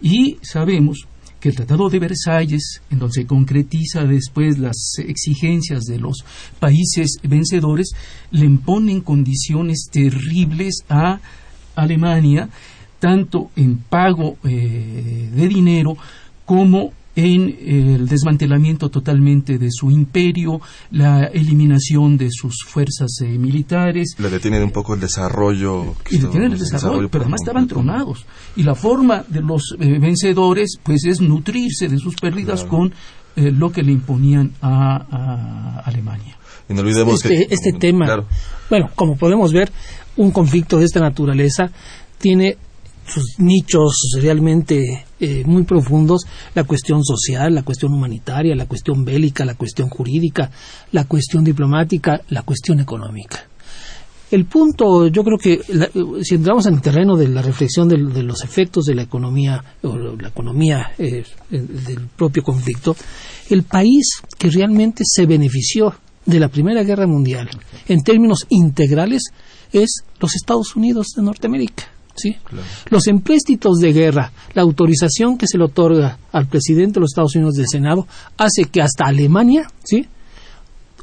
y 0.00 0.38
sabemos 0.42 1.06
que 1.40 1.50
el 1.50 1.56
Tratado 1.56 1.90
de 1.90 1.98
Versalles, 1.98 2.80
en 2.90 2.98
donde 2.98 3.14
se 3.14 3.26
concretiza 3.26 4.04
después 4.04 4.58
las 4.58 4.94
exigencias 4.98 5.84
de 5.84 5.98
los 5.98 6.24
países 6.58 7.18
vencedores, 7.22 7.90
le 8.30 8.46
imponen 8.46 9.00
condiciones 9.00 9.88
terribles 9.90 10.84
a 10.88 11.20
Alemania 11.74 12.48
tanto 12.98 13.50
en 13.56 13.78
pago 13.78 14.36
eh, 14.44 15.30
de 15.34 15.48
dinero 15.48 15.96
como 16.44 16.92
en 17.16 17.48
eh, 17.48 17.94
el 17.96 18.08
desmantelamiento 18.08 18.88
totalmente 18.88 19.58
de 19.58 19.70
su 19.70 19.90
imperio, 19.90 20.60
la 20.90 21.24
eliminación 21.24 22.16
de 22.16 22.30
sus 22.30 22.64
fuerzas 22.66 23.20
eh, 23.22 23.38
militares. 23.38 24.16
Le 24.18 24.30
detienen 24.30 24.62
un 24.62 24.70
poco 24.70 24.94
el 24.94 25.00
desarrollo. 25.00 25.94
Y 26.10 26.18
detienen 26.18 26.52
el 26.52 26.58
desarrollo, 26.58 27.08
pero 27.08 27.24
además 27.24 27.42
estaban 27.42 27.68
tronados. 27.68 28.24
Y 28.56 28.62
la 28.62 28.74
forma 28.74 29.24
de 29.28 29.40
los 29.40 29.76
vencedores, 29.78 30.78
pues, 30.82 31.04
es 31.04 31.20
nutrirse 31.20 31.88
de 31.88 31.98
sus 31.98 32.14
pérdidas 32.16 32.64
con 32.64 32.92
lo 33.36 33.70
que 33.72 33.82
le 33.82 33.92
imponían 33.92 34.52
a, 34.62 35.82
Alemania. 35.84 36.36
Y 36.68 36.74
no 36.74 36.80
olvidemos 36.80 37.24
este, 37.24 37.52
este 37.52 37.72
tema, 37.72 38.24
bueno, 38.70 38.90
como 38.94 39.16
podemos 39.16 39.52
ver, 39.52 39.70
un 40.16 40.30
conflicto 40.30 40.78
de 40.78 40.84
esta 40.84 41.00
naturaleza 41.00 41.70
tiene 42.18 42.56
sus 43.06 43.38
nichos 43.38 44.16
realmente 44.20 45.03
eh, 45.24 45.42
muy 45.46 45.64
profundos, 45.64 46.26
la 46.54 46.64
cuestión 46.64 47.02
social, 47.02 47.54
la 47.54 47.62
cuestión 47.62 47.94
humanitaria, 47.94 48.54
la 48.54 48.66
cuestión 48.66 49.06
bélica, 49.06 49.46
la 49.46 49.54
cuestión 49.54 49.88
jurídica, 49.88 50.50
la 50.92 51.04
cuestión 51.04 51.42
diplomática, 51.42 52.20
la 52.28 52.42
cuestión 52.42 52.80
económica. 52.80 53.48
El 54.30 54.44
punto, 54.44 55.06
yo 55.06 55.22
creo 55.22 55.38
que 55.38 55.60
si 56.22 56.34
entramos 56.34 56.66
en 56.66 56.74
el 56.74 56.82
terreno 56.82 57.16
de 57.16 57.28
la 57.28 57.40
reflexión 57.40 57.88
de, 57.88 57.96
los 57.96 58.42
efectos 58.42 58.84
de 58.84 58.94
la 58.94 59.02
economía, 59.02 59.64
o 59.82 59.96
la 59.96 60.28
economía 60.28 60.90
eh, 60.98 61.24
del 61.48 62.08
propio 62.16 62.42
conflicto, 62.42 62.94
el 63.48 63.62
país 63.62 64.20
que 64.36 64.50
realmente 64.50 65.04
se 65.06 65.24
benefició 65.24 65.94
de 66.26 66.40
la 66.40 66.48
Primera 66.48 66.82
Guerra 66.82 67.06
Mundial 67.06 67.48
en 67.88 68.02
términos 68.02 68.44
integrales 68.50 69.22
es 69.72 70.02
los 70.20 70.34
Estados 70.34 70.76
Unidos 70.76 71.08
de 71.16 71.22
Norteamérica 71.22 71.93
¿sí? 72.14 72.36
Los 72.90 73.06
empréstitos 73.06 73.78
de 73.78 73.92
guerra, 73.92 74.32
la 74.54 74.62
autorización 74.62 75.38
que 75.38 75.46
se 75.46 75.58
le 75.58 75.64
otorga 75.64 76.18
al 76.32 76.46
presidente 76.46 76.94
de 76.94 77.00
los 77.00 77.12
Estados 77.12 77.34
Unidos 77.34 77.54
del 77.54 77.68
Senado, 77.68 78.06
hace 78.36 78.64
que 78.64 78.82
hasta 78.82 79.06
Alemania, 79.06 79.70
¿sí? 79.84 80.08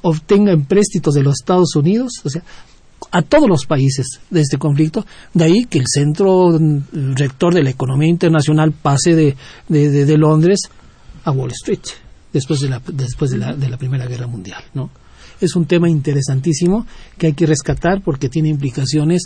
obtenga 0.02 0.52
empréstitos 0.52 1.14
de 1.14 1.24
los 1.24 1.36
Estados 1.40 1.76
Unidos, 1.76 2.14
o 2.24 2.30
sea, 2.30 2.44
a 3.12 3.22
todos 3.22 3.50
los 3.50 3.66
países 3.66 4.20
de 4.30 4.42
este 4.42 4.58
conflicto, 4.58 5.06
de 5.34 5.44
ahí 5.44 5.66
que 5.66 5.80
el 5.80 5.86
centro 5.88 6.58
rector 6.92 7.54
de 7.54 7.64
la 7.64 7.72
economía 7.72 8.10
internacional 8.10 8.72
pase 8.72 9.16
de, 9.16 9.36
de, 9.68 10.18
Londres 10.18 10.60
a 11.24 11.32
Wall 11.32 11.52
Street, 11.52 11.82
después 12.32 12.62
de 12.62 12.70
la, 12.70 12.82
después 12.94 13.32
de 13.32 13.38
la, 13.38 13.54
de 13.54 13.70
la 13.70 13.78
Primera 13.78 14.06
Guerra 14.06 14.28
Mundial, 14.28 14.64
¿no? 14.74 14.90
Es 15.42 15.56
un 15.56 15.66
tema 15.66 15.90
interesantísimo 15.90 16.86
que 17.18 17.28
hay 17.28 17.34
que 17.34 17.48
rescatar 17.48 18.02
porque 18.04 18.30
tiene 18.30 18.50
implicaciones 18.50 19.24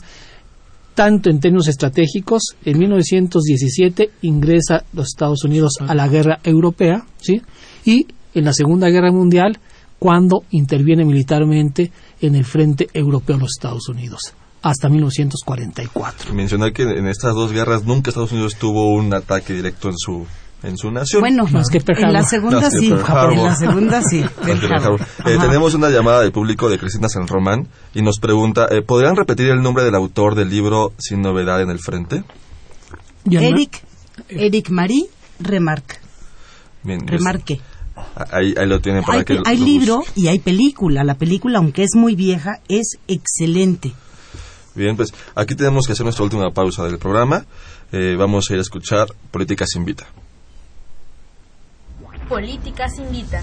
tanto 0.95 1.29
en 1.29 1.39
términos 1.39 1.67
estratégicos, 1.67 2.55
en 2.63 2.79
1917 2.79 4.11
ingresa 4.21 4.83
los 4.93 5.07
Estados 5.07 5.43
Unidos 5.43 5.73
a 5.85 5.93
la 5.93 6.07
guerra 6.07 6.39
europea, 6.43 7.05
¿sí? 7.21 7.41
Y 7.83 8.07
en 8.33 8.45
la 8.45 8.53
Segunda 8.53 8.89
Guerra 8.89 9.11
Mundial, 9.11 9.59
cuando 9.99 10.43
interviene 10.51 11.05
militarmente 11.05 11.91
en 12.21 12.35
el 12.35 12.45
frente 12.45 12.87
europeo 12.93 13.37
los 13.37 13.51
Estados 13.57 13.87
Unidos 13.89 14.33
hasta 14.61 14.89
1944. 14.89 16.33
Mencionar 16.33 16.73
que 16.73 16.83
en 16.83 17.07
estas 17.07 17.35
dos 17.35 17.51
guerras 17.51 17.83
nunca 17.85 18.09
Estados 18.09 18.31
Unidos 18.31 18.55
tuvo 18.55 18.95
un 18.95 19.13
ataque 19.13 19.53
directo 19.53 19.89
en 19.89 19.97
su 19.97 20.25
en 20.66 20.78
su 20.78 20.91
nación. 20.91 21.22
Bueno, 21.22 21.45
más 21.51 21.70
que 21.70 21.82
en 21.86 22.13
la 22.13 22.24
segunda 22.24 22.70
sí, 22.70 22.88
en 22.88 23.43
la 23.43 23.55
segunda 23.55 24.01
sí. 24.01 24.24
Eh, 25.26 25.38
tenemos 25.39 25.74
una 25.74 25.89
llamada 25.89 26.22
del 26.22 26.32
público 26.32 26.70
de 26.70 26.78
Cristina 26.78 27.07
San 27.07 27.28
Román 27.28 27.68
y 27.93 28.01
nos 28.01 28.20
pregunta, 28.20 28.68
eh, 28.70 28.82
¿podrían 28.82 29.16
repetir 29.16 29.47
el 29.47 29.61
nombre 29.61 29.84
del 29.84 29.95
autor 29.95 30.36
del 30.36 30.49
libro 30.49 30.93
Sin 30.97 31.22
novedad 31.22 31.61
en 31.61 31.70
el 31.70 31.80
frente? 31.80 32.24
Eric, 33.30 33.82
Eric 34.30 34.70
Marie 34.70 35.05
Remarque. 35.39 35.95
Bien, 36.84 37.07
Remarque. 37.07 37.59
Ahí, 38.32 38.53
ahí 38.57 38.68
lo 38.68 38.82
tienen 38.82 39.03
para 39.03 39.20
hay, 39.20 39.26
que 39.26 39.39
hay 39.45 39.57
lo 39.57 39.66
libro 39.66 40.03
y 40.16 40.28
hay 40.28 40.39
película. 40.39 41.03
La 41.03 41.16
película, 41.16 41.59
aunque 41.59 41.84
es 41.84 41.95
muy 41.95 42.16
vieja, 42.16 42.59
es 42.68 42.97
excelente. 43.07 43.93
Bien, 44.76 44.97
pues 44.97 45.13
aquí 45.36 45.55
tenemos 45.55 45.88
que 45.88 45.93
hacer 45.93 46.03
nuestra 46.03 46.26
última 46.26 46.51
pausa 46.51 46.84
del 46.84 46.97
programa. 46.97 47.45
Eh, 47.91 48.16
vamos 48.18 48.49
a 48.49 48.53
ir 48.53 48.59
a 48.59 48.61
escuchar 48.61 49.07
Políticas 49.32 49.70
Invita. 49.76 50.05
Políticas 52.30 52.97
Invita. 52.97 53.39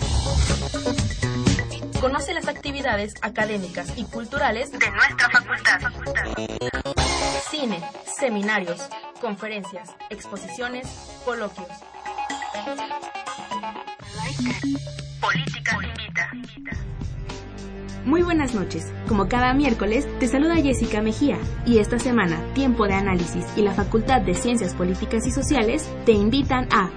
Conoce 2.00 2.34
las 2.34 2.48
actividades 2.48 3.14
académicas 3.22 3.92
y 3.96 4.04
culturales 4.04 4.72
de 4.72 4.90
nuestra 4.90 5.30
facultad. 5.30 5.80
Cine, 7.48 7.80
seminarios, 8.18 8.80
conferencias, 9.20 9.94
exposiciones, 10.10 10.88
coloquios. 11.24 11.68
Políticas 15.20 15.78
Invita. 15.84 16.30
Muy 18.04 18.22
buenas 18.22 18.52
noches. 18.52 18.92
Como 19.06 19.28
cada 19.28 19.54
miércoles, 19.54 20.08
te 20.18 20.26
saluda 20.26 20.56
Jessica 20.56 21.00
Mejía 21.02 21.38
y 21.64 21.78
esta 21.78 22.00
semana 22.00 22.36
Tiempo 22.54 22.88
de 22.88 22.94
Análisis 22.94 23.46
y 23.56 23.62
la 23.62 23.74
Facultad 23.74 24.22
de 24.22 24.34
Ciencias 24.34 24.74
Políticas 24.74 25.24
y 25.24 25.30
Sociales 25.30 25.88
te 26.04 26.10
invitan 26.10 26.66
a 26.72 26.90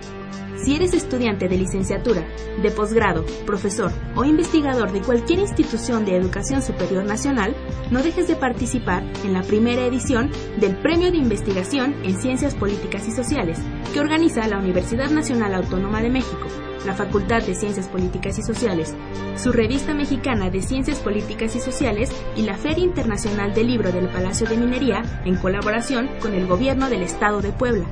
si 0.64 0.76
eres 0.76 0.94
estudiante 0.94 1.48
de 1.48 1.58
licenciatura, 1.58 2.26
de 2.62 2.72
posgrado, 2.72 3.26
profesor 3.46 3.92
o 4.16 4.24
investigador 4.24 4.92
de 4.92 5.02
cualquier 5.02 5.40
institución 5.40 6.06
de 6.06 6.16
educación 6.16 6.62
superior 6.62 7.06
nacional, 7.06 7.56
no 7.92 8.02
dejes 8.02 8.28
de 8.28 8.36
participar 8.36 9.04
en 9.24 9.34
la 9.34 9.42
primera 9.42 9.86
edición 9.86 10.32
del 10.60 10.78
Premio 10.78 11.12
de 11.12 11.18
Investigación 11.18 11.96
en 12.04 12.20
Ciencias 12.20 12.56
Políticas 12.56 13.08
y 13.08 13.12
Sociales 13.12 13.60
que 13.94 14.00
organiza 14.00 14.48
la 14.48 14.58
Universidad 14.58 15.10
Nacional 15.10 15.54
Autónoma 15.54 16.02
de 16.02 16.10
México, 16.10 16.48
la 16.86 16.94
Facultad 16.94 17.44
de 17.44 17.56
Ciencias 17.56 17.88
Políticas 17.88 18.38
y 18.38 18.44
Sociales, 18.44 18.96
su 19.36 19.52
revista 19.52 19.94
mexicana 19.94 20.50
de 20.50 20.62
Ciencias 20.62 21.00
Políticas 21.00 21.56
y 21.56 21.60
Sociales 21.60 22.12
y 22.36 22.44
la 22.44 22.58
Feria 22.58 22.84
Internacional 22.84 23.54
del 23.54 23.68
Libro 23.68 23.92
del 23.92 24.08
Palacio 24.08 24.48
de 24.48 24.58
Minería 24.58 25.04
en 25.26 25.36
colaboración 25.36 26.10
con 26.22 26.34
el 26.34 26.48
Gobierno 26.48 26.90
del 26.90 27.04
Estado 27.04 27.42
de 27.42 27.52
Puebla. 27.52 27.86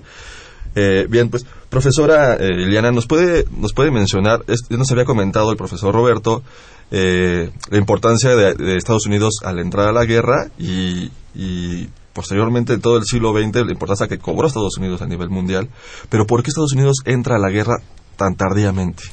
Eh, 0.76 1.08
bien, 1.10 1.30
pues, 1.30 1.46
profesora 1.70 2.36
eh, 2.36 2.92
¿nos 2.92 3.08
puede, 3.08 3.46
nos 3.58 3.74
puede 3.74 3.92
mencionar, 3.92 4.44
es- 4.48 4.70
nos 4.70 4.92
había 4.92 5.06
comentado 5.06 5.52
el 5.52 5.58
profesor 5.58 5.94
Roberto, 5.94 6.44
eh, 6.92 7.52
la 7.70 7.78
importancia 7.78 8.36
de, 8.36 8.54
de 8.54 8.78
Estados 8.78 9.06
Unidos 9.06 9.36
al 9.44 9.60
entrar 9.60 9.88
a 9.88 9.92
la 9.92 10.06
guerra 10.06 10.50
y, 10.58 11.12
y 11.36 11.88
posteriormente 12.14 12.74
en 12.74 12.82
todo 12.82 12.98
el 12.98 13.04
siglo 13.04 13.32
XX 13.34 13.66
la 13.66 13.72
importancia 13.72 14.08
que 14.08 14.18
cobró 14.20 14.48
Estados 14.48 14.78
Unidos 14.78 15.02
a 15.02 15.06
nivel 15.08 15.30
mundial, 15.30 15.70
pero 16.10 16.26
¿por 16.26 16.44
qué 16.44 16.50
Estados 16.50 16.74
Unidos 16.74 16.98
entra 17.06 17.36
a 17.36 17.40
la 17.40 17.50
guerra 17.50 17.78
tan 18.16 18.36
tardíamente? 18.36 19.04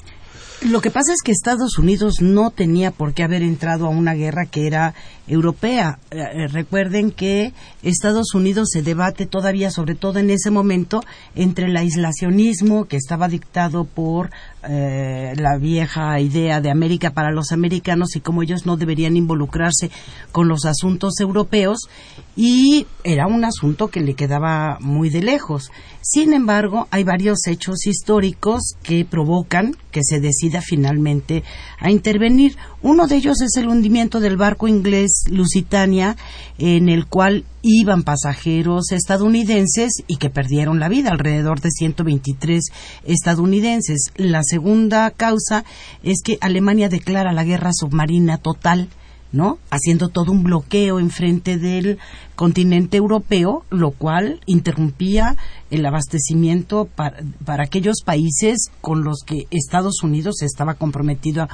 Lo 0.63 0.81
que 0.81 0.91
pasa 0.91 1.13
es 1.13 1.21
que 1.23 1.33
Estados 1.33 1.79
Unidos 1.79 2.23
no 2.23 2.51
tenía 2.51 2.91
por 2.91 3.13
qué 3.13 3.23
haber 3.23 3.43
entrado 3.43 3.87
a 3.87 3.91
una 3.91 4.15
guerra 4.15 4.47
que 4.47 4.67
era 4.67 4.95
europea. 5.29 5.99
Eh, 6.11 6.19
eh, 6.19 6.49
recuerden 6.49 7.11
que 7.11 7.53
Estados 7.83 8.35
Unidos 8.35 8.71
se 8.73 8.83
debate 8.83 9.27
todavía, 9.27 9.71
sobre 9.71 9.95
todo 9.95 10.19
en 10.19 10.31
ese 10.31 10.51
momento, 10.51 11.03
entre 11.35 11.67
el 11.67 11.77
aislacionismo 11.77 12.87
que 12.87 12.97
estaba 12.97 13.29
dictado 13.29 13.85
por 13.85 14.31
eh, 14.69 15.35
la 15.37 15.59
vieja 15.59 16.19
idea 16.21 16.61
de 16.61 16.71
América 16.71 17.11
para 17.11 17.31
los 17.31 17.53
americanos 17.53 18.17
y 18.17 18.21
cómo 18.21 18.43
ellos 18.43 18.67
no 18.67 18.77
deberían 18.77 19.17
involucrarse 19.17 19.91
con 20.33 20.49
los 20.49 20.65
asuntos 20.65 21.21
europeos 21.21 21.89
y 22.37 22.87
era 23.05 23.27
un 23.27 23.45
asunto 23.45 23.89
que 23.89 24.01
le 24.01 24.15
quedaba 24.15 24.79
muy 24.81 25.09
de 25.11 25.23
lejos. 25.23 25.71
Sin 26.03 26.33
embargo, 26.33 26.87
hay 26.91 27.05
varios 27.05 27.47
hechos 27.47 27.87
históricos 27.87 28.75
que 28.83 29.05
provocan 29.05 29.77
que 29.91 30.03
se 30.05 30.21
decida 30.21 30.61
finalmente 30.61 31.43
a 31.79 31.91
intervenir. 31.91 32.57
Uno 32.83 33.07
de 33.07 33.17
ellos 33.17 33.41
es 33.41 33.57
el 33.57 33.69
hundimiento 33.69 34.21
del 34.21 34.37
barco 34.37 34.69
inglés 34.69 35.25
Lusitania, 35.31 36.17
en 36.59 36.89
el 36.89 37.07
cual 37.07 37.45
iban 37.69 38.05
pasajeros 38.05 38.93
estadounidenses 38.93 40.05
y 40.07 40.19
que 40.19 40.31
perdieron 40.31 40.79
la 40.79 40.89
vida, 40.89 41.11
alrededor 41.11 41.61
de 41.61 41.73
123 41.73 42.63
estadounidenses. 43.05 44.13
La 44.15 44.43
segunda 44.45 45.11
causa 45.11 45.65
es 46.05 46.23
que 46.23 46.39
Alemania 46.41 46.89
declara 46.89 47.33
la 47.33 47.43
guerra 47.43 47.73
submarina 47.75 48.39
total 48.39 48.89
¿no? 49.33 49.59
Haciendo 49.71 50.09
todo 50.09 50.31
un 50.31 50.45
bloqueo 50.45 51.01
enfrente 51.01 51.59
del 51.59 51.99
continente 52.37 52.97
europeo, 52.97 53.65
lo 53.71 53.91
cual 53.91 54.41
interrumpía 54.47 55.37
el 55.71 55.85
abastecimiento 55.85 56.87
para, 56.87 57.19
para 57.45 57.65
aquellos 57.65 57.97
países 58.05 58.71
con 58.81 59.03
los 59.03 59.25
que 59.27 59.47
Estados 59.51 60.03
Unidos 60.03 60.43
estaba 60.43 60.75
comprometido 60.75 61.43
a 61.43 61.49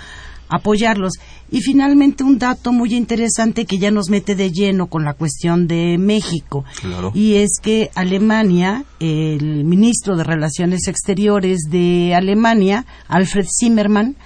apoyarlos. 0.53 1.15
Y 1.51 1.63
finalmente 1.63 2.23
un 2.23 2.39
dato 2.39 2.73
muy 2.73 2.95
interesante 2.95 3.65
que 3.65 3.79
ya 3.79 3.91
nos 3.91 4.11
mete 4.11 4.35
de 4.35 4.51
lleno 4.51 4.87
con 4.87 5.05
la 5.05 5.15
cuestión 5.15 5.67
de 5.67 5.97
México. 5.99 6.65
Claro. 6.81 7.11
Y 7.15 7.35
es 7.37 7.59
que 7.61 7.91
Alemania, 7.95 8.85
el 9.01 9.65
ministro 9.65 10.17
de 10.17 10.25
Relaciones 10.25 10.87
Exteriores 10.89 11.63
de 11.71 12.15
Alemania, 12.15 12.85
Alfred 13.09 13.47
Zimmermann, 13.59 14.17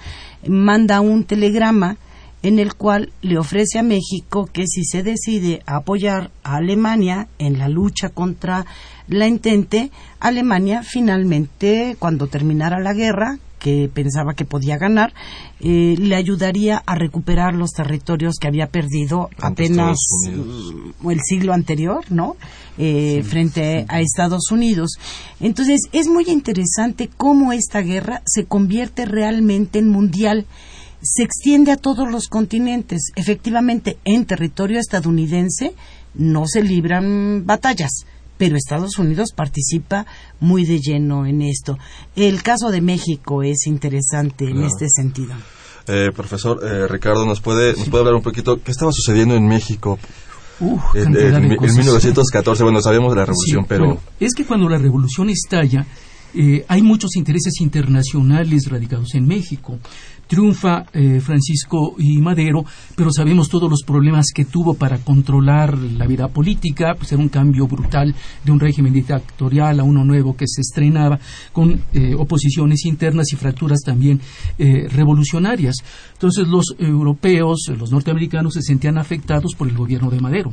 manda 0.47 1.01
un 1.01 1.23
telegrama 1.23 1.97
en 2.43 2.59
el 2.59 2.75
cual 2.75 3.11
le 3.21 3.37
ofrece 3.37 3.79
a 3.79 3.83
México 3.83 4.47
que 4.51 4.67
si 4.67 4.83
se 4.83 5.03
decide 5.03 5.63
apoyar 5.65 6.29
a 6.43 6.57
Alemania 6.57 7.27
en 7.39 7.57
la 7.57 7.67
lucha 7.67 8.09
contra 8.09 8.65
la 9.07 9.25
entente, 9.25 9.91
Alemania 10.19 10.83
finalmente, 10.83 11.95
cuando 11.99 12.27
terminara 12.27 12.79
la 12.79 12.93
guerra, 12.93 13.39
que 13.59 13.89
pensaba 13.93 14.33
que 14.33 14.45
podía 14.45 14.77
ganar, 14.77 15.13
eh, 15.59 15.95
le 15.97 16.15
ayudaría 16.15 16.81
a 16.85 16.95
recuperar 16.95 17.55
los 17.55 17.71
territorios 17.71 18.35
que 18.39 18.47
había 18.47 18.67
perdido 18.67 19.29
apenas 19.39 19.97
el 20.27 21.19
siglo 21.21 21.53
anterior, 21.53 22.05
¿no? 22.09 22.35
Eh, 22.77 23.23
frente 23.23 23.85
a 23.87 24.01
Estados 24.01 24.51
Unidos. 24.51 24.91
Entonces, 25.39 25.81
es 25.91 26.07
muy 26.07 26.25
interesante 26.27 27.09
cómo 27.17 27.51
esta 27.51 27.81
guerra 27.81 28.21
se 28.25 28.45
convierte 28.45 29.05
realmente 29.05 29.79
en 29.79 29.89
mundial 29.89 30.45
se 31.01 31.23
extiende 31.23 31.71
a 31.71 31.77
todos 31.77 32.11
los 32.11 32.27
continentes. 32.27 33.11
Efectivamente, 33.15 33.97
en 34.03 34.25
territorio 34.25 34.79
estadounidense 34.79 35.75
no 36.15 36.47
se 36.47 36.63
libran 36.63 37.45
batallas, 37.45 38.05
pero 38.37 38.55
Estados 38.55 38.97
Unidos 38.97 39.29
participa 39.35 40.05
muy 40.39 40.65
de 40.65 40.79
lleno 40.79 41.25
en 41.25 41.41
esto. 41.41 41.77
El 42.15 42.43
caso 42.43 42.69
de 42.71 42.81
México 42.81 43.43
es 43.43 43.65
interesante 43.67 44.45
en 44.49 44.63
este 44.63 44.87
sentido. 44.89 45.33
Eh, 45.87 46.11
profesor 46.15 46.59
eh, 46.63 46.87
Ricardo, 46.87 47.25
¿nos 47.25 47.39
puede, 47.41 47.73
¿nos 47.73 47.89
puede 47.89 48.01
hablar 48.01 48.15
un 48.15 48.21
poquito 48.23 48.61
qué 48.61 48.71
estaba 48.71 48.91
sucediendo 48.91 49.35
en 49.35 49.47
México? 49.47 49.97
Uf, 50.59 50.81
en, 50.95 51.03
cantidad 51.05 51.35
en- 51.37 51.47
de 51.49 51.53
en 51.53 51.55
cosas. 51.57 51.77
1914, 51.77 52.63
bueno, 52.63 52.81
sabíamos 52.81 53.11
de 53.13 53.15
la 53.19 53.25
revolución, 53.25 53.61
Sí, 53.63 53.65
pero... 53.69 53.85
bueno, 53.85 54.01
es 54.19 54.33
que 54.33 54.43
cuando 54.45 54.67
la 54.67 54.77
revolución 54.77 55.29
estalla, 55.29 55.85
eh, 56.33 56.65
hay 56.67 56.81
muchos 56.81 57.15
intereses 57.15 57.61
internacionales 57.61 58.67
radicados 58.69 59.15
en 59.15 59.27
México 59.27 59.79
triunfa 60.27 60.85
eh, 60.93 61.19
Francisco 61.19 61.95
y 61.97 62.17
Madero, 62.19 62.63
pero 62.95 63.11
sabemos 63.11 63.49
todos 63.49 63.69
los 63.69 63.83
problemas 63.83 64.27
que 64.33 64.45
tuvo 64.45 64.73
para 64.73 64.99
controlar 64.99 65.77
la 65.77 66.05
vida 66.05 66.27
política, 66.27 66.95
pues 66.95 67.11
era 67.11 67.21
un 67.21 67.29
cambio 67.29 67.67
brutal 67.67 68.13
de 68.43 68.51
un 68.51 68.59
régimen 68.59 68.93
dictatorial 68.93 69.79
a 69.79 69.83
uno 69.83 70.03
nuevo 70.03 70.35
que 70.35 70.45
se 70.47 70.61
estrenaba 70.61 71.19
con 71.53 71.81
eh, 71.93 72.13
oposiciones 72.15 72.85
internas 72.85 73.27
y 73.31 73.35
fracturas 73.35 73.79
también 73.85 74.19
eh, 74.57 74.87
revolucionarias. 74.89 75.75
Entonces 76.13 76.47
los 76.47 76.75
europeos, 76.77 77.71
los 77.77 77.91
norteamericanos 77.91 78.53
se 78.53 78.61
sentían 78.61 78.97
afectados 78.97 79.53
por 79.57 79.67
el 79.67 79.75
gobierno 79.75 80.09
de 80.09 80.19
Madero. 80.19 80.51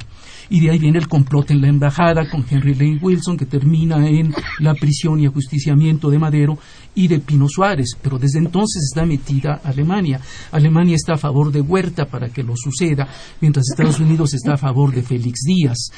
Y 0.50 0.60
de 0.60 0.70
ahí 0.70 0.78
viene 0.78 0.98
el 0.98 1.08
complot 1.08 1.50
en 1.50 1.60
la 1.60 1.68
embajada 1.68 2.28
con 2.28 2.44
Henry 2.48 2.74
Lane 2.74 2.98
Wilson 3.00 3.36
que 3.36 3.46
termina 3.46 4.08
en 4.08 4.34
la 4.60 4.74
prisión 4.74 5.20
y 5.20 5.26
ajusticiamiento 5.26 6.10
de 6.10 6.18
Madero 6.18 6.58
y 6.94 7.08
de 7.08 7.18
Pino 7.18 7.48
Suárez, 7.48 7.96
pero 8.00 8.18
desde 8.18 8.38
entonces 8.38 8.84
está 8.84 9.04
metida 9.04 9.60
Alemania. 9.64 10.20
Alemania 10.52 10.94
está 10.94 11.14
a 11.14 11.18
favor 11.18 11.50
de 11.50 11.60
Huerta 11.60 12.06
para 12.06 12.28
que 12.28 12.42
lo 12.42 12.54
suceda, 12.56 13.08
mientras 13.40 13.66
Estados 13.70 13.98
Unidos 14.00 14.34
está 14.34 14.54
a 14.54 14.58
favor 14.58 14.94
de 14.94 15.02
Félix 15.02 15.40
Díaz. 15.44 15.90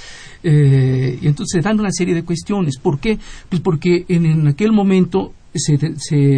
Eh, 0.43 1.19
y 1.21 1.27
entonces 1.27 1.61
se 1.61 1.69
dan 1.69 1.79
una 1.79 1.91
serie 1.91 2.15
de 2.15 2.25
cuestiones. 2.25 2.79
¿Por 2.79 2.99
qué? 2.99 3.19
Pues 3.49 3.61
porque 3.61 4.07
en 4.09 4.47
aquel 4.47 4.73
momento 4.73 5.33
se, 5.59 5.77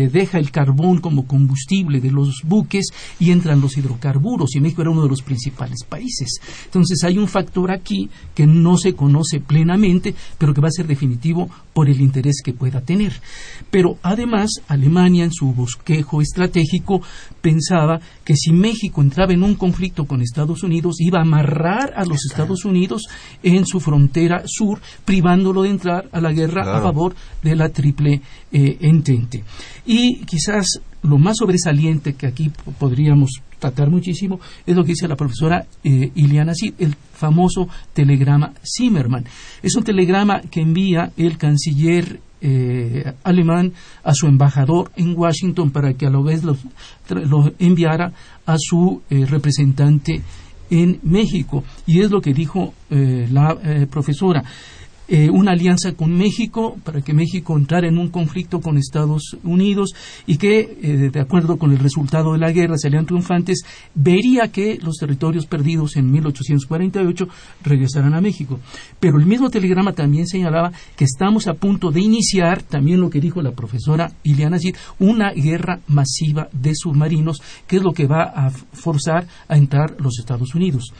deja 0.08 0.38
el 0.38 0.50
carbón 0.50 1.00
como 1.00 1.26
combustible 1.26 2.00
de 2.00 2.10
los 2.10 2.42
buques 2.44 2.88
y 3.18 3.30
entran 3.30 3.60
los 3.60 3.76
hidrocarburos 3.76 4.54
y 4.54 4.60
México 4.60 4.82
era 4.82 4.90
uno 4.90 5.02
de 5.02 5.08
los 5.08 5.22
principales 5.22 5.84
países. 5.88 6.40
Entonces 6.64 7.02
hay 7.04 7.18
un 7.18 7.28
factor 7.28 7.70
aquí 7.70 8.08
que 8.34 8.46
no 8.46 8.76
se 8.76 8.94
conoce 8.94 9.40
plenamente, 9.40 10.14
pero 10.38 10.54
que 10.54 10.60
va 10.60 10.68
a 10.68 10.72
ser 10.72 10.86
definitivo 10.86 11.48
por 11.78 11.88
el 11.88 12.00
interés 12.00 12.42
que 12.44 12.52
pueda 12.52 12.80
tener. 12.80 13.12
Pero 13.70 13.98
además 14.02 14.50
Alemania 14.66 15.22
en 15.22 15.30
su 15.30 15.52
bosquejo 15.52 16.20
estratégico 16.20 17.00
pensaba 17.40 18.00
que 18.24 18.34
si 18.34 18.50
México 18.50 19.00
entraba 19.00 19.32
en 19.32 19.44
un 19.44 19.54
conflicto 19.54 20.04
con 20.04 20.20
Estados 20.20 20.64
Unidos 20.64 20.96
iba 20.98 21.20
a 21.20 21.22
amarrar 21.22 21.92
a 21.94 22.04
los 22.04 22.26
Estados 22.28 22.64
Unidos 22.64 23.06
en 23.44 23.64
su 23.64 23.78
frontera 23.78 24.42
sur, 24.44 24.80
privándolo 25.04 25.62
de 25.62 25.70
entrar 25.70 26.08
a 26.10 26.20
la 26.20 26.32
guerra 26.32 26.62
a 26.62 26.82
favor 26.82 27.14
de 27.44 27.54
la 27.54 27.68
triple 27.68 28.22
eh, 28.50 28.78
entente. 28.80 29.44
Y 29.86 30.24
quizás 30.24 30.80
lo 31.02 31.16
más 31.16 31.36
sobresaliente 31.36 32.14
que 32.14 32.26
aquí 32.26 32.50
podríamos 32.80 33.40
tratar 33.60 33.88
muchísimo 33.88 34.40
es 34.66 34.74
lo 34.74 34.82
que 34.82 34.94
dice 34.94 35.06
la 35.06 35.14
profesora 35.14 35.64
eh, 35.84 36.10
Iliana 36.16 36.54
Cid, 36.54 36.74
el 36.80 36.96
famoso 37.18 37.68
telegrama 37.92 38.52
Zimmerman. 38.62 39.24
Es 39.62 39.74
un 39.76 39.84
telegrama 39.84 40.40
que 40.40 40.60
envía 40.60 41.12
el 41.16 41.36
canciller 41.36 42.20
eh, 42.40 43.12
alemán 43.24 43.72
a 44.04 44.14
su 44.14 44.26
embajador 44.26 44.92
en 44.96 45.16
Washington 45.16 45.70
para 45.70 45.94
que 45.94 46.06
a 46.06 46.10
la 46.10 46.20
vez 46.20 46.44
lo, 46.44 46.56
enviara 47.58 48.12
a 48.46 48.56
su 48.58 49.02
representante 49.10 50.22
en 50.70 51.00
México. 51.02 51.64
Y 51.86 52.00
es 52.00 52.10
lo 52.10 52.20
que 52.20 52.32
dijo 52.32 52.74
la 52.90 53.58
profesora. 53.90 54.44
Eh, 55.10 55.30
una 55.30 55.52
alianza 55.52 55.92
con 55.92 56.14
México 56.14 56.76
para 56.84 57.00
que 57.00 57.14
México 57.14 57.56
entrara 57.56 57.88
en 57.88 57.96
un 57.96 58.08
conflicto 58.08 58.60
con 58.60 58.76
Estados 58.76 59.38
Unidos 59.42 59.94
y 60.26 60.36
que, 60.36 60.76
eh, 60.82 61.10
de 61.10 61.20
acuerdo 61.20 61.56
con 61.56 61.72
el 61.72 61.78
resultado 61.78 62.32
de 62.32 62.38
la 62.38 62.52
guerra, 62.52 62.76
salían 62.76 63.06
triunfantes, 63.06 63.62
vería 63.94 64.48
que 64.48 64.78
los 64.82 64.98
territorios 64.98 65.46
perdidos 65.46 65.96
en 65.96 66.12
1848 66.12 67.26
regresaran 67.64 68.12
a 68.12 68.20
México. 68.20 68.60
Pero 69.00 69.18
el 69.18 69.24
mismo 69.24 69.48
telegrama 69.48 69.94
también 69.94 70.26
señalaba 70.26 70.72
que 70.94 71.04
estamos 71.04 71.46
a 71.46 71.54
punto 71.54 71.90
de 71.90 72.02
iniciar, 72.02 72.62
también 72.62 73.00
lo 73.00 73.08
que 73.08 73.20
dijo 73.20 73.40
la 73.40 73.52
profesora 73.52 74.12
Ileana 74.24 74.58
Cid, 74.58 74.76
una 74.98 75.32
guerra 75.32 75.80
masiva 75.86 76.50
de 76.52 76.74
submarinos, 76.74 77.40
que 77.66 77.76
es 77.76 77.82
lo 77.82 77.92
que 77.92 78.06
va 78.06 78.24
a 78.24 78.50
forzar 78.50 79.26
a 79.48 79.56
entrar 79.56 79.96
los 79.98 80.18
Estados 80.18 80.54
Unidos. 80.54 80.92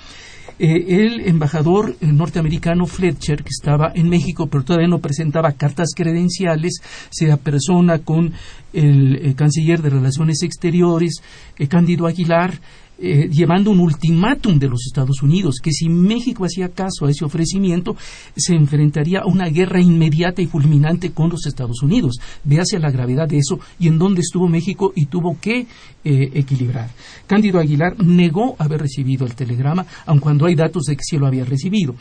Eh, 0.59 1.04
el 1.04 1.20
embajador 1.20 1.96
norteamericano 2.00 2.86
Fletcher, 2.86 3.44
que 3.44 3.50
estaba 3.50 3.92
en 3.94 4.09
México, 4.09 4.48
pero 4.48 4.64
todavía 4.64 4.88
no 4.88 4.98
presentaba 4.98 5.52
cartas 5.52 5.90
credenciales, 5.94 6.80
se 7.11 7.30
apersona 7.30 8.00
con 8.00 8.32
el, 8.72 9.16
el 9.24 9.34
canciller 9.36 9.80
de 9.82 9.90
Relaciones 9.90 10.42
Exteriores, 10.42 11.22
eh, 11.59 11.68
Cándido 11.68 12.06
Aguilar, 12.06 12.59
eh, 13.01 13.28
llevando 13.30 13.70
un 13.70 13.78
ultimátum 13.78 14.59
de 14.59 14.68
los 14.68 14.84
Estados 14.84 15.22
Unidos, 15.22 15.61
que 15.62 15.70
si 15.70 15.88
México 15.88 16.44
hacía 16.44 16.70
caso 16.70 17.07
a 17.07 17.11
ese 17.11 17.24
ofrecimiento, 17.24 17.94
se 18.34 18.57
enfrentaría 18.57 19.20
a 19.20 19.26
una 19.26 19.46
guerra 19.46 19.80
inmediata 19.80 20.42
y 20.42 20.46
fulminante 20.46 21.12
con 21.12 21.30
los 21.30 21.46
Estados 21.46 21.80
Unidos. 21.80 22.18
Véase 22.42 22.80
la 22.80 22.90
gravedad 22.90 23.28
de 23.28 23.38
eso 23.38 23.61
y 23.78 23.86
en 23.86 24.01
dónde 24.01 24.22
estuvo 24.22 24.49
México 24.49 24.92
y 24.96 25.07
tuvo 25.07 25.38
que 25.40 25.68
eh, 26.05 26.30
equilibrar. 26.34 26.90
Cándido 27.28 27.61
Aguilar 27.61 28.03
negó 28.03 28.57
haber 28.59 28.80
recibido 28.80 29.26
el 29.26 29.36
telegrama, 29.36 29.86
aun 30.05 30.18
cuando 30.18 30.46
hay 30.46 30.57
datos 30.57 30.82
de 30.86 30.96
que 30.96 31.05
sí 31.05 31.18
lo 31.18 31.28
había 31.28 31.44
recibido. 31.44 31.94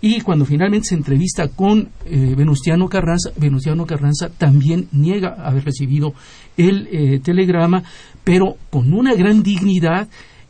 Y 0.00 0.22
cuando 0.22 0.46
finalmente 0.46 0.88
se 0.88 0.94
entrevista 0.94 1.48
con 1.48 1.90
eh, 2.06 2.34
Venustiano 2.34 2.88
Carranza, 2.88 3.32
Venustiano 3.36 3.84
Carranza 3.84 4.30
también 4.30 4.88
niega 4.92 5.34
haber 5.44 5.66
recibido 5.66 6.14
el 6.56 7.20
telegrama, 7.22 7.84
pero 8.24 8.56
con 8.70 8.92
una 8.92 9.14
gran 9.14 9.42
dignidad 9.44 10.08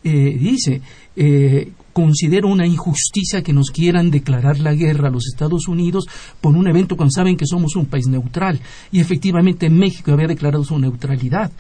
eh, 0.09 0.39
dice, 0.39 0.81
eh, 1.17 1.71
considero 1.93 2.49
una 2.49 2.67
injusticia 2.67 3.43
que 3.43 3.53
nos 3.53 3.71
quieran 3.71 4.11
declarar 4.11 4.59
la 4.59 4.73
guerra 4.73 5.09
a 5.09 5.11
los 5.11 5.27
Estados 5.27 5.69
Unidos 5.69 6.07
por 6.41 6.57
un 6.57 6.67
evento 6.67 6.97
cuando 6.97 7.13
saben 7.13 7.37
que 7.37 7.47
somos 7.47 7.77
un 7.77 7.87
país 7.87 8.07
neutral. 8.07 8.59
Y 8.91 9.01
efectivamente 9.01 9.69
México 9.69 10.13
había 10.13 10.29
declarado 10.29 10.65
su 10.65 10.79
neutralidad 10.79 11.53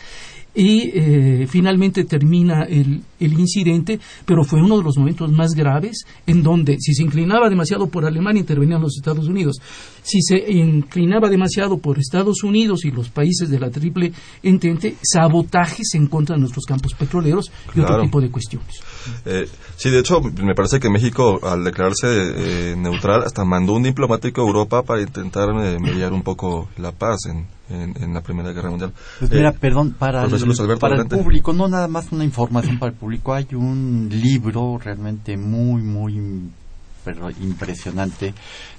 y 0.59 0.91
eh, 0.93 1.47
finalmente 1.49 2.03
termina 2.03 2.65
el, 2.65 3.05
incidente, 3.21 4.01
pero 4.27 4.43
fue 4.43 4.61
uno 4.61 4.79
de 4.79 4.83
los 4.83 4.99
momentos 4.99 5.31
más 5.31 5.53
graves 5.53 6.05
en 6.27 6.43
donde 6.43 6.77
si 6.81 6.95
se 6.95 7.05
inclinaba 7.05 7.49
demasiado 7.49 7.87
por 7.87 8.05
Alemania 8.05 8.41
intervenían 8.41 8.81
los 8.81 8.97
Estados 8.97 9.29
Unidos, 9.29 9.61
si 10.03 10.21
se 10.21 10.37
inclinaba 10.51 11.29
demasiado 11.29 11.79
por 11.79 12.01
Estados 12.01 12.43
Unidos 12.43 12.85
y 12.85 12.91
los 12.91 13.09
países 13.09 13.51
de 13.51 13.61
la 13.61 13.71
triple 13.71 14.13
entente, 14.43 14.97
sabotajes 15.01 15.95
en 15.95 16.09
contra 16.09 16.35
de 16.35 16.41
nuestros 16.41 16.65
campos 16.65 16.93
petroleros 16.95 17.53
y 17.77 17.79
otro 17.79 18.03
tipo 18.03 18.21
de 18.21 18.31
cuestiones. 18.31 18.81
Eh, 19.27 19.47
sí, 19.77 19.91
de 19.91 20.01
hecho, 20.01 20.21
me 20.21 20.57
parece 20.57 20.81
que 20.81 20.91
México, 20.91 21.39
al 21.41 21.63
declararse 21.63 22.09
eh, 22.09 22.75
neutral, 22.77 23.23
hasta 23.25 23.45
mandó 23.45 23.75
un 23.75 23.85
diplomático 23.85 24.41
a 24.41 24.45
Europa 24.45 24.83
para 24.83 25.03
intentar 25.03 25.55
mediar 25.55 26.13
un 26.13 26.23
poco 26.23 26.69
la 26.79 26.91
paz 26.91 27.27
en, 27.27 27.47
en, 27.71 28.14
la 28.14 28.21
Primera 28.21 28.53
Guerra 28.53 28.71
Mundial. 28.71 28.93
Pues 29.19 29.31
mira, 29.31 29.51
eh, 29.51 29.57
perdón, 29.59 29.95
para, 29.99 30.25
el, 30.25 30.79
para 30.79 30.97
el 30.97 31.07
público, 31.07 31.53
no 31.53 31.69
nada 31.69 31.89
más 31.89 32.11
una 32.12 32.25
información 32.25 32.79
para 32.79 32.93
el 32.93 32.99
público, 32.99 33.35
hay 33.35 33.47
un 33.53 34.09
libro 34.11 34.79
realmente 34.79 35.37
muy, 35.37 35.83
muy 35.83 36.51
pero 37.05 37.31
impresionante 37.31 38.35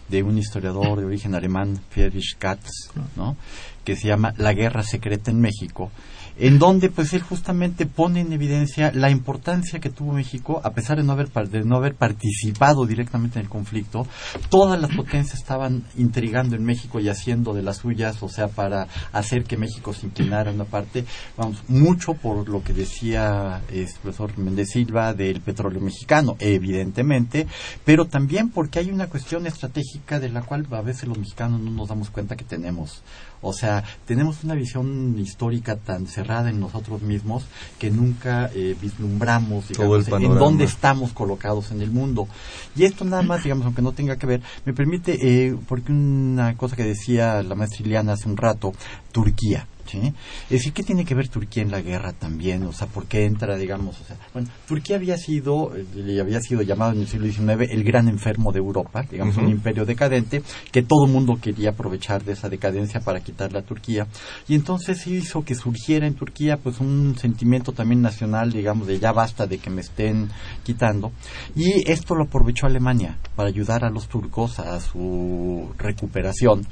de 0.07 0.23
un 0.23 0.37
historiador 0.37 0.99
de 0.99 1.05
origen 1.05 1.35
alemán, 1.35 1.79
Friedrich 1.89 2.37
Katz, 2.37 2.91
¿no? 3.15 3.35
que 3.83 3.95
se 3.95 4.07
llama 4.07 4.33
La 4.37 4.53
Guerra 4.53 4.83
Secreta 4.83 5.31
en 5.31 5.39
México, 5.39 5.91
en 6.39 6.57
donde 6.57 6.89
pues 6.89 7.13
él 7.13 7.21
justamente 7.21 7.85
pone 7.85 8.21
en 8.21 8.33
evidencia 8.33 8.91
la 8.93 9.09
importancia 9.09 9.79
que 9.79 9.89
tuvo 9.89 10.13
México 10.13 10.61
a 10.63 10.71
pesar 10.71 10.97
de 10.97 11.03
no 11.03 11.13
haber 11.13 11.29
de 11.49 11.63
no 11.63 11.75
haber 11.75 11.95
participado 11.95 12.85
directamente 12.85 13.39
en 13.39 13.45
el 13.45 13.49
conflicto 13.49 14.07
todas 14.49 14.79
las 14.79 14.95
potencias 14.95 15.39
estaban 15.39 15.83
intrigando 15.97 16.55
en 16.55 16.63
México 16.63 16.99
y 16.99 17.09
haciendo 17.09 17.53
de 17.53 17.61
las 17.61 17.77
suyas 17.77 18.21
o 18.23 18.29
sea 18.29 18.47
para 18.47 18.87
hacer 19.11 19.43
que 19.43 19.57
México 19.57 19.93
se 19.93 20.05
inclinara 20.05 20.51
una 20.51 20.65
parte. 20.65 21.05
Vamos 21.37 21.63
mucho 21.67 22.13
por 22.13 22.47
lo 22.47 22.63
que 22.63 22.73
decía 22.73 23.61
el 23.71 23.87
profesor 24.01 24.37
Méndez 24.37 24.69
Silva 24.69 25.13
del 25.13 25.41
petróleo 25.41 25.81
mexicano 25.81 26.35
evidentemente 26.39 27.47
pero 27.83 28.05
también 28.05 28.49
porque 28.49 28.79
hay 28.79 28.91
una 28.91 29.07
cuestión 29.07 29.45
estratégica 29.45 30.19
de 30.19 30.29
la 30.29 30.41
cual 30.41 30.67
a 30.71 30.81
veces 30.81 31.07
los 31.07 31.17
mexicanos 31.17 31.59
no 31.59 31.71
nos 31.71 31.89
damos 31.89 32.09
cuenta 32.09 32.35
que 32.35 32.45
tenemos 32.45 33.03
o 33.41 33.53
sea, 33.53 33.83
tenemos 34.05 34.43
una 34.43 34.55
visión 34.55 35.17
histórica 35.17 35.77
tan 35.77 36.07
cerrada 36.07 36.49
en 36.49 36.59
nosotros 36.59 37.01
mismos 37.01 37.45
que 37.77 37.89
nunca 37.89 38.49
eh, 38.53 38.75
vislumbramos 38.79 39.65
en 39.71 40.35
dónde 40.35 40.65
estamos 40.65 41.13
colocados 41.13 41.71
en 41.71 41.81
el 41.81 41.91
mundo. 41.91 42.27
Y 42.75 42.83
esto 42.83 43.05
nada 43.05 43.21
más, 43.21 43.43
digamos, 43.43 43.65
aunque 43.65 43.81
no 43.81 43.91
tenga 43.93 44.17
que 44.17 44.27
ver, 44.27 44.41
me 44.65 44.73
permite, 44.73 45.17
eh, 45.21 45.55
porque 45.67 45.91
una 45.91 46.55
cosa 46.57 46.75
que 46.75 46.83
decía 46.83 47.41
la 47.43 47.55
maestra 47.55 47.85
Iliana 47.85 48.13
hace 48.13 48.27
un 48.27 48.37
rato, 48.37 48.73
Turquía. 49.11 49.67
¿Sí? 49.89 50.13
Es 50.45 50.49
decir, 50.49 50.73
¿qué 50.73 50.83
tiene 50.83 51.05
que 51.05 51.15
ver 51.15 51.29
Turquía 51.29 51.63
en 51.63 51.71
la 51.71 51.81
guerra 51.81 52.13
también? 52.13 52.63
O 52.63 52.73
sea, 52.73 52.87
¿por 52.87 53.05
qué 53.07 53.25
entra, 53.25 53.57
digamos? 53.57 53.99
O 53.99 54.03
sea, 54.03 54.17
bueno, 54.33 54.49
Turquía 54.67 54.97
había 54.97 55.17
sido, 55.17 55.71
le 55.95 56.19
había 56.19 56.39
sido 56.41 56.61
llamado 56.61 56.93
en 56.93 57.01
el 57.01 57.07
siglo 57.07 57.27
XIX 57.27 57.71
el 57.71 57.83
gran 57.83 58.07
enfermo 58.07 58.51
de 58.51 58.59
Europa, 58.59 59.05
digamos, 59.09 59.37
un 59.37 59.49
imperio 59.49 59.85
decadente, 59.85 60.43
que 60.71 60.83
todo 60.83 61.05
el 61.05 61.11
mundo 61.11 61.39
quería 61.41 61.71
aprovechar 61.71 62.23
de 62.23 62.33
esa 62.33 62.49
decadencia 62.49 62.99
para 62.99 63.21
quitarle 63.21 63.59
a 63.59 63.63
Turquía. 63.63 64.07
Y 64.47 64.55
entonces 64.55 65.05
hizo 65.07 65.43
que 65.43 65.55
surgiera 65.55 66.07
en 66.07 66.13
Turquía, 66.13 66.57
pues, 66.57 66.79
un 66.79 67.17
sentimiento 67.17 67.71
también 67.71 68.01
nacional, 68.01 68.51
digamos, 68.51 68.87
de 68.87 68.99
ya 68.99 69.11
basta 69.11 69.47
de 69.47 69.57
que 69.57 69.69
me 69.69 69.81
estén 69.81 70.29
quitando. 70.63 71.11
Y 71.55 71.89
esto 71.89 72.15
lo 72.15 72.25
aprovechó 72.25 72.67
Alemania 72.67 73.17
para 73.35 73.49
ayudar 73.49 73.83
a 73.83 73.89
los 73.89 74.07
turcos 74.07 74.59
a 74.59 74.79
su 74.79 75.73
recuperación. 75.77 76.65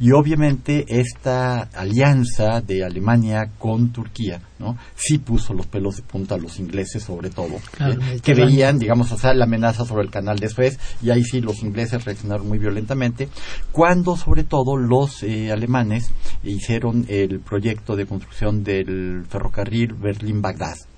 Y 0.00 0.12
obviamente 0.12 0.84
esta 0.88 1.62
alianza 1.74 2.60
de 2.66 2.84
Alemania 2.84 3.50
con 3.58 3.92
Turquía, 3.92 4.40
¿no? 4.58 4.76
Sí 4.94 5.18
puso 5.18 5.54
los 5.54 5.66
pelos 5.66 5.96
de 5.96 6.02
punta 6.02 6.34
a 6.34 6.38
los 6.38 6.58
ingleses 6.58 7.02
sobre 7.02 7.30
todo, 7.30 7.56
¿eh? 7.80 8.20
que 8.22 8.34
veían, 8.34 8.78
digamos, 8.78 9.12
o 9.12 9.18
sea, 9.18 9.34
la 9.34 9.44
amenaza 9.44 9.84
sobre 9.84 10.04
el 10.04 10.10
canal 10.10 10.38
de 10.38 10.48
Suez 10.48 10.78
y 11.02 11.10
ahí 11.10 11.24
sí 11.24 11.40
los 11.40 11.62
ingleses 11.62 12.04
reaccionaron 12.04 12.48
muy 12.48 12.58
violentamente, 12.58 13.28
cuando 13.72 14.16
sobre 14.16 14.44
todo 14.44 14.76
los 14.76 15.22
eh, 15.22 15.50
alemanes 15.52 16.12
hicieron 16.42 17.06
el 17.08 17.40
proyecto 17.40 17.96
de 17.96 18.06
construcción 18.06 18.62
del 18.62 19.24
ferrocarril 19.28 19.94
Berlín-Bagdad. 19.94 20.91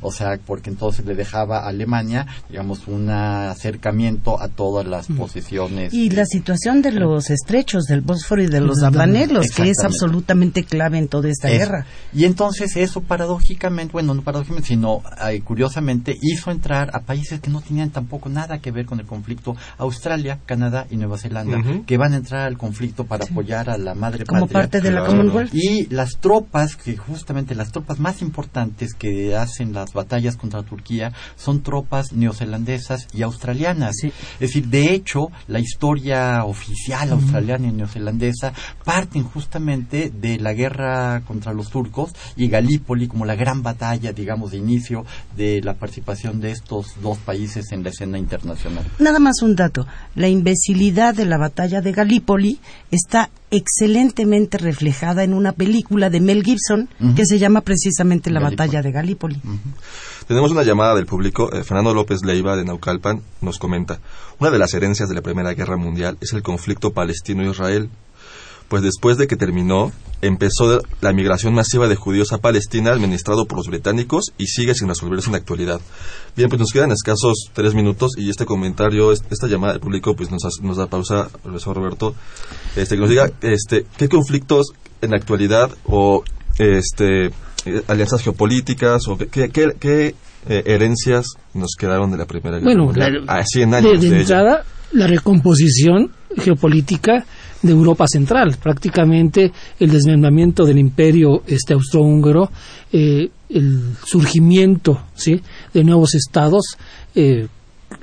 O 0.00 0.12
sea, 0.12 0.38
porque 0.44 0.70
entonces 0.70 1.04
le 1.04 1.14
dejaba 1.14 1.60
a 1.60 1.68
Alemania, 1.68 2.26
digamos, 2.48 2.88
un 2.88 3.10
acercamiento 3.10 4.40
a 4.40 4.48
todas 4.48 4.86
las 4.86 5.08
posiciones. 5.08 5.92
Y 5.92 6.10
la 6.10 6.24
situación 6.24 6.82
de 6.82 6.92
los 6.92 7.30
estrechos 7.30 7.84
del 7.84 8.00
Bósforo 8.00 8.42
y 8.42 8.46
de 8.46 8.60
los 8.60 8.80
Dardanelos, 8.80 9.50
que 9.50 9.70
es 9.70 9.84
absolutamente 9.84 10.64
clave 10.64 10.98
en 10.98 11.08
toda 11.08 11.28
esta 11.28 11.48
guerra. 11.48 11.86
Y 12.12 12.24
entonces 12.24 12.76
eso 12.76 13.00
paradójicamente, 13.02 13.92
bueno, 13.92 14.14
no 14.14 14.22
paradójicamente, 14.22 14.68
sino 14.68 15.02
curiosamente 15.44 16.16
hizo 16.20 16.50
entrar 16.50 16.90
a 16.94 17.00
países 17.00 17.40
que 17.40 17.50
no 17.50 17.60
tenían 17.60 17.90
tampoco 17.90 18.28
nada 18.28 18.58
que 18.58 18.70
ver 18.70 18.86
con 18.86 19.00
el 19.00 19.06
conflicto, 19.06 19.56
Australia, 19.78 20.38
Canadá 20.46 20.86
y 20.90 20.96
Nueva 20.96 21.18
Zelanda, 21.18 21.58
que 21.86 21.96
van 21.96 22.14
a 22.14 22.16
entrar 22.16 22.46
al 22.46 22.56
conflicto 22.56 23.04
para 23.04 23.24
apoyar 23.24 23.70
a 23.70 23.78
la 23.78 23.94
madre 23.94 24.24
Como 24.24 24.46
parte 24.46 24.80
de 24.80 24.90
la 24.90 25.04
Commonwealth. 25.04 25.54
Y 25.54 25.86
las 25.88 26.18
tropas, 26.18 26.76
que 26.76 26.96
justamente 26.96 27.54
las 27.54 27.72
tropas 27.72 27.98
más 27.98 28.22
importantes 28.22 28.94
que 28.94 29.36
hacen 29.50 29.72
las 29.72 29.92
batallas 29.92 30.36
contra 30.36 30.62
Turquía 30.62 31.12
son 31.36 31.62
tropas 31.62 32.12
neozelandesas 32.12 33.08
y 33.12 33.22
australianas. 33.22 33.96
Es 34.04 34.12
decir, 34.38 34.66
de 34.68 34.94
hecho, 34.94 35.28
la 35.48 35.58
historia 35.58 36.44
oficial 36.44 37.12
australiana 37.12 37.68
y 37.68 37.72
neozelandesa 37.72 38.52
parten 38.84 39.24
justamente 39.24 40.10
de 40.10 40.38
la 40.38 40.52
guerra 40.52 41.22
contra 41.26 41.52
los 41.52 41.70
turcos 41.70 42.12
y 42.36 42.48
Galípoli 42.48 43.08
como 43.08 43.24
la 43.24 43.34
gran 43.34 43.62
batalla, 43.62 44.12
digamos, 44.12 44.52
de 44.52 44.58
inicio 44.58 45.04
de 45.36 45.60
la 45.62 45.74
participación 45.74 46.40
de 46.40 46.52
estos 46.52 47.00
dos 47.02 47.18
países 47.18 47.72
en 47.72 47.82
la 47.82 47.90
escena 47.90 48.18
internacional. 48.18 48.84
Nada 48.98 49.18
más 49.18 49.42
un 49.42 49.56
dato. 49.56 49.86
La 50.14 50.28
imbecilidad 50.28 51.14
de 51.14 51.26
la 51.26 51.38
batalla 51.38 51.80
de 51.80 51.92
Galípoli 51.92 52.60
está 52.90 53.30
excelentemente 53.50 54.58
reflejada 54.58 55.24
en 55.24 55.34
una 55.34 55.52
película 55.52 56.10
de 56.10 56.20
Mel 56.20 56.44
Gibson 56.44 56.88
que 57.16 57.26
se 57.26 57.38
llama 57.38 57.62
precisamente 57.62 58.30
La 58.30 58.40
batalla 58.40 58.82
de 58.82 58.92
Galípoli. 58.92 59.40
Tenemos 60.26 60.52
una 60.52 60.62
llamada 60.62 60.94
del 60.94 61.06
público. 61.06 61.52
Eh, 61.52 61.64
Fernando 61.64 61.92
López 61.92 62.24
Leiva 62.24 62.56
de 62.56 62.64
Naucalpan 62.64 63.22
nos 63.40 63.58
comenta, 63.58 63.98
una 64.38 64.50
de 64.50 64.58
las 64.58 64.74
herencias 64.74 65.08
de 65.08 65.14
la 65.14 65.22
Primera 65.22 65.54
Guerra 65.54 65.76
Mundial 65.76 66.16
es 66.20 66.32
el 66.32 66.42
conflicto 66.42 66.92
palestino-israel 66.92 67.90
pues 68.70 68.84
después 68.84 69.18
de 69.18 69.26
que 69.26 69.34
terminó, 69.34 69.90
empezó 70.22 70.80
la 71.00 71.12
migración 71.12 71.52
masiva 71.52 71.88
de 71.88 71.96
judíos 71.96 72.32
a 72.32 72.38
Palestina 72.38 72.92
administrado 72.92 73.46
por 73.46 73.58
los 73.58 73.66
británicos 73.66 74.26
y 74.38 74.46
sigue 74.46 74.76
sin 74.76 74.86
resolverse 74.86 75.26
en 75.26 75.32
la 75.32 75.38
actualidad. 75.38 75.80
Bien, 76.36 76.48
pues 76.48 76.60
nos 76.60 76.70
quedan 76.70 76.92
escasos 76.92 77.50
tres 77.52 77.74
minutos 77.74 78.12
y 78.16 78.30
este 78.30 78.46
comentario, 78.46 79.10
esta 79.10 79.48
llamada 79.48 79.72
del 79.72 79.82
público, 79.82 80.14
pues 80.14 80.30
nos, 80.30 80.42
nos 80.62 80.76
da 80.76 80.86
pausa, 80.86 81.28
profesor 81.42 81.74
Roberto, 81.74 82.14
este, 82.76 82.94
que 82.94 83.00
nos 83.00 83.10
diga 83.10 83.32
este, 83.40 83.86
qué 83.98 84.08
conflictos 84.08 84.68
en 85.02 85.10
la 85.10 85.16
actualidad 85.16 85.72
o 85.86 86.22
este, 86.60 87.32
alianzas 87.88 88.22
geopolíticas 88.22 89.08
o 89.08 89.18
qué, 89.18 89.48
qué, 89.50 90.14
eh, 90.48 90.62
herencias 90.64 91.26
nos 91.54 91.74
quedaron 91.76 92.12
de 92.12 92.18
la 92.18 92.26
Primera 92.26 92.58
Guerra 92.58 92.70
bueno, 92.70 92.84
Mundial. 92.84 93.26
La, 93.26 93.78
años 93.78 94.00
de, 94.00 94.20
entrada, 94.20 94.64
la 94.92 95.08
recomposición 95.08 96.12
geopolítica 96.38 97.26
de 97.62 97.72
Europa 97.72 98.06
Central, 98.08 98.56
prácticamente 98.62 99.52
el 99.78 99.90
desmembramiento 99.90 100.64
del 100.64 100.78
imperio 100.78 101.42
este 101.46 101.74
austrohúngaro, 101.74 102.50
eh, 102.92 103.28
el 103.50 103.96
surgimiento 104.04 105.02
¿sí? 105.14 105.40
de 105.74 105.84
nuevos 105.84 106.14
estados, 106.14 106.76
eh, 107.14 107.48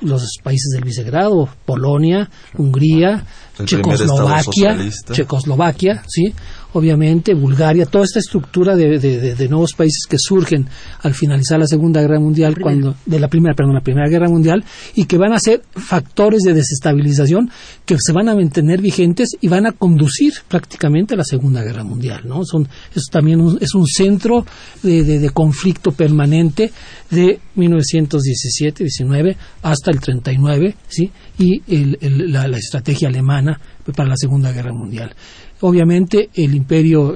los 0.00 0.22
países 0.42 0.70
del 0.74 0.84
Vicegrado, 0.84 1.48
Polonia, 1.64 2.30
Hungría, 2.56 3.24
Checoslovaquia, 3.64 4.76
Checoslovaquia, 5.12 6.02
sí, 6.06 6.32
obviamente 6.72 7.34
Bulgaria, 7.34 7.86
toda 7.86 8.04
esta 8.04 8.18
estructura 8.18 8.76
de, 8.76 9.48
nuevos 9.48 9.72
países 9.72 10.04
que 10.08 10.16
surgen 10.18 10.68
al 11.02 11.14
finalizar 11.14 11.58
la 11.58 11.66
Segunda 11.66 12.00
Guerra 12.00 12.20
Mundial, 12.20 12.56
cuando 12.60 12.94
de 13.06 13.20
la 13.20 13.28
primera, 13.28 13.54
perdón, 13.54 13.74
la 13.74 13.80
Primera 13.80 14.08
Guerra 14.08 14.28
Mundial, 14.28 14.64
y 14.94 15.04
que 15.04 15.16
van 15.16 15.32
a 15.32 15.38
ser 15.38 15.62
factores 15.70 16.42
de 16.42 16.52
desestabilización 16.52 17.50
que 17.86 17.96
se 17.98 18.12
van 18.12 18.28
a 18.28 18.34
mantener 18.34 18.80
vigentes 18.80 19.30
y 19.40 19.48
van 19.48 19.66
a 19.66 19.72
conducir 19.72 20.34
prácticamente 20.46 21.14
a 21.14 21.16
la 21.16 21.24
Segunda 21.24 21.62
Guerra 21.62 21.84
Mundial, 21.84 22.22
¿no? 22.26 22.44
Son, 22.44 22.68
eso 22.94 23.06
también 23.10 23.40
es 23.60 23.74
un 23.74 23.86
centro 23.86 24.44
de, 24.82 25.30
conflicto 25.32 25.92
permanente 25.92 26.72
de 27.10 27.38
1917-19 27.56 29.36
hasta 29.62 29.90
el 29.90 30.00
39, 30.00 30.74
¿sí? 30.88 31.10
Y 31.38 31.62
la 32.00 32.56
estrategia 32.58 33.08
alemana 33.08 33.47
para 33.94 34.08
la 34.08 34.16
Segunda 34.16 34.52
Guerra 34.52 34.72
Mundial 34.72 35.14
obviamente 35.60 36.30
el 36.34 36.54
imperio, 36.54 37.14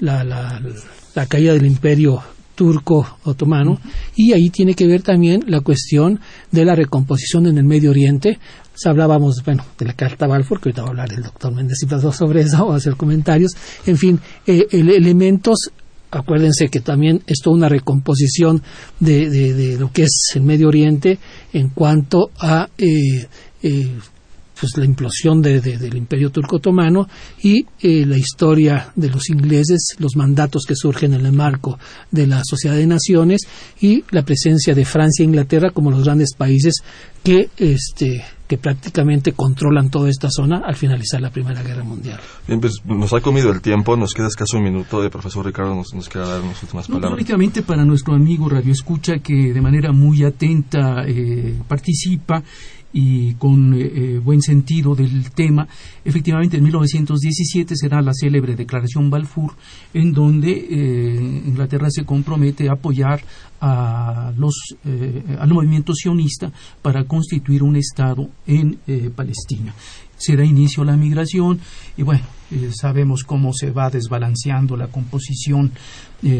la, 0.00 0.26
caída 1.28 1.52
del 1.52 1.66
imperio 1.66 2.22
turco 2.54 3.18
otomano 3.24 3.80
y 4.14 4.32
ahí 4.32 4.50
tiene 4.50 4.74
que 4.74 4.86
ver 4.86 5.02
también 5.02 5.44
la 5.46 5.60
cuestión 5.60 6.20
de 6.50 6.64
la 6.64 6.74
recomposición 6.74 7.46
en 7.46 7.58
el 7.58 7.64
Medio 7.64 7.90
Oriente. 7.90 8.38
hablábamos, 8.84 9.42
bueno, 9.44 9.64
de 9.78 9.86
la 9.86 9.94
Carta 9.94 10.26
Balfour, 10.26 10.60
que 10.60 10.68
ahorita 10.70 10.82
va 10.82 10.88
a 10.88 10.90
hablar 10.90 11.12
el 11.12 11.22
doctor 11.22 11.54
Méndez 11.54 11.78
y 11.82 12.12
sobre 12.12 12.42
eso, 12.42 12.66
o 12.66 12.72
hacer 12.72 12.96
comentarios. 12.96 13.52
En 13.86 13.96
fin, 13.96 14.20
eh, 14.46 14.66
elementos 14.70 15.70
acuérdense 16.12 16.68
que 16.68 16.80
también 16.80 17.22
es 17.26 17.38
toda 17.40 17.56
una 17.56 17.68
recomposición 17.68 18.60
de, 18.98 19.30
de, 19.30 19.78
lo 19.78 19.92
que 19.92 20.02
es 20.02 20.32
el 20.34 20.42
Medio 20.42 20.66
Oriente 20.66 21.20
en 21.52 21.68
cuanto 21.68 22.32
a 22.40 22.68
eh, 22.76 23.28
eh, 23.62 23.90
pues 24.60 24.76
la 24.76 24.84
implosión 24.84 25.40
de, 25.42 25.60
del 25.60 25.96
imperio 25.96 26.30
turco 26.30 26.56
otomano 26.56 27.08
y 27.42 27.66
eh, 27.80 28.04
la 28.06 28.18
historia 28.18 28.92
de 28.94 29.08
los 29.08 29.30
ingleses, 29.30 29.96
los 29.98 30.16
mandatos 30.16 30.64
que 30.66 30.76
surgen 30.76 31.14
en 31.14 31.26
el 31.26 31.32
marco 31.32 31.78
de 32.10 32.26
la 32.26 32.42
Sociedad 32.44 32.76
de 32.76 32.86
Naciones 32.86 33.40
y 33.80 34.04
la 34.10 34.22
presencia 34.22 34.74
de 34.74 34.84
Francia 34.84 35.22
e 35.22 35.26
Inglaterra 35.26 35.70
como 35.70 35.90
los 35.90 36.04
grandes 36.04 36.34
países 36.36 36.74
que 37.22 37.50
este 37.56 38.24
que 38.50 38.58
prácticamente 38.58 39.30
controlan 39.30 39.90
toda 39.90 40.10
esta 40.10 40.28
zona 40.28 40.62
al 40.66 40.74
finalizar 40.74 41.20
la 41.20 41.30
Primera 41.30 41.62
Guerra 41.62 41.84
Mundial. 41.84 42.18
Bien, 42.48 42.60
pues 42.60 42.80
nos 42.84 43.12
ha 43.12 43.20
comido 43.20 43.52
el 43.52 43.60
tiempo, 43.60 43.96
nos 43.96 44.12
queda 44.12 44.26
escaso 44.26 44.56
un 44.56 44.64
minuto. 44.64 45.00
De 45.00 45.08
profesor 45.08 45.46
Ricardo 45.46 45.72
nos, 45.76 45.94
nos 45.94 46.08
queda 46.08 46.26
dar 46.26 46.40
unas 46.40 46.60
últimas 46.60 46.88
palabras. 46.88 47.12
únicamente 47.12 47.62
para 47.62 47.84
nuestro 47.84 48.12
amigo 48.12 48.48
Radio 48.48 48.72
Escucha 48.72 49.20
que 49.20 49.52
de 49.52 49.60
manera 49.60 49.92
muy 49.92 50.24
atenta 50.24 51.04
eh, 51.06 51.60
participa 51.68 52.42
y 52.92 53.34
con 53.34 53.74
eh, 53.74 53.80
eh, 53.82 54.18
buen 54.18 54.42
sentido 54.42 54.94
del 54.94 55.30
tema, 55.30 55.68
efectivamente 56.04 56.56
en 56.56 56.64
1917 56.64 57.76
se 57.76 57.88
da 57.88 58.00
la 58.00 58.12
célebre 58.12 58.56
Declaración 58.56 59.10
Balfour, 59.10 59.52
en 59.94 60.12
donde 60.12 60.50
eh, 60.50 61.42
Inglaterra 61.46 61.88
se 61.90 62.04
compromete 62.04 62.68
a 62.68 62.72
apoyar 62.72 63.22
a 63.62 64.32
los, 64.38 64.54
al 65.38 65.50
movimiento 65.50 65.92
sionista 65.94 66.50
para 66.80 67.04
constituir 67.04 67.62
un 67.62 67.76
Estado 67.76 68.26
en 68.46 68.78
Palestina. 69.14 69.74
Se 70.16 70.34
da 70.34 70.46
inicio 70.46 70.82
a 70.82 70.86
la 70.86 70.96
migración 70.96 71.60
y 71.94 72.02
bueno, 72.02 72.22
sabemos 72.70 73.22
cómo 73.22 73.52
se 73.52 73.70
va 73.70 73.90
desbalanceando 73.90 74.78
la 74.78 74.86
composición 74.86 75.72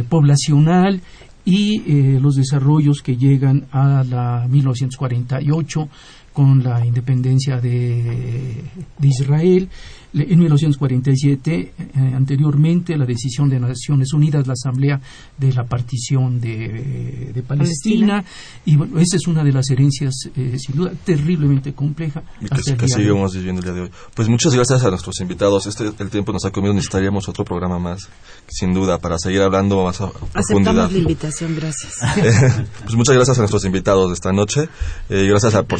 poblacional 0.09 1.03
y 1.44 2.18
los 2.20 2.36
desarrollos 2.36 3.03
que 3.03 3.18
llegan 3.18 3.66
a 3.70 4.03
la 4.03 4.46
1948 4.48 5.90
con 6.33 6.62
la 6.62 6.85
independencia 6.85 7.61
de, 7.61 8.62
de 8.99 9.09
Israel 9.09 9.68
en 10.12 10.39
1947, 10.39 11.72
eh, 11.78 12.12
anteriormente, 12.14 12.97
la 12.97 13.07
decisión 13.07 13.49
de 13.49 13.61
Naciones 13.61 14.12
Unidas, 14.12 14.47
la 14.47 14.55
Asamblea 14.55 15.01
de 15.39 15.53
la 15.53 15.64
partición 15.64 16.41
de, 16.41 17.31
de 17.33 17.43
Palestina, 17.43 18.24
y 18.64 18.76
bueno, 18.76 18.99
esa 18.99 19.16
es 19.16 19.26
una 19.28 19.45
de 19.45 19.53
las 19.53 19.70
herencias, 19.70 20.14
eh, 20.35 20.59
sin 20.59 20.76
duda, 20.76 20.93
terriblemente 21.05 21.72
compleja. 21.74 22.22
Y 22.41 22.49
que, 22.49 22.89
seguimos 22.89 23.35
viviendo 23.35 23.61
el 23.61 23.64
día 23.64 23.74
de 23.74 23.81
hoy. 23.83 23.91
Pues 24.14 24.28
muchas 24.28 24.53
gracias 24.53 24.83
a 24.83 24.91
nuestros 24.91 25.20
invitados. 25.20 25.66
Este, 25.66 25.85
el 25.99 26.11
tiempo 26.11 26.33
nos 26.33 26.45
ha 26.45 26.51
comido, 26.51 26.74
necesitaríamos 26.74 27.28
otro 27.28 27.45
programa 27.45 27.78
más, 27.78 28.09
sin 28.49 28.74
duda, 28.74 28.99
para 28.99 29.16
seguir 29.18 29.43
hablando 29.43 29.85
más 29.85 30.01
a 30.01 30.11
Aceptamos 30.35 30.93
la 30.93 30.99
invitación, 30.99 31.55
gracias. 31.55 31.95
pues 32.83 32.97
muchas 32.97 33.14
gracias 33.14 33.39
a 33.39 33.43
nuestros 33.43 33.64
invitados 33.64 34.09
de 34.09 34.14
esta 34.14 34.33
noche, 34.33 34.68
eh, 35.09 35.26
gracias 35.28 35.55
por 35.64 35.78